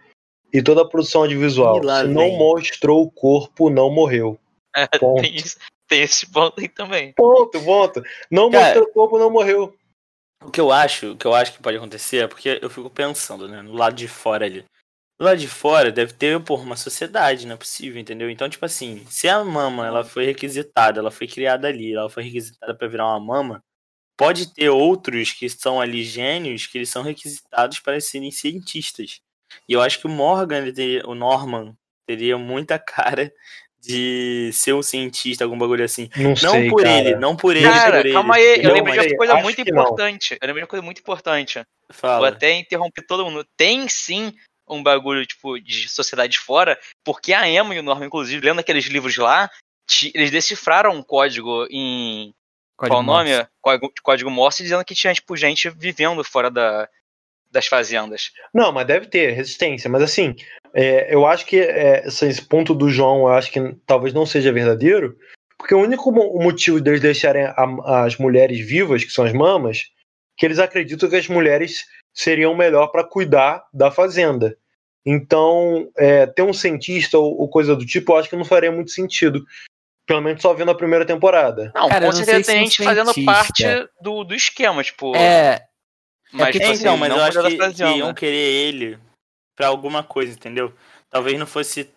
e 0.52 0.62
toda 0.62 0.88
produção 0.88 1.22
audiovisual. 1.22 1.82
Lá 1.82 2.02
Se 2.02 2.08
não 2.08 2.30
mostrou 2.32 3.02
o 3.02 3.10
corpo, 3.10 3.70
não 3.70 3.90
morreu. 3.90 4.38
É, 4.92 4.98
Ponto. 4.98 5.20
tem, 5.20 5.34
isso- 5.36 5.58
tem 5.86 6.02
esse 6.02 6.26
ponto 6.30 6.60
aí 6.60 6.68
também. 6.68 7.12
Ponto, 7.12 7.62
ponto. 7.62 8.02
Não 8.30 8.50
Cara, 8.50 8.64
mostrou 8.64 8.84
o 8.84 8.92
corpo, 8.92 9.18
não 9.18 9.30
morreu. 9.30 9.76
O 10.42 10.50
que 10.50 10.60
eu 10.60 10.72
acho, 10.72 11.12
o 11.12 11.16
que 11.16 11.26
eu 11.26 11.34
acho 11.34 11.52
que 11.52 11.62
pode 11.62 11.76
acontecer 11.76 12.24
é 12.24 12.26
porque 12.26 12.58
eu 12.60 12.70
fico 12.70 12.88
pensando, 12.90 13.46
né, 13.48 13.62
no 13.62 13.74
lado 13.74 13.94
de 13.94 14.08
fora 14.08 14.46
ali. 14.46 14.64
Do 15.18 15.26
lado 15.26 15.38
de 15.38 15.46
fora 15.46 15.92
deve 15.92 16.14
ter, 16.14 16.42
pô, 16.42 16.56
uma 16.56 16.74
sociedade, 16.76 17.46
não 17.46 17.54
é 17.54 17.58
possível, 17.58 18.00
entendeu? 18.00 18.28
Então, 18.28 18.48
tipo 18.48 18.64
assim, 18.64 19.04
se 19.08 19.28
a 19.28 19.44
mama, 19.44 19.86
ela 19.86 20.02
foi 20.02 20.24
requisitada, 20.24 20.98
ela 20.98 21.10
foi 21.12 21.28
criada 21.28 21.68
ali, 21.68 21.92
ela 21.94 22.10
foi 22.10 22.24
requisitada 22.24 22.74
pra 22.74 22.88
virar 22.88 23.06
uma 23.06 23.20
mama, 23.20 23.62
pode 24.16 24.52
ter 24.52 24.68
outros 24.70 25.32
que 25.32 25.48
são 25.48 25.80
ali 25.80 26.02
gênios 26.02 26.66
que 26.66 26.78
eles 26.78 26.88
são 26.88 27.02
requisitados 27.02 27.78
para 27.78 28.00
serem 28.00 28.30
cientistas. 28.32 29.20
E 29.68 29.74
eu 29.74 29.80
acho 29.82 30.00
que 30.00 30.06
o 30.06 30.10
Morgan, 30.10 30.64
o 31.04 31.14
Norman, 31.14 31.76
teria 32.06 32.36
muita 32.36 32.78
cara 32.80 33.32
de 33.82 34.50
ser 34.52 34.72
um 34.74 34.82
cientista, 34.82 35.42
algum 35.44 35.58
bagulho 35.58 35.84
assim. 35.84 36.08
Não, 36.16 36.30
Não 36.30 36.36
sei, 36.36 36.70
por 36.70 36.82
cara. 36.82 36.98
ele, 37.00 37.16
não 37.16 37.34
por 37.36 37.56
ele, 37.56 37.64
Cara, 37.68 37.96
por 37.96 38.06
ele. 38.06 38.12
calma 38.14 38.36
aí, 38.36 38.58
eu 38.58 38.68
Não, 38.68 38.74
lembrei 38.74 38.98
de 39.00 39.08
uma 39.08 39.16
coisa 39.16 39.34
muito 39.36 39.60
importante. 39.60 40.38
Eu 40.40 40.46
lembrei 40.46 40.60
de 40.60 40.64
uma 40.64 40.70
coisa 40.70 40.84
muito 40.84 41.00
importante. 41.00 41.54
Vou 41.56 41.64
Fala. 41.90 42.28
até 42.28 42.52
interromper 42.52 43.04
todo 43.06 43.24
mundo. 43.24 43.44
Tem 43.56 43.88
sim 43.88 44.32
um 44.68 44.82
bagulho, 44.82 45.26
tipo, 45.26 45.58
de 45.60 45.88
sociedade 45.88 46.38
fora, 46.38 46.78
porque 47.04 47.32
a 47.32 47.48
Emma 47.48 47.74
e 47.74 47.80
o 47.80 47.82
Norman, 47.82 48.06
inclusive, 48.06 48.44
lendo 48.46 48.60
aqueles 48.60 48.86
livros 48.86 49.16
lá, 49.16 49.50
eles 50.14 50.30
decifraram 50.30 50.92
um 50.92 51.02
código 51.02 51.66
em. 51.68 52.32
Código 52.76 52.94
qual 52.94 53.00
o 53.00 53.06
nome? 53.06 53.30
Morse. 53.34 53.48
Código, 53.60 53.92
código 54.02 54.30
Morse, 54.30 54.62
dizendo 54.62 54.84
que 54.84 54.94
tinha, 54.94 55.12
tipo, 55.12 55.36
gente 55.36 55.68
vivendo 55.70 56.22
fora 56.24 56.50
da, 56.50 56.88
das 57.50 57.66
fazendas. 57.66 58.30
Não, 58.54 58.72
mas 58.72 58.86
deve 58.86 59.06
ter 59.06 59.32
resistência. 59.32 59.90
Mas 59.90 60.02
assim, 60.02 60.34
é, 60.74 61.14
eu 61.14 61.26
acho 61.26 61.44
que 61.46 61.60
é, 61.60 62.06
esse 62.06 62.42
ponto 62.42 62.74
do 62.74 62.88
João, 62.88 63.18
eu 63.20 63.28
acho 63.28 63.50
que 63.50 63.60
talvez 63.86 64.14
não 64.14 64.24
seja 64.26 64.52
verdadeiro, 64.52 65.16
porque 65.58 65.74
o 65.74 65.80
único 65.80 66.10
mo- 66.10 66.38
motivo 66.42 66.80
deles 66.80 67.00
deixarem 67.00 67.44
a- 67.44 68.04
as 68.04 68.16
mulheres 68.16 68.58
vivas, 68.66 69.04
que 69.04 69.10
são 69.10 69.24
as 69.24 69.32
mamas, 69.32 69.90
que 70.36 70.46
eles 70.46 70.58
acreditam 70.58 71.08
que 71.08 71.16
as 71.16 71.28
mulheres 71.28 71.84
seriam 72.14 72.54
melhor 72.56 72.88
para 72.88 73.04
cuidar 73.04 73.64
da 73.72 73.90
fazenda. 73.90 74.56
Então, 75.04 75.90
é, 75.96 76.26
ter 76.26 76.42
um 76.42 76.52
cientista 76.52 77.18
ou, 77.18 77.40
ou 77.40 77.48
coisa 77.48 77.74
do 77.74 77.84
tipo, 77.84 78.12
eu 78.12 78.16
acho 78.18 78.28
que 78.30 78.36
não 78.36 78.44
faria 78.44 78.70
muito 78.70 78.90
sentido. 78.90 79.44
Pelo 80.06 80.20
menos 80.20 80.42
só 80.42 80.52
vendo 80.52 80.70
a 80.70 80.76
primeira 80.76 81.04
temporada. 81.06 81.70
Não, 81.74 81.88
Cara, 81.88 82.06
com 82.06 82.12
certeza 82.12 82.44
tem 82.44 82.68
se 82.68 82.76
gente 82.76 82.82
um 82.82 82.84
fazendo 82.84 83.24
parte 83.24 83.64
do, 84.00 84.24
do 84.24 84.34
esquema, 84.34 84.82
tipo. 84.82 85.14
É, 85.14 85.60
mas, 86.32 86.46
porque, 86.46 86.58
tipo 86.58 86.70
É, 86.70 86.72
assim, 86.72 86.82
então, 86.82 86.96
mas 86.96 87.08
não 87.10 87.18
eu 87.18 87.24
acho 87.24 87.42
que, 87.42 87.72
que 87.72 87.82
iam 87.84 88.12
querer 88.14 88.36
ele 88.36 88.98
pra 89.56 89.66
alguma 89.68 90.02
coisa, 90.02 90.32
entendeu? 90.32 90.72
Talvez 91.10 91.38
não 91.38 91.46
fosse 91.46 91.90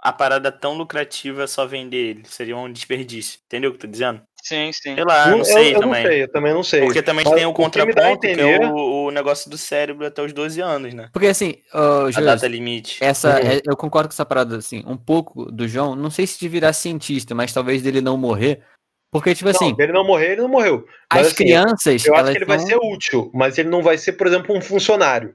a 0.00 0.12
parada 0.12 0.52
tão 0.52 0.74
lucrativa 0.74 1.46
só 1.46 1.66
vender 1.66 1.96
ele. 2.10 2.22
Seria 2.26 2.56
um 2.56 2.70
desperdício. 2.70 3.40
Entendeu 3.46 3.70
o 3.70 3.72
que 3.72 3.78
eu 3.78 3.80
tô 3.82 3.86
dizendo? 3.92 4.22
Sim, 4.42 4.70
sim. 4.72 4.94
Sei 4.94 5.04
lá, 5.04 5.26
Eu- 5.26 5.30
não 5.32 5.38
eu, 5.38 5.44
sei 5.44 5.74
eu 5.74 5.80
também. 5.80 6.02
não 6.04 6.10
sei, 6.10 6.22
eu 6.22 6.28
também 6.32 6.52
não 6.54 6.62
sei. 6.62 6.80
Porque 6.80 7.02
também 7.02 7.24
Mas 7.24 7.34
tem 7.34 7.46
o 7.46 7.50
o 7.50 7.54
que 7.54 7.60
a 7.60 7.64
contraponto, 7.64 8.20
que, 8.20 8.26
é 8.26 8.32
entender- 8.34 8.60
o, 8.66 9.06
o 9.06 9.10
negócio 9.10 9.50
do 9.50 9.56
cérebro 9.56 10.04
até 10.06 10.20
os 10.22 10.32
12 10.34 10.60
anos, 10.60 10.92
né? 10.92 11.08
porque 11.12 11.28
assim, 11.28 11.54
ô, 11.72 12.06
A 12.14 12.20
data 12.20 12.46
limite. 12.46 13.02
essa, 13.02 13.40
Uhum. 13.40 13.46
é- 13.48 13.60
eu 13.64 13.76
concordo 13.76 14.08
com 14.08 14.12
essa 14.12 14.26
parada, 14.26 14.58
assim, 14.58 14.82
um 14.86 14.96
pouco 14.96 15.50
do 15.50 15.66
João, 15.66 15.96
não 15.96 16.10
sei 16.10 16.26
se 16.26 16.38
de 16.38 16.48
virar 16.48 16.74
cientista, 16.74 17.34
mas 17.34 17.52
talvez 17.54 17.80
dele 17.80 18.02
não 18.02 18.18
morrer, 18.18 18.62
porque, 19.10 19.34
tipo 19.34 19.48
assim, 19.48 19.70
não, 19.70 19.76
ele 19.82 19.92
não 19.92 20.06
morrer, 20.06 20.32
ele 20.32 20.42
não 20.42 20.48
morreu. 20.48 20.86
as 21.08 21.18
Mas, 21.20 21.26
assim, 21.28 21.36
crianças, 21.44 22.04
Eu 22.04 22.12
acho 22.14 22.20
elas 22.24 22.32
que 22.32 22.38
ele 22.38 22.44
vai 22.44 22.58
ser 22.58 22.76
útil, 22.76 23.30
mas 23.32 23.56
ele 23.56 23.70
não 23.70 23.82
vai 23.82 23.96
ser, 23.96 24.12
por 24.12 24.26
exemplo, 24.26 24.54
um 24.54 24.60
funcionário. 24.60 25.34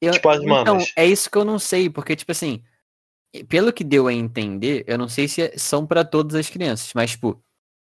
Eu- 0.00 0.12
Tipo 0.12 0.28
as 0.28 0.40
Então, 0.42 0.74
mamas. 0.74 0.92
é 0.96 1.04
isso 1.06 1.30
que 1.30 1.36
eu 1.36 1.44
não 1.44 1.58
sei, 1.58 1.90
porque, 1.90 2.14
tipo 2.14 2.30
assim, 2.30 2.62
pelo 3.48 3.72
que 3.72 3.82
deu 3.84 4.06
a 4.06 4.12
entender, 4.12 4.84
eu 4.86 4.96
não 4.96 5.08
sei 5.08 5.26
se 5.28 5.42
é- 5.42 5.58
são 5.58 5.86
pra 5.86 6.04
todas 6.04 6.34
as 6.36 6.48
crianças, 6.48 6.92
mas, 6.94 7.10
tipo, 7.12 7.42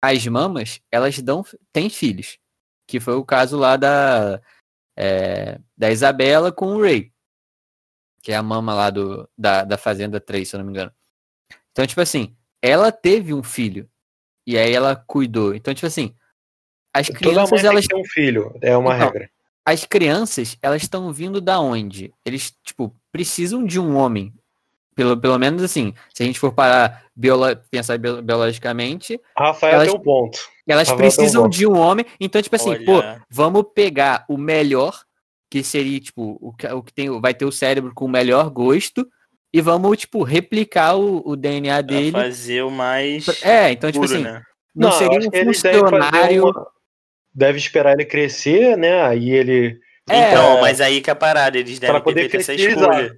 as 0.02 0.24
mamas, 0.26 0.80
elas 0.90 1.18
dão, 1.20 1.44
têm 1.72 1.90
filhos. 1.90 2.38
Que 2.88 3.00
foi 3.00 3.14
o 3.14 3.24
caso 3.24 3.58
lá 3.58 3.76
da, 3.76 4.40
é, 4.96 5.58
da 5.76 5.90
Isabela 5.90 6.52
com 6.52 6.66
o 6.76 6.80
Ray. 6.82 7.12
Que 8.22 8.30
é 8.32 8.36
a 8.36 8.42
mama 8.42 8.72
lá 8.74 8.90
do, 8.90 9.28
da, 9.36 9.64
da 9.64 9.76
Fazenda 9.76 10.20
3, 10.20 10.48
se 10.48 10.54
eu 10.54 10.58
não 10.58 10.64
me 10.66 10.70
engano. 10.72 10.92
Então, 11.72 11.84
tipo 11.86 12.00
assim, 12.00 12.36
ela 12.62 12.92
teve 12.92 13.34
um 13.34 13.42
filho. 13.42 13.90
E 14.46 14.56
aí 14.56 14.72
ela 14.72 14.94
cuidou. 14.94 15.54
Então, 15.54 15.74
tipo 15.74 15.86
assim, 15.86 16.14
as 16.94 17.08
Toda 17.08 17.18
crianças, 17.18 17.50
mãe 17.50 17.60
tem 17.60 17.68
elas 17.70 17.86
ter 17.86 17.96
um 17.96 18.04
filho, 18.04 18.56
é 18.62 18.76
uma 18.76 18.94
Então, 18.94 19.06
regra. 19.06 19.30
As 19.66 19.84
crianças, 19.84 20.56
elas 20.62 20.82
estão 20.82 21.12
vindo 21.12 21.40
da 21.40 21.58
onde? 21.60 22.14
Eles, 22.24 22.54
tipo, 22.64 22.94
precisam 23.10 23.64
de 23.64 23.78
um 23.80 23.96
homem. 23.96 24.32
Pelo, 24.94 25.14
pelo 25.14 25.38
menos 25.38 25.62
assim, 25.62 25.92
se 26.14 26.22
a 26.22 26.26
gente 26.26 26.38
for 26.38 26.52
parar 26.54 27.04
biolo 27.14 27.54
pensar 27.70 27.98
bio- 27.98 28.22
biologicamente, 28.22 29.20
Rafael 29.36 29.74
elas- 29.74 29.88
tem 29.90 30.00
um 30.00 30.02
ponto. 30.02 30.38
elas 30.66 30.88
Rafael 30.88 30.98
tem 30.98 31.06
um 31.06 31.16
precisam 31.16 31.42
ponto. 31.42 31.52
de 31.54 31.66
um 31.66 31.76
homem. 31.76 32.06
Então, 32.18 32.40
tipo 32.40 32.56
assim, 32.56 32.82
pô, 32.84 32.92
Olha. 32.98 33.20
vamos 33.28 33.64
pegar 33.74 34.24
o 34.26 34.38
melhor, 34.38 35.02
que 35.50 35.62
seria, 35.62 36.00
tipo, 36.00 36.38
o 36.40 36.52
que, 36.54 36.66
o 36.68 36.82
que 36.82 36.94
tem, 36.94 37.20
vai 37.20 37.34
ter 37.34 37.44
o 37.44 37.52
cérebro 37.52 37.92
com 37.94 38.06
o 38.06 38.08
melhor 38.08 38.48
gosto, 38.48 39.06
e 39.52 39.60
vamos, 39.60 39.98
tipo, 39.98 40.22
replicar 40.22 40.96
o, 40.96 41.22
o 41.28 41.36
DNA 41.36 41.74
Pra 41.74 41.82
dele. 41.82 42.12
fazer 42.12 42.62
o 42.62 42.70
mais 42.70 43.26
É, 43.42 43.72
então, 43.72 43.90
tipo 43.92 44.04
puro, 44.06 44.14
assim, 44.14 44.24
né? 44.24 44.42
não, 44.74 44.88
eu 44.88 44.94
seria 44.94 45.18
um 45.28 45.52
funcionário. 45.52 46.44
uma- 46.44 46.66
Deve 47.36 47.58
esperar 47.58 47.92
ele 47.92 48.06
crescer, 48.06 48.76
né? 48.78 49.02
Aí 49.02 49.30
ele. 49.30 49.78
É, 50.08 50.30
Então, 50.30 50.60
mas 50.62 50.80
aí 50.80 51.02
que 51.02 51.10
é 51.10 51.12
a 51.12 51.16
parada, 51.16 51.58
eles 51.58 51.78
devem 51.78 51.96
ter 51.96 52.02
poder 52.02 52.20
feito 52.30 52.36
essa 52.36 52.54
escolha. 52.54 53.16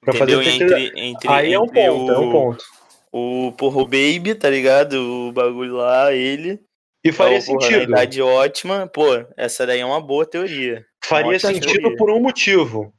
Pra 0.00 0.14
fazer 0.14 0.32
Entendeu? 0.34 0.44
fertilizar. 0.44 0.80
Entre, 0.80 1.00
entre, 1.00 1.28
Aí 1.28 1.52
é 1.52 1.58
um 1.58 1.64
entre 1.64 1.86
ponto, 1.88 2.04
o, 2.04 2.12
é 2.12 2.18
um 2.18 2.30
ponto. 2.30 2.64
O 3.10 3.52
porra, 3.52 3.78
o 3.82 3.84
Baby, 3.84 4.34
tá 4.36 4.48
ligado? 4.48 4.94
O 4.94 5.32
bagulho 5.32 5.74
lá, 5.74 6.12
ele. 6.14 6.60
E 7.04 7.10
faria 7.10 7.38
é 7.38 7.40
o 7.40 7.44
porra, 7.44 7.60
sentido. 7.62 7.82
idade 7.82 8.22
ótima. 8.22 8.86
Pô, 8.86 9.06
essa 9.36 9.66
daí 9.66 9.80
é 9.80 9.84
uma 9.86 10.00
boa 10.00 10.24
teoria. 10.24 10.84
Faria 11.04 11.32
Ótima 11.32 11.52
sentido 11.52 11.80
teoria. 11.80 11.96
por 11.96 12.10
um 12.10 12.20
motivo. 12.20 12.92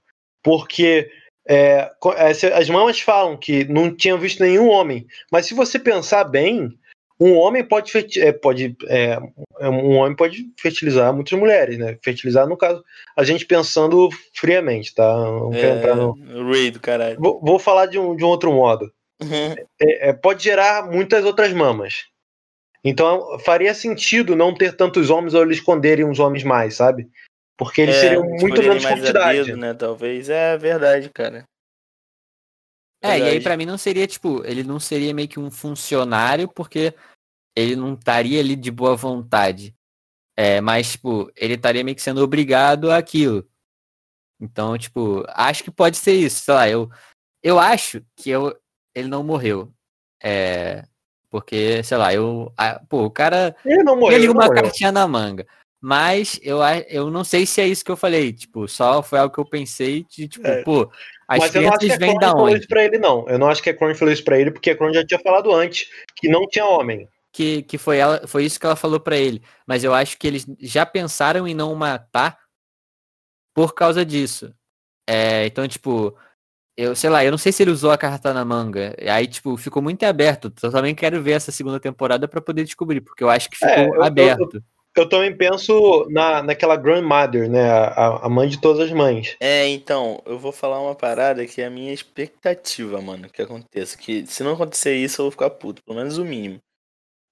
Porque 0.44 1.10
é, 1.48 1.90
é, 2.16 2.54
as 2.54 2.70
mamas 2.70 3.00
falam 3.00 3.38
que 3.38 3.64
não 3.66 3.96
tinham 3.96 4.18
visto 4.18 4.42
nenhum 4.42 4.68
homem. 4.68 5.06
Mas 5.32 5.46
se 5.46 5.54
você 5.54 5.78
pensar 5.80 6.24
bem, 6.24 6.70
um 7.20 7.36
homem 7.36 7.64
pode, 7.64 7.92
é, 8.20 8.32
pode 8.32 8.76
é, 8.88 9.20
um 9.62 9.98
homem 9.98 10.16
pode 10.16 10.46
fertilizar 10.58 11.14
muitas 11.14 11.38
mulheres, 11.38 11.78
né? 11.78 11.98
Fertilizar, 12.04 12.48
no 12.48 12.56
caso, 12.56 12.84
a 13.16 13.24
gente 13.24 13.46
pensando 13.46 14.10
friamente, 14.34 14.96
tá? 14.96 15.04
Não 15.16 15.52
quero 15.52 15.78
entrar 15.78 15.96
no- 15.96 16.18
É, 16.30 16.44
Ray 16.52 16.72
do 16.72 16.80
caralho. 16.80 17.18
Vou, 17.20 17.42
vou 17.42 17.60
falar 17.60 17.88
de 17.88 18.00
um, 18.00 18.16
de 18.16 18.24
um 18.24 18.28
outro 18.28 18.52
modo. 18.52 18.90
É, 19.82 20.10
é, 20.10 20.14
pode 20.14 20.44
gerar 20.44 20.90
muitas 20.90 21.26
outras 21.26 21.52
mamas. 21.52 22.06
Então 22.84 23.38
faria 23.40 23.74
sentido 23.74 24.36
não 24.36 24.54
ter 24.54 24.74
tantos 24.78 25.10
homens 25.10 25.34
ou 25.34 25.42
eles 25.42 25.58
esconderem 25.58 26.06
uns 26.06 26.20
homens 26.20 26.46
mais, 26.46 26.76
sabe? 26.76 27.10
Porque 27.58 27.82
eles 27.82 27.96
É, 27.98 28.00
seriam 28.00 28.24
muito 28.24 28.62
menos 28.62 28.86
quantidade. 28.86 29.44
dedo, 29.44 29.58
né? 29.58 29.74
Talvez. 29.74 30.30
É 30.30 30.58
verdade, 30.58 31.10
cara. 31.14 31.44
É, 33.02 33.08
e 33.10 33.12
aí 33.14 33.20
Verdade. 33.22 33.44
pra 33.44 33.58
mim 33.58 33.66
não 33.66 33.78
seria, 33.78 34.06
tipo, 34.06 34.44
ele 34.46 34.64
não 34.64 34.80
seria 34.80 35.14
meio 35.14 35.28
que 35.28 35.40
um 35.40 35.50
funcionário, 35.50 36.48
porque 36.50 36.94
ele 37.56 37.76
não 37.76 37.94
estaria 37.94 38.40
ali 38.40 38.56
de 38.56 38.70
boa 38.72 38.96
vontade. 38.96 39.74
É, 40.38 40.60
mas, 40.62 40.92
tipo, 40.94 41.32
ele 41.36 41.54
estaria 41.56 41.84
meio 41.84 41.96
que 41.96 42.02
sendo 42.02 42.22
obrigado 42.22 42.92
àquilo. 42.92 43.48
Então, 44.40 44.78
tipo, 44.78 45.24
acho 45.30 45.64
que 45.64 45.72
pode 45.72 45.98
ser 45.98 46.14
isso. 46.14 46.44
Sei 46.44 46.54
lá, 46.54 46.70
eu, 46.70 46.90
eu 47.44 47.60
acho 47.60 48.02
que 48.16 48.30
eu, 48.30 48.58
ele 48.96 49.08
não 49.08 49.24
morreu. 49.24 49.74
É, 50.22 50.86
porque, 51.30 51.82
sei 51.84 51.98
lá, 51.98 52.14
eu. 52.14 52.52
a- 52.58 52.80
pô, 52.88 53.04
o 53.06 53.12
cara 53.12 53.56
Ele 53.66 53.84
não 53.84 53.98
morreu. 53.98 54.18
ele 54.18 54.28
não 54.28 54.34
uma 54.34 54.46
morreu. 54.48 54.64
cartinha 54.64 54.92
na 54.92 55.08
manga. 55.08 55.46
Mas 55.82 56.38
eu, 56.44 56.60
eu 56.90 57.10
não 57.10 57.24
sei 57.24 57.46
se 57.46 57.62
é 57.62 57.68
isso 57.68 57.84
que 57.86 57.92
eu 57.92 57.98
falei. 57.98 58.34
Tipo, 58.34 58.68
só 58.68 59.02
foi 59.02 59.20
algo 59.20 59.34
que 59.34 59.40
eu 59.40 59.46
pensei 59.50 60.04
de, 60.04 60.28
tipo, 60.28 60.46
É. 60.48 60.64
pô, 60.64 60.90
As 61.30 61.38
Mas 61.38 61.54
eu 61.54 61.62
não 61.62 61.70
acho 61.70 61.80
que 61.80 61.86
onde? 62.42 62.58
isso 62.60 62.68
pra 62.68 62.84
ele, 62.84 62.98
não. 62.98 63.30
Eu 63.30 63.38
não 63.38 63.48
acho 63.50 63.62
que 63.62 63.72
falou 63.94 64.12
isso 64.12 64.24
pra 64.24 64.40
ele, 64.40 64.50
porque 64.50 64.72
a 64.72 64.76
Cron 64.76 64.92
já 64.92 65.06
tinha 65.06 65.20
falado 65.20 65.54
antes 65.54 65.88
que 66.16 66.28
não 66.28 66.48
tinha 66.48 66.66
homem. 66.66 67.08
Que, 67.32 67.62
que 67.62 67.78
foi, 67.78 67.98
ela, 67.98 68.26
foi 68.28 68.46
isso 68.46 68.60
que 68.60 68.66
ela 68.66 68.76
falou 68.76 69.00
pra 69.00 69.16
ele. 69.16 69.44
Mas 69.68 69.84
eu 69.84 69.94
acho 69.94 70.18
que 70.18 70.26
eles 70.26 70.48
já 70.60 70.88
pensaram 70.88 71.48
em 71.48 71.54
não 71.54 71.76
matar 71.76 72.40
por 73.54 73.76
causa 73.76 74.04
disso. 74.04 74.52
É, 75.08 75.46
então, 75.46 75.68
tipo, 75.68 76.18
eu 76.76 76.96
sei 76.96 77.12
lá, 77.12 77.24
eu 77.24 77.30
não 77.30 77.38
sei 77.38 77.52
se 77.52 77.62
ele 77.62 77.70
usou 77.70 77.92
a 77.92 77.98
carta 77.98 78.34
na 78.34 78.44
manga. 78.44 78.96
Aí, 79.08 79.28
tipo, 79.28 79.56
ficou 79.56 79.84
muito 79.84 80.04
aberto. 80.06 80.52
Eu 80.64 80.72
também 80.72 80.96
quero 80.96 81.22
ver 81.22 81.34
essa 81.34 81.52
segunda 81.52 81.80
temporada 81.80 82.28
pra 82.28 82.42
poder 82.42 82.64
descobrir, 82.64 83.02
porque 83.02 83.24
eu 83.24 83.30
acho 83.30 83.52
que 83.52 83.58
ficou 83.58 83.72
É, 83.72 83.88
eu- 83.88 83.96
eu- 83.96 84.04
aberto. 84.04 84.64
Eu 84.96 85.08
também 85.08 85.36
penso 85.36 86.06
na, 86.10 86.44
naquela 86.44 86.76
grandmother, 86.76 87.50
né? 87.50 87.70
A, 87.70 88.26
a 88.26 88.30
mãe 88.30 88.50
de 88.50 88.60
todas 88.60 88.82
as 88.82 88.92
mães. 88.92 89.36
É, 89.40 89.68
então, 89.68 90.22
eu 90.26 90.38
vou 90.38 90.52
falar 90.52 90.82
uma 90.82 90.96
parada 90.96 91.46
que 91.46 91.62
é 91.62 91.66
a 91.66 91.70
minha 91.70 91.94
expectativa, 91.94 93.02
mano, 93.02 93.30
que 93.30 93.42
aconteça. 93.42 93.98
Que 93.98 94.26
se 94.26 94.44
não 94.44 94.54
acontecer 94.54 94.96
isso, 94.96 95.22
eu 95.22 95.26
vou 95.26 95.32
ficar 95.32 95.50
puto, 95.52 95.82
pelo 95.84 95.98
menos 95.98 96.18
o 96.18 96.26
mínimo. 96.26 96.60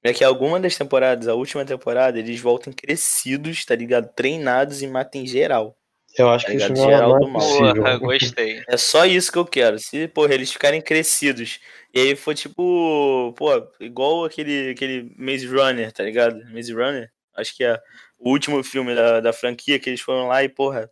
É 0.03 0.13
que 0.13 0.23
alguma 0.23 0.59
das 0.59 0.77
temporadas, 0.77 1.27
a 1.27 1.33
última 1.33 1.65
temporada, 1.65 2.17
eles 2.17 2.39
voltem 2.39 2.71
crescidos, 2.71 3.65
tá 3.65 3.75
ligado? 3.75 4.09
Treinados 4.13 4.81
e 4.81 4.87
matem 4.87 5.25
geral. 5.25 5.75
Eu 6.17 6.29
acho 6.29 6.45
Tá 6.45 6.51
que 6.51 6.57
isso 6.57 6.73
não, 6.73 6.89
Geral 6.89 7.11
não 7.11 7.19
do 7.19 7.27
é 7.27 7.31
mal. 7.31 7.75
Porra, 7.75 7.97
gostei. 7.97 8.63
É 8.67 8.77
só 8.77 9.05
isso 9.05 9.31
que 9.31 9.37
eu 9.37 9.45
quero. 9.45 9.77
Se, 9.77 10.07
porra, 10.07 10.33
eles 10.33 10.51
ficarem 10.51 10.81
crescidos. 10.81 11.59
E 11.93 11.99
aí 11.99 12.15
for 12.15 12.33
tipo, 12.33 13.33
pô, 13.37 13.49
igual 13.79 14.25
aquele, 14.25 14.71
aquele 14.71 15.13
Maze 15.17 15.45
Runner, 15.45 15.91
tá 15.91 16.03
ligado? 16.03 16.39
Maze 16.51 16.73
Runner? 16.73 17.11
Acho 17.37 17.55
que 17.55 17.63
é 17.63 17.79
o 18.17 18.29
último 18.31 18.63
filme 18.63 18.95
da, 18.95 19.19
da 19.21 19.31
franquia 19.31 19.79
que 19.79 19.89
eles 19.89 20.01
foram 20.01 20.27
lá 20.27 20.43
e, 20.43 20.49
porra, 20.49 20.89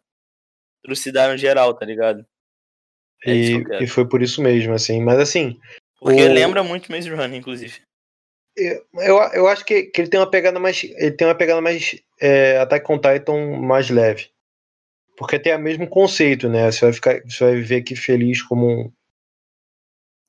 trucidaram 0.84 1.36
geral, 1.38 1.74
tá 1.74 1.86
ligado? 1.86 2.26
É 3.24 3.32
que 3.32 3.54
eu 3.54 3.80
E, 3.80 3.84
e 3.84 3.88
foi 3.88 4.08
por 4.08 4.22
isso 4.22 4.41
mesmo, 4.41 4.74
assim. 4.74 5.02
Mas 5.02 5.20
assim, 5.20 5.60
Porque 6.00 6.24
o- 6.24 6.32
lembra 6.34 6.64
muito 6.64 6.91
Maze 6.91 7.10
Runner, 7.10 7.34
inclusive. 7.38 7.82
eu, 8.56 8.86
eu 9.34 9.48
acho 9.48 9.66
que, 9.66 9.84
que 9.84 10.02
ele 10.02 10.10
tem 10.10 10.20
uma 10.20 10.30
pegada 10.30 10.60
mais. 10.60 10.84
Ele 10.84 11.12
tem 11.12 11.28
uma 11.28 11.36
pegada 11.36 11.60
mais. 11.62 11.96
É, 12.22 12.60
Attack 12.60 12.89
on 12.91 13.00
Titan 13.00 13.58
mais 13.60 13.89
leve. 13.89 14.30
Porque 15.18 15.39
tem 15.39 15.56
o 15.56 15.60
mesmo 15.60 15.88
conceito, 15.88 16.48
né? 16.50 16.72
Você 16.72 16.82
vai 16.86 16.93
ficar. 16.93 17.22
Você 17.24 17.43
vai 17.43 17.56
viver 17.56 17.78
aqui 17.78 17.96
feliz 17.96 18.41
como 18.43 18.68
um. 18.70 18.91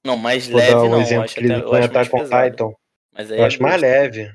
Não, 0.04 0.16
mais 0.16 0.46
Vou 0.46 0.56
leve 0.58 0.74
um 0.74 0.90
não. 0.90 1.00
exemplo 1.00 1.24
acho 1.24 1.34
que 1.34 1.44
até, 1.44 1.58
eu 1.58 1.74
acho 1.74 1.86
Attack 1.88 2.14
on 2.14 2.18
pesado. 2.20 2.50
Titan. 2.50 2.72
Mas 3.12 3.30
Eu 3.30 3.36
é 3.42 3.46
acho 3.46 3.62
mais 3.62 3.80
leve. 3.82 4.32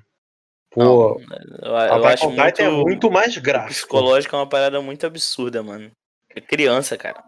Pô, 0.72 0.80
Não, 0.80 1.20
eu, 1.62 1.76
eu 1.76 2.06
acho 2.06 2.30
Titan 2.30 2.42
muito... 2.44 2.62
é 2.62 2.70
muito 2.70 3.12
mais 3.12 3.38
gráfico. 3.38 3.74
psicológico 3.74 4.36
é 4.36 4.40
uma 4.40 4.48
parada 4.48 4.82
muito 4.82 5.06
absurda, 5.06 5.62
mano. 5.62 5.92
É 6.34 6.40
criança, 6.40 6.98
cara. 6.98 7.22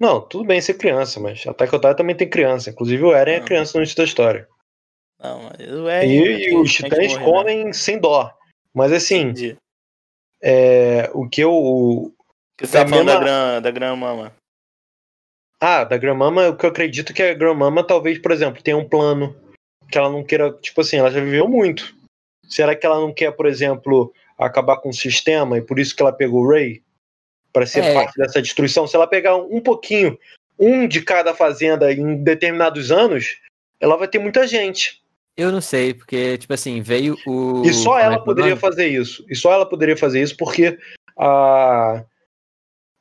Não, 0.00 0.20
tudo 0.20 0.44
bem 0.44 0.60
ser 0.60 0.74
criança, 0.74 1.20
mas 1.20 1.46
Attack 1.46 1.74
on 1.74 1.78
Titan 1.78 1.94
também 1.94 2.16
tem 2.16 2.28
criança. 2.28 2.70
Inclusive 2.70 3.02
o 3.04 3.14
Eren 3.14 3.34
é 3.36 3.38
Não. 3.40 3.46
criança 3.46 3.76
no 3.76 3.82
início 3.82 3.96
da 3.96 4.04
história. 4.04 4.48
Não, 5.22 5.42
mas 5.44 5.68
o 5.70 5.88
Eren 5.88 6.08
E, 6.10 6.22
tem- 6.22 6.48
e 6.54 6.56
os 6.58 6.70
que 6.76 6.82
titãs 6.84 7.12
morrer, 7.12 7.18
né? 7.18 7.24
comem 7.24 7.72
sem 7.72 7.98
dó. 7.98 8.32
Mas 8.74 8.92
assim, 8.92 9.20
Entendi. 9.20 9.56
é, 10.42 11.10
o 11.14 11.28
que 11.28 11.40
eu. 11.42 11.52
O 11.52 12.12
que 12.58 12.66
você 12.66 12.72
tá 12.72 12.84
É 12.84 12.88
falando 12.88 13.06
da 13.06 13.12
mesma- 13.20 13.24
Gran, 13.24 13.62
da 13.62 13.70
Gran 13.70 13.96
Mama? 13.96 14.32
Ah, 15.60 15.84
da 15.84 15.96
Gramama, 15.96 16.48
o 16.50 16.56
que 16.56 16.66
eu 16.66 16.70
acredito 16.70 17.14
que 17.14 17.22
a 17.22 17.32
Gramama 17.32 17.82
talvez, 17.82 18.18
por 18.18 18.30
exemplo, 18.30 18.62
tenha 18.62 18.76
um 18.76 18.86
plano 18.86 19.34
que 19.90 19.96
ela 19.96 20.10
não 20.10 20.22
queira, 20.22 20.52
tipo 20.52 20.82
assim, 20.82 20.98
ela 20.98 21.10
já 21.10 21.18
viveu 21.20 21.48
muito. 21.48 21.95
Será 22.48 22.74
que 22.74 22.86
ela 22.86 23.00
não 23.00 23.12
quer, 23.12 23.32
por 23.32 23.46
exemplo, 23.46 24.12
acabar 24.38 24.76
com 24.78 24.90
o 24.90 24.94
sistema 24.94 25.58
e 25.58 25.62
por 25.62 25.78
isso 25.78 25.94
que 25.94 26.02
ela 26.02 26.12
pegou 26.12 26.44
o 26.44 26.50
Ray? 26.50 26.82
Pra 27.52 27.66
ser 27.66 27.84
É. 27.84 27.94
parte 27.94 28.16
dessa 28.16 28.42
destruição? 28.42 28.86
Se 28.86 28.96
ela 28.96 29.06
pegar 29.06 29.36
um 29.36 29.60
pouquinho, 29.60 30.18
um 30.58 30.86
de 30.86 31.02
cada 31.02 31.34
fazenda 31.34 31.92
em 31.92 32.22
determinados 32.22 32.90
anos, 32.90 33.38
ela 33.80 33.96
vai 33.96 34.08
ter 34.08 34.18
muita 34.18 34.46
gente. 34.46 35.02
Eu 35.36 35.52
não 35.52 35.60
sei, 35.60 35.92
porque, 35.92 36.38
tipo 36.38 36.52
assim, 36.52 36.80
veio 36.80 37.16
o. 37.26 37.62
E 37.64 37.72
só 37.72 37.98
é 37.98 38.04
ela 38.04 38.14
é 38.14 38.18
poderia 38.18 38.56
fazer 38.56 38.86
isso. 38.86 39.24
E 39.28 39.36
só 39.36 39.52
ela 39.52 39.66
poderia 39.66 39.96
fazer 39.96 40.22
isso 40.22 40.36
porque 40.36 40.78
a 41.18 42.04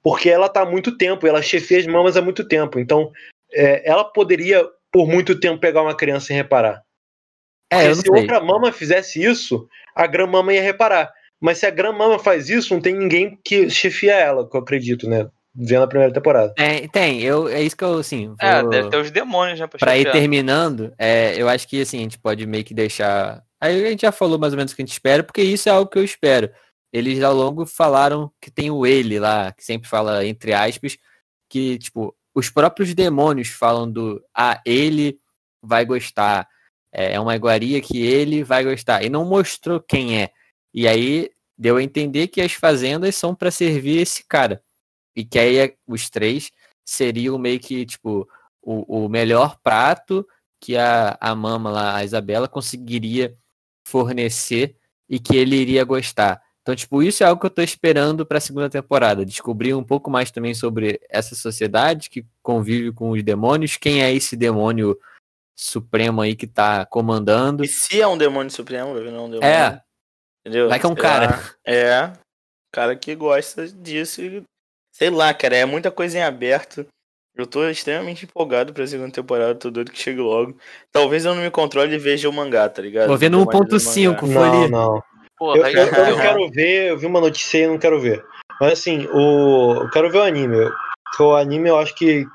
porque 0.04 0.30
ela 0.30 0.48
tá 0.48 0.62
há 0.62 0.66
muito 0.66 0.96
tempo, 0.98 1.26
ela 1.26 1.42
chefia 1.42 1.80
as 1.80 1.88
mamas 1.88 2.16
há 2.16 2.22
muito 2.22 2.48
tempo. 2.48 2.78
Então, 2.78 3.12
é, 3.52 3.90
ela 3.90 4.04
poderia 4.04 4.64
por 4.92 5.08
muito 5.08 5.40
tempo 5.40 5.60
pegar 5.60 5.82
uma 5.82 5.96
criança 5.96 6.32
e 6.32 6.36
reparar. 6.36 6.85
É, 7.72 7.76
Porque 7.78 7.86
eu 7.86 7.96
não 7.96 7.96
se 7.96 8.02
sei. 8.10 8.22
outra 8.22 8.40
mama 8.42 8.72
fizesse 8.72 9.24
isso, 9.24 9.68
a 9.96 10.06
Gramama 10.08 10.54
ia 10.54 10.62
reparar. 10.62 11.12
Mas 11.42 11.58
se 11.58 11.66
a 11.66 11.70
Gramama 11.70 12.18
faz 12.20 12.50
isso, 12.50 12.74
não 12.74 12.82
tem 12.82 12.96
ninguém 12.96 13.38
que 13.44 13.70
chefia 13.70 14.14
ela, 14.14 14.48
que 14.50 14.56
eu 14.56 14.62
acredito, 14.62 15.10
né? 15.10 15.28
Vendo 15.54 15.84
a 15.84 15.88
primeira 15.88 16.14
temporada. 16.14 16.54
Tem, 16.54 16.88
tem, 16.90 17.22
eu, 17.22 17.48
é 17.48 17.62
isso 17.62 17.78
que 17.78 17.84
eu, 17.84 17.98
assim. 17.98 18.34
É, 18.42 18.62
vou- 18.62 18.70
deve 18.70 18.90
ter 18.90 18.98
os 18.98 19.10
demônios, 19.12 19.60
né? 19.60 19.68
Pra, 19.68 19.80
Pra 19.80 19.98
ir 19.98 20.12
terminando, 20.12 20.94
é, 20.98 21.42
eu 21.42 21.48
acho 21.48 21.68
que 21.68 21.82
assim, 21.82 21.98
a 22.00 22.02
gente 22.02 22.20
pode 22.20 22.46
meio 22.46 22.64
que 22.64 22.74
deixar. 22.74 23.42
Aí 23.62 23.86
a 23.86 23.90
gente 23.90 24.02
já 24.02 24.12
falou 24.12 24.38
mais 24.38 24.54
ou 24.54 24.58
menos 24.58 24.72
o 24.74 24.76
que 24.76 24.82
a 24.82 24.86
gente 24.86 24.92
espera, 24.94 25.24
porque 25.24 25.42
isso 25.42 25.70
é 25.70 25.72
algo 25.72 25.90
que 25.90 25.98
eu 25.98 26.04
espero. 26.04 26.50
Eles 26.92 27.22
ao 27.24 27.34
longo 27.34 27.66
falaram 27.66 28.32
que 28.42 28.52
tem 28.52 28.70
o 28.70 28.86
ele 28.86 29.18
lá, 29.20 29.52
que 29.54 29.64
sempre 29.64 29.88
fala 29.90 30.26
entre 30.26 30.54
aspas, 30.54 30.98
que, 31.50 31.78
tipo, 31.78 32.16
os 32.34 32.50
próprios 32.50 32.94
demônios 32.94 33.48
falam 33.50 33.90
do 33.90 34.22
ah, 34.38 34.62
ele 34.66 35.18
vai 35.64 35.86
gostar. 35.86 36.48
É 36.96 37.14
é 37.14 37.20
uma 37.20 37.36
iguaria 37.36 37.82
que 37.82 38.02
ele 38.02 38.44
vai 38.44 38.64
gostar. 38.64 39.04
E 39.04 39.10
não 39.10 39.26
mostrou 39.26 39.80
quem 39.82 40.22
é. 40.22 40.32
E 40.74 40.88
aí 40.88 41.30
deu 41.58 41.78
a 41.78 41.84
entender 41.84 42.28
que 42.28 42.42
as 42.42 42.54
fazendas 42.54 43.16
são 43.16 43.36
pra 43.36 43.52
servir 43.52 44.00
esse 44.02 44.24
cara. 44.26 44.62
E 45.16 45.24
que 45.26 45.38
aí 45.40 45.58
é- 45.58 45.76
os 45.88 46.10
três 46.10 46.52
seriam 46.86 47.38
meio 47.38 47.60
que, 47.60 47.86
tipo, 47.86 48.28
o, 48.62 49.06
o 49.06 49.10
melhor 49.10 49.58
prato 49.62 50.26
que 50.60 50.78
a, 50.78 51.18
a 51.20 51.36
mama 51.36 51.70
lá, 51.72 51.96
a 51.98 52.04
Isabela, 52.04 52.48
conseguiria 52.48 53.34
fornecer 53.88 54.76
e 55.10 55.20
que 55.20 55.36
ele 55.36 55.56
iria 55.56 55.84
gostar. 55.84 56.42
Então, 56.62 56.76
tipo, 56.76 57.04
isso 57.04 57.24
é 57.24 57.28
algo 57.28 57.40
que 57.40 57.46
eu 57.46 57.52
tô 57.52 57.62
esperando 57.62 58.26
pra 58.26 58.40
segunda 58.40 58.70
temporada. 58.70 59.24
Descobrir 59.24 59.76
um 59.76 59.84
pouco 59.84 60.10
mais 60.10 60.32
também 60.32 60.54
sobre 60.56 61.00
essa 61.10 61.36
sociedade 61.36 62.10
que 62.10 62.26
convive 62.42 62.92
com 62.92 63.12
os 63.12 63.22
demônios, 63.22 63.78
quem 63.78 64.02
é 64.02 64.12
esse 64.12 64.36
demônio 64.36 64.98
supremo 65.56 66.22
aí 66.22 66.36
que 66.36 66.46
tá 66.46 66.86
comandando. 66.86 67.64
E 67.64 67.68
se 67.68 68.02
é 68.02 68.08
um 68.08 68.18
demônio 68.18 68.52
supremo, 68.52 68.94
não 68.94 69.00
é 69.00 69.22
um 69.22 69.30
demônio. 69.30 69.44
É, 69.44 69.82
Entendeu? 70.46 70.70
vai 70.70 70.80
que 70.80 70.86
é 70.86 70.90
um 70.90 70.96
cara. 70.96 71.40
É. 71.66 72.12
Cara 72.72 72.96
que 72.96 73.16
gosta 73.16 73.68
disso. 73.68 74.22
Sei 74.92 75.10
lá, 75.10 75.34
cara, 75.34 75.56
é 75.56 75.66
muita 75.66 75.90
coisa 75.90 76.18
em 76.18 76.24
aberto. 76.24 76.86
Eu 77.38 77.46
tô 77.46 77.68
extremamente 77.68 78.26
empolgado 78.26 78.74
pra 78.74 78.88
segunda 78.88 79.12
temporada, 79.12 79.56
tô 79.56 79.70
doido 79.70 79.92
que 79.92 80.00
chegue 80.02 80.20
logo. 80.22 80.58
Talvez 80.92 81.26
eu 81.26 81.36
não 81.36 81.42
me 81.42 81.52
controle 81.52 81.96
e 81.96 82.00
veja 82.00 82.30
o 82.30 82.34
mangá, 82.34 82.70
tá 82.70 82.82
ligado? 82.82 83.08
Tô 83.08 83.18
vendo 83.18 83.38
Dê 83.38 83.44
uma 83.44 83.52
lida 83.52 83.76
no 83.76 83.80
1.5, 83.80 84.06
mangá. 84.06 84.20
Foi 84.20 84.30
Não, 84.50 84.62
ali. 84.64 84.72
não. 84.72 85.04
Porra, 85.38 85.58
Eu, 85.58 85.66
aí 85.66 85.74
eu, 85.74 85.86
eu 85.86 85.92
não 85.92 86.10
eu- 86.12 86.16
quero 86.18 86.50
ver, 86.52 86.90
eu 86.92 86.98
vi 86.98 87.06
uma 87.06 87.20
notícia 87.20 87.58
e 87.58 87.62
eu 87.64 87.72
não 87.72 87.78
quero 87.78 88.00
ver. 88.00 88.24
Mas 88.62 88.74
assim, 88.74 89.06
o, 89.08 89.82
eu 89.84 89.90
quero 89.90 90.10
ver 90.10 90.20
o 90.20 90.24
anime. 90.24 90.70
Porque 91.04 91.24
o 91.24 91.36
anime 91.36 91.68
eu 91.68 91.78
acho 91.78 91.94
que 91.94 92.26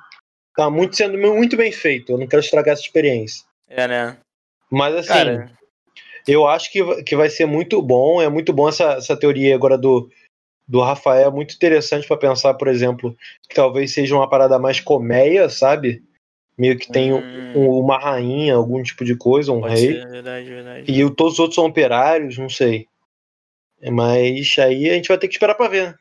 tá 0.61 0.69
muito 0.69 0.95
sendo 0.95 1.17
muito 1.17 1.57
bem 1.57 1.73
feito. 1.73 2.13
Eu 2.13 2.19
não 2.19 2.27
quero 2.27 2.41
estragar 2.43 2.75
essa 2.75 2.83
experiência. 2.83 3.45
É, 3.67 3.89
né? 3.89 4.19
Mas 4.71 4.95
assim, 4.95 5.09
Cara, 5.09 5.51
eu 6.29 6.47
acho 6.47 6.71
que, 6.71 6.83
vai- 6.83 7.03
que 7.03 7.17
vai 7.17 7.31
ser 7.31 7.47
muito 7.47 7.81
bom. 7.81 8.21
É 8.21 8.29
muito 8.29 8.53
bom 8.53 8.69
essa, 8.69 8.93
essa 8.93 9.17
teoria 9.17 9.55
agora 9.55 9.79
do, 9.79 10.11
do 10.69 10.81
Rafael. 10.83 11.29
É 11.29 11.33
muito 11.33 11.55
interessante 11.55 12.07
pra 12.07 12.17
pensar, 12.19 12.53
por 12.55 12.69
exemplo, 12.69 13.17
que 13.49 13.55
talvez 13.55 13.95
seja 13.95 14.15
uma 14.15 14.29
parada 14.29 14.59
mais 14.59 14.81
colmeia, 14.81 15.49
sabe? 15.49 16.03
Meio 16.59 16.79
que 16.79 16.93
tem 16.93 17.11
um- 17.15 17.25
hum, 17.55 17.81
uma 17.81 17.99
rainha, 17.99 18.55
algum 18.55 18.83
tipo 18.83 19.03
de 19.03 19.17
coisa, 19.17 19.51
um 19.53 19.61
pode 19.63 19.75
rei. 19.81 19.95
ser, 19.95 20.09
verdade, 20.11 20.49
verdade. 20.51 20.93
E 20.93 21.11
todos 21.15 21.33
os 21.35 21.39
outros 21.39 21.55
são 21.55 21.65
operários, 21.65 22.37
não 22.37 22.51
sei. 22.51 22.87
Mas 23.91 24.59
aí 24.59 24.91
a 24.91 24.95
gente 24.95 25.09
vai 25.09 25.17
ter 25.17 25.27
que 25.27 25.33
esperar 25.35 25.55
pra 25.55 25.69
ver. 25.69 25.97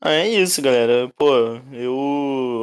Ah, 0.00 0.12
é 0.12 0.28
isso, 0.28 0.60
galera. 0.60 1.08
Pô, 1.16 1.26
eu. 1.72 2.53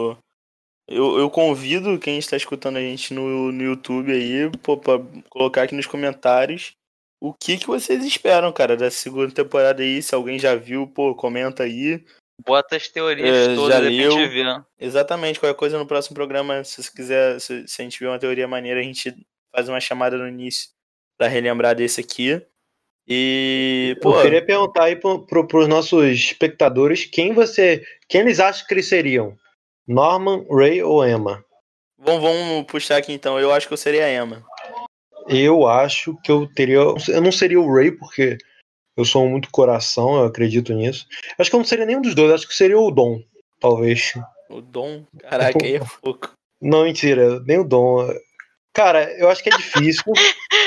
Eu, 0.92 1.18
eu 1.18 1.30
convido 1.30 1.98
quem 1.98 2.18
está 2.18 2.36
escutando 2.36 2.78
a 2.78 2.82
gente 2.82 3.14
no, 3.14 3.52
no 3.52 3.64
YouTube 3.64 4.12
aí, 4.12 4.50
pô, 4.62 4.78
pra 4.78 5.00
colocar 5.30 5.64
aqui 5.64 5.76
nos 5.76 5.88
comentários 5.88 6.74
o 7.22 7.34
que, 7.34 7.58
que 7.58 7.68
vocês 7.68 8.04
esperam, 8.04 8.52
cara, 8.52 8.76
da 8.76 8.89
segunda 8.89 9.32
temporada 9.32 9.84
aí. 9.84 10.02
Se 10.02 10.16
alguém 10.16 10.39
já 10.39 10.56
viu, 10.56 10.88
pô, 10.88 11.14
comenta 11.14 11.64
aí. 11.64 12.04
Bota 12.44 12.76
as 12.76 12.88
teorias 12.88 13.30
É, 13.30 13.46
já 13.50 13.56
todas, 13.56 13.78
de 13.82 13.89
repente 13.89 14.18
leu. 14.18 14.30
vê. 14.30 14.44
né? 14.44 14.66
Exatamente, 14.80 15.39
qualquer 15.39 15.56
coisa 15.56 15.78
no 15.78 15.86
próximo 15.86 16.16
programa, 16.16 16.64
se 16.64 16.82
você 16.82 16.92
quiser, 16.92 17.39
se, 17.39 17.68
se 17.68 17.82
a 17.82 17.84
gente 17.84 18.00
vê 18.00 18.08
uma 18.08 18.18
teoria 18.18 18.48
maneira, 18.48 18.80
a 18.80 18.84
gente 18.84 19.16
faz 19.56 19.70
uma 19.70 19.80
chamada 19.80 20.18
no 20.18 20.28
início 20.28 20.70
pra 21.16 21.28
relembrar 21.28 21.76
desse 21.76 22.02
aqui. 22.02 22.42
E, 23.08 23.96
pô, 24.02 24.16
Eu 24.16 24.22
queria 24.24 24.44
perguntar 24.44 24.86
aí 24.86 24.96
pro, 24.96 25.26
pro, 25.26 25.48
pros 25.48 25.68
nossos 25.68 26.04
espectadores 26.06 27.06
quem 27.06 27.34
você. 27.34 27.84
Quem 28.08 28.22
eles 28.22 28.39
acham 28.39 28.66
que 28.66 28.74
eles 28.74 28.88
seriam? 28.88 29.38
Norman, 29.92 30.46
Ray 30.50 30.82
ou 30.82 31.06
Emma? 31.06 31.44
vamos, 31.98 32.22
vamos 32.22 32.66
puxar 32.66 32.98
aqui 32.98 33.14
então. 33.14 33.39
Eu 33.39 33.54
acho 33.54 33.68
que 33.68 33.74
eu 33.74 33.78
seria 33.78 34.06
a 34.06 34.14
Emma. 34.14 34.44
Eu 35.28 35.68
acho 35.68 36.18
que 36.24 36.32
eu 36.32 36.48
teria. 36.54 36.78
Eu 36.78 37.22
não 37.22 37.32
seria 37.32 37.60
o 37.60 37.74
Ray, 37.74 37.92
porque 37.92 38.38
eu 38.98 39.06
sou 39.06 39.28
muito 39.28 39.50
coração, 39.52 40.16
eu 40.16 40.26
acredito 40.26 40.74
nisso. 40.74 41.06
Acho 41.38 41.50
que 41.50 41.56
eu 41.56 41.60
não 41.60 41.66
seria 41.66 41.86
nenhum 41.86 42.02
dos 42.02 42.16
dois, 42.16 42.32
acho 42.32 42.48
que 42.48 42.56
seria 42.56 42.80
o 42.80 42.92
Dom, 42.92 43.22
talvez. 43.60 44.14
O 44.50 44.62
Dom? 44.62 45.06
Caraca, 45.20 45.64
aí 45.64 45.76
é 45.76 45.80
pouco. 46.02 46.32
Não, 46.62 46.84
mentira, 46.84 47.39
nem 47.42 47.60
o 47.60 47.64
Dom. 47.64 48.08
Cara, 48.74 49.12
eu 49.18 49.30
acho 49.30 49.44
que 49.44 49.50
é 49.50 49.58
difícil. 49.58 50.04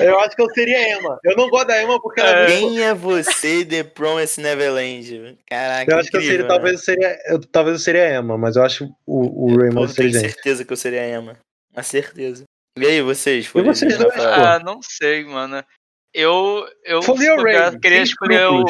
eu 0.00 0.20
acho 0.20 0.36
que 0.36 0.42
eu 0.42 0.50
seria 0.50 0.98
Emma. 0.98 1.18
Eu 1.24 1.36
não 1.36 1.48
gosto 1.48 1.68
da 1.68 1.82
Emma 1.82 2.00
porque 2.00 2.20
ela 2.20 2.30
é 2.30 2.48
muito... 2.48 2.74
Quem 2.74 2.82
é 2.82 2.94
você, 2.94 3.64
The 3.64 3.84
Promised 3.84 4.42
Neverland? 4.42 5.38
Caraca, 5.48 5.92
Eu 5.92 5.98
acho 5.98 6.10
que 6.10 6.16
eu 6.16 6.20
seria, 6.20 6.34
incrível, 6.34 6.48
talvez 6.48 6.72
né? 6.72 6.78
eu 6.78 6.84
seria, 6.84 7.18
eu, 7.26 7.40
talvez 7.40 7.76
eu 7.76 7.80
seria 7.80 8.18
Emma, 8.18 8.38
mas 8.38 8.56
eu 8.56 8.62
acho 8.62 8.88
o, 9.06 9.46
o 9.46 9.56
Ray 9.58 9.70
Pô, 9.70 9.80
mais 9.80 9.90
eu 9.90 9.96
tenho 9.96 10.12
certeza 10.12 10.64
que 10.64 10.72
eu 10.72 10.76
seria 10.76 11.02
a 11.02 11.08
Emma. 11.08 11.38
Uma 11.72 11.82
certeza. 11.82 12.44
E 12.78 12.86
aí, 12.86 13.02
vocês? 13.02 13.50
E 13.54 13.62
vocês 13.62 13.98
dois? 13.98 14.18
Ah, 14.18 14.58
não 14.58 14.80
sei, 14.82 15.24
mano. 15.24 15.64
Eu, 16.12 16.66
eu 16.84 17.02
Foi 17.02 17.14
bobear, 17.14 17.70
Ray, 17.70 17.80
queria 17.80 18.02
escolher 18.02 18.46
o, 18.46 18.64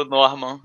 o 0.00 0.04
Norman. 0.04 0.60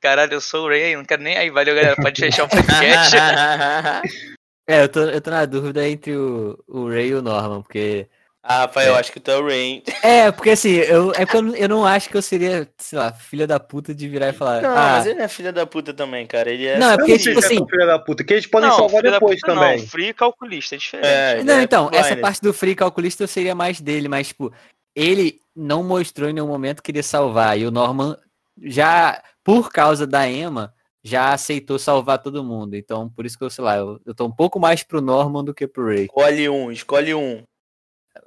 Caralho, 0.00 0.34
eu 0.34 0.40
sou 0.40 0.66
o 0.66 0.68
Ray, 0.68 0.94
não 0.96 1.04
quero 1.04 1.22
nem. 1.22 1.36
Aí, 1.36 1.50
valeu, 1.50 1.74
galera. 1.74 1.96
Pode 1.96 2.20
fechar 2.20 2.44
o 2.44 2.48
podcast. 2.48 3.16
É, 4.68 4.82
eu 4.82 4.88
tô, 4.88 5.00
eu 5.02 5.20
tô 5.20 5.30
na 5.30 5.44
dúvida 5.44 5.88
entre 5.88 6.16
o, 6.16 6.58
o 6.66 6.88
Ray 6.88 7.10
e 7.10 7.14
o 7.14 7.22
Norman, 7.22 7.62
porque. 7.62 8.08
Ah, 8.48 8.58
Rafael, 8.60 8.94
É. 8.94 8.98
acho 8.98 9.12
que 9.12 9.20
tu 9.20 9.30
é 9.30 9.36
o 9.38 9.44
Rain. 9.46 9.82
É, 10.02 10.30
porque 10.32 10.50
assim, 10.50 10.70
eu, 10.72 11.10
é 11.12 11.24
porque 11.26 11.36
eu, 11.36 11.42
não- 11.42 11.54
eu 11.56 11.68
não 11.68 11.84
acho 11.86 12.08
que 12.08 12.16
eu 12.16 12.22
seria, 12.22 12.68
sei 12.78 12.98
lá, 12.98 13.12
filha 13.12 13.46
da 13.46 13.58
puta 13.60 13.94
de 13.94 14.08
virar 14.08 14.28
e 14.28 14.32
falar. 14.32 14.62
Não, 14.62 14.70
ah, 14.70 14.92
mas 14.96 15.06
ele 15.06 15.20
é 15.20 15.28
filha 15.28 15.52
da 15.52 15.66
puta 15.66 15.92
também, 15.92 16.26
cara. 16.26 16.50
Ele 16.50 16.66
é. 16.66 16.78
Não, 16.78 16.92
é 16.92 16.96
porque, 16.96 17.18
tipo 17.18 17.40
se 17.40 17.46
é 17.52 17.56
assim- 17.56 17.66
filha 17.68 17.86
da 17.86 17.98
puta, 17.98 18.24
que 18.24 18.32
eles 18.32 18.46
podem 18.46 18.68
não, 18.70 18.76
salvar 18.76 19.02
depois 19.02 19.40
puta 19.40 19.54
também. 19.54 19.78
Não, 19.78 19.86
free 19.86 20.08
e 20.08 20.14
calculista 20.14 20.74
é 20.74 20.78
diferente. 20.78 21.06
É, 21.08 21.34
Não, 21.44 21.52
ele 21.54 21.60
é 21.60 21.64
então, 21.64 21.90
essa 21.92 22.16
parte 22.16 22.40
do 22.40 22.52
free 22.54 22.74
calculista 22.74 23.22
eu 23.24 23.28
seria 23.28 23.54
mais 23.54 23.80
dele, 23.80 24.08
mas, 24.08 24.28
tipo, 24.28 24.52
ele 24.94 25.40
não 25.54 25.82
mostrou 25.82 26.28
em 26.28 26.32
nenhum 26.32 26.46
momento 26.48 26.76
que 26.82 26.86
queria 26.86 27.02
salvar. 27.02 27.58
E 27.58 27.66
o 27.66 27.70
Norman 27.70 28.16
já, 28.62 29.22
por 29.44 29.70
causa 29.70 30.06
da 30.06 30.28
Emma, 30.28 30.72
já 31.02 31.32
aceitou 31.32 31.78
salvar 31.78 32.18
todo 32.18 32.42
mundo. 32.42 32.74
Então, 32.74 33.08
por 33.08 33.24
isso 33.26 33.38
que 33.38 33.44
eu, 33.44 33.50
sei 33.50 33.62
lá, 33.62 33.76
eu, 33.76 34.00
eu 34.04 34.14
tô 34.14 34.26
um 34.26 34.30
pouco 34.32 34.58
mais 34.58 34.82
pro 34.82 35.00
Norman 35.00 35.44
do 35.44 35.54
que 35.54 35.66
pro 35.66 35.86
Ray. 35.86 36.04
Escolhe 36.04 36.48
um, 36.48 36.72
escolhe 36.72 37.14
um. 37.14 37.42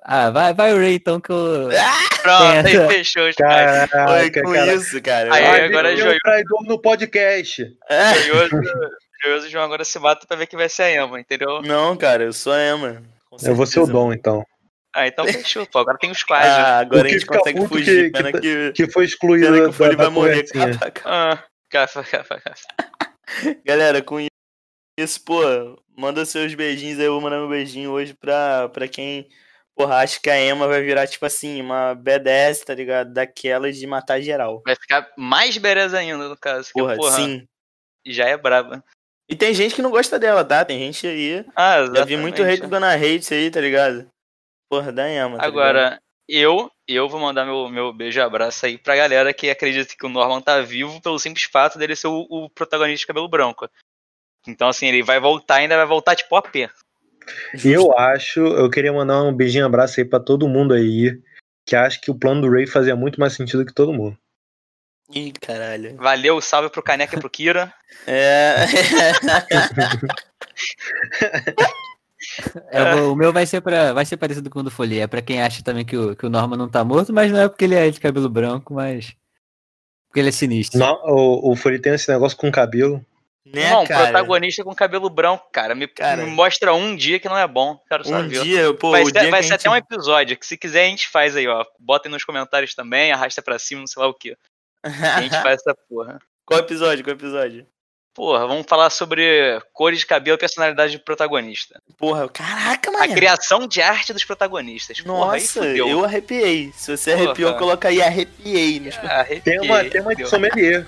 Ah, 0.04 0.30
vai, 0.30 0.54
vai 0.54 0.74
o 0.74 0.78
Ray 0.78 0.96
então 0.96 1.20
que 1.20 1.32
eu. 1.32 1.70
Pronto, 2.22 2.44
aí 2.68 2.76
É. 2.76 2.88
fechou 2.88 3.28
os 3.30 3.36
caras. 3.36 3.90
Foi 3.90 4.32
com 4.32 4.52
cara. 4.54 4.74
isso, 4.74 5.02
cara. 5.02 5.34
Aí, 5.34 5.46
Ai, 5.46 5.66
agora 5.66 5.90
tem 5.90 5.98
Joio- 5.98 6.16
um 6.16 6.20
traidor 6.20 6.64
no 6.66 6.82
podcast. 6.82 7.66
É. 7.90 8.14
Curioso, 8.14 8.50
curioso, 9.22 9.48
o 9.48 9.50
João 9.50 9.64
agora 9.66 9.84
se 9.86 9.98
mata 10.00 10.26
pra 10.28 10.38
ver 10.38 10.48
quem 10.48 10.58
vai 10.60 10.70
ser 10.70 10.84
a 10.84 10.92
Emma, 11.04 11.20
entendeu? 11.20 11.62
Não, 11.62 11.96
cara, 11.96 12.24
eu 12.24 12.34
sou 12.34 12.54
a 12.54 12.62
Emma. 12.62 13.02
Eu 13.44 13.56
vou 13.56 13.66
ser 13.66 13.80
o. 13.80 13.88
Dom, 13.88 14.12
então. 14.14 14.44
Ah, 14.94 15.08
então 15.08 15.26
fechou, 15.28 15.66
pô. 15.68 15.80
Agora 15.80 15.98
tem 16.00 16.10
os 16.12 16.24
quadros. 16.24 16.50
Ah, 16.52 16.80
agora 16.80 17.04
O 17.04 17.06
a 17.06 17.06
que 17.06 17.14
gente 17.14 17.26
consegue 17.26 17.68
fugir. 17.68 18.12
que- 18.12 18.18
pena 18.18 18.32
que- 18.34 18.40
que, 18.42 18.72
Que 18.86 18.92
foi 18.92 19.06
excluído 19.06 19.46
pena 19.46 19.60
que 19.62 19.68
o 19.70 19.74
Foley 19.74 19.96
da 19.96 20.04
vai 20.06 20.12
morrer. 20.14 20.44
Capa, 20.52 20.92
capa. 20.92 21.02
Ah, 21.06 21.44
cafa, 21.70 22.04
cafa, 22.04 22.42
cafa. 22.42 22.66
Galera, 23.66 24.02
com 24.02 24.20
isso, 25.00 25.24
pô, 25.24 25.42
manda 25.96 26.26
seus 26.26 26.54
beijinhos 26.56 27.00
aí. 27.00 27.06
Eu 27.06 27.14
vou 27.14 27.22
mandar 27.22 27.38
meu 27.38 27.48
beijinho 27.50 27.92
hoje 27.92 28.14
pra, 28.20 28.68
pra 28.70 28.88
quem, 28.88 29.28
porra, 29.80 30.00
acha 30.00 30.20
que 30.20 30.30
a 30.30 30.38
Emma 30.38 30.68
vai 30.68 30.82
virar, 30.82 31.08
tipo 31.08 31.26
assim, 31.26 31.62
uma 31.62 31.96
BDS, 31.96 32.66
tá 32.66 32.76
ligado? 32.76 33.14
Daquelas 33.14 33.78
de 33.78 33.88
matar 33.88 34.20
geral. 34.20 34.62
Vai 34.66 34.76
ficar 34.76 35.10
mais 35.18 35.58
beleza 35.58 35.98
ainda, 35.98 36.28
no 36.28 36.36
caso. 36.36 36.68
que, 36.68 36.74
Porra, 36.74 36.98
porra, 36.98 37.16
sim. 37.16 37.48
Já 38.06 38.26
é 38.26 38.36
braba. 38.36 38.84
E 39.30 39.38
tem 39.38 39.54
gente 39.54 39.74
que 39.74 39.82
não 39.82 39.90
gosta 39.90 40.20
dela, 40.20 40.44
tá? 40.44 40.66
Tem 40.66 40.78
gente 40.80 41.08
aí. 41.08 41.46
Ah, 41.56 41.86
Já 41.96 42.04
vi 42.04 42.18
muito 42.18 42.42
exatamente. 42.42 42.62
hate 42.64 42.70
dando 42.70 42.86
hate 42.86 43.34
aí, 43.34 43.50
tá 43.50 43.62
ligado? 43.62 44.12
Porra, 44.70 44.92
da 44.92 45.10
Emma. 45.10 45.38
tá 45.38 45.46
ligado? 45.46 45.48
Agora, 45.48 46.02
eu, 46.28 46.70
eu 46.86 47.08
vou 47.08 47.22
mandar 47.22 47.46
meu, 47.46 47.70
meu 47.70 47.94
beijo 47.94 48.20
e 48.20 48.22
abraço 48.22 48.66
aí 48.66 48.78
pra 48.78 48.98
galera 48.98 49.34
que 49.34 49.50
acredita 49.50 49.96
que 49.98 50.06
o 50.06 50.10
Norman 50.10 50.42
tá 50.42 50.60
vivo 50.60 51.02
pelo 51.02 51.18
simples 51.20 51.46
fato 51.46 51.80
dele 51.80 51.96
ser 51.96 52.08
o, 52.08 52.28
o 52.30 52.50
protagonista 52.50 53.04
de 53.04 53.08
cabelo 53.08 53.30
branco. 53.30 53.70
Então, 54.46 54.68
assim, 54.68 54.88
ele 54.88 55.04
vai 55.04 55.22
voltar, 55.22 55.56
ainda 55.56 55.78
vai 55.78 55.86
voltar 55.86 56.18
tipo 56.18 56.36
OP. 56.36 56.70
E 57.64 57.72
eu 57.72 57.98
acho, 57.98 58.40
eu 58.40 58.70
queria 58.70 58.94
mandar 58.94 59.24
um 59.24 59.34
beijinho 59.34 59.64
e 59.64 59.66
abraço 59.66 60.00
aí 60.00 60.06
pra 60.06 60.20
todo 60.20 60.48
mundo 60.48 60.74
aí, 60.74 61.20
que 61.66 61.76
acha 61.76 62.00
que 62.02 62.12
o 62.12 62.16
plano 62.16 62.42
do 62.42 62.50
Ray 62.52 62.66
fazia 62.68 62.96
muito 62.96 63.20
mais 63.20 63.34
sentido 63.34 63.66
que 63.66 63.74
todo 63.74 63.94
mundo. 63.94 64.18
Ih, 65.14 65.32
caralho. 65.42 65.96
Valeu, 65.98 66.40
salve 66.40 66.70
pro 66.70 66.84
Caneca 66.84 67.16
e 67.16 67.20
pro 67.20 67.30
Kira. 67.30 67.74
É. 72.72 72.96
Vou- 72.96 73.14
o 73.14 73.16
meu 73.16 73.32
vai 73.32 73.46
ser 73.46 73.62
para 73.62 73.94
vai 73.94 74.06
ser 74.06 74.18
parecido 74.18 74.50
com 74.50 74.60
o 74.60 74.64
do 74.64 74.72
Folia. 74.72 75.04
É 75.04 75.08
pra 75.08 75.22
quem 75.22 75.42
acha 75.42 75.64
também 75.64 75.86
que 75.86 75.98
o, 75.98 76.16
que 76.16 76.26
o 76.26 76.30
Norman 76.30 76.58
não 76.58 76.70
tá 76.70 76.84
morto, 76.84 77.14
mas 77.14 77.32
não 77.32 77.40
é 77.40 77.48
porque 77.50 77.66
ele 77.66 77.76
é 77.76 77.90
de 77.90 78.00
cabelo 78.00 78.30
branco, 78.30 78.74
mas. 78.74 79.16
Porque 80.08 80.20
ele 80.20 80.30
é 80.30 80.32
sinistro. 80.32 80.80
Não, 80.80 81.00
o, 81.06 81.52
o 81.52 81.56
Furi 81.56 81.80
tem 81.80 81.94
esse 81.94 82.12
negócio 82.12 82.38
com 82.38 82.52
cabelo. 82.52 83.06
Né, 83.54 83.70
não, 83.72 83.86
cara? 83.86 84.04
protagonista 84.06 84.64
com 84.64 84.74
cabelo 84.76 85.10
branco, 85.10 85.48
cara. 85.52 85.74
Me, 85.76 85.88
Cara. 85.88 86.24
me 86.24 86.32
mostra 86.32 86.74
um 86.74 86.96
dia 86.96 87.20
que 87.20 87.28
não 87.30 87.38
é 87.38 87.48
bom. 87.48 87.78
Quero 87.88 88.04
Um 88.08 88.10
saber. 88.10 88.42
dia, 88.44 88.74
pô, 88.74 88.92
vai 88.92 89.04
o 89.04 89.06
ser, 89.08 89.20
dia 89.20 89.32
vai 89.32 89.44
ser 89.44 89.54
a 89.54 89.56
até 89.56 89.70
um 89.70 89.74
gente... 89.76 89.86
episódio, 89.92 90.38
que 90.38 90.46
se 90.46 90.58
quiser 90.58 90.86
a 90.86 90.90
gente 90.90 91.08
faz 91.08 91.36
aí, 91.36 91.48
ó. 91.48 91.66
Botem 91.80 92.12
nos 92.12 92.24
comentários 92.24 92.74
também, 92.76 93.12
arrasta 93.12 93.42
pra 93.42 93.58
cima, 93.60 93.82
não 93.82 93.88
sei 93.88 94.02
lá 94.02 94.08
o 94.10 94.14
que. 94.14 94.36
A 94.84 95.22
gente 95.22 95.32
faz 95.42 95.60
essa 95.62 95.76
porra. 95.90 96.20
Qual 96.46 96.60
episódio? 96.60 97.04
Qual 97.04 97.14
episódio? 97.16 97.66
Porra, 98.16 98.46
vamos 98.48 98.66
falar 98.68 98.90
sobre 98.90 99.62
cores 99.72 100.00
de 100.00 100.06
cabelo 100.06 100.36
e 100.36 100.40
personalidade 100.40 100.98
do 100.98 101.04
protagonista. 101.04 101.80
Porra, 101.98 102.28
caraca, 102.28 102.90
A 102.90 102.94
mano. 102.94 103.14
criação 103.14 103.66
de 103.68 103.82
arte 103.82 104.12
dos 104.12 104.26
protagonistas. 104.26 105.00
Porra, 105.00 105.34
Nossa, 105.38 105.62
fudeu. 105.62 105.88
eu 105.88 106.04
arrepiei. 106.04 106.72
Se 106.76 106.98
você 106.98 107.12
Porra. 107.12 107.24
arrepiou, 107.26 107.54
coloca 107.56 107.88
aí 107.88 108.02
arrepiei. 108.02 108.80
nos- 108.82 108.98
Arrepiei, 108.98 109.42
Tem 109.60 109.62
uma, 109.62 109.84
tem 109.86 110.02
uma 110.02 110.16
de 110.16 110.26
sommelier. 110.26 110.86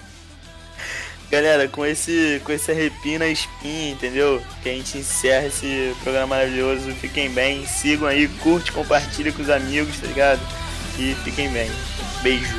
Galera, 1.31 1.65
com 1.69 1.85
esse, 1.85 2.41
com 2.43 2.51
esse 2.51 2.69
arrepio 2.71 3.17
na 3.17 3.27
espinha, 3.27 3.91
entendeu? 3.91 4.41
Que 4.61 4.67
a 4.69 4.73
gente 4.73 4.97
encerra 4.97 5.47
esse 5.47 5.95
programa 6.03 6.35
maravilhoso. 6.35 6.91
Fiquem 6.95 7.29
bem, 7.29 7.65
sigam 7.65 8.05
aí, 8.05 8.27
curte, 8.27 8.73
compartilha 8.73 9.31
com 9.31 9.41
os 9.41 9.49
amigos, 9.49 9.97
tá 9.97 10.07
ligado? 10.07 10.41
E 10.99 11.15
fiquem 11.23 11.49
bem. 11.49 11.71
Beijo. 12.21 12.53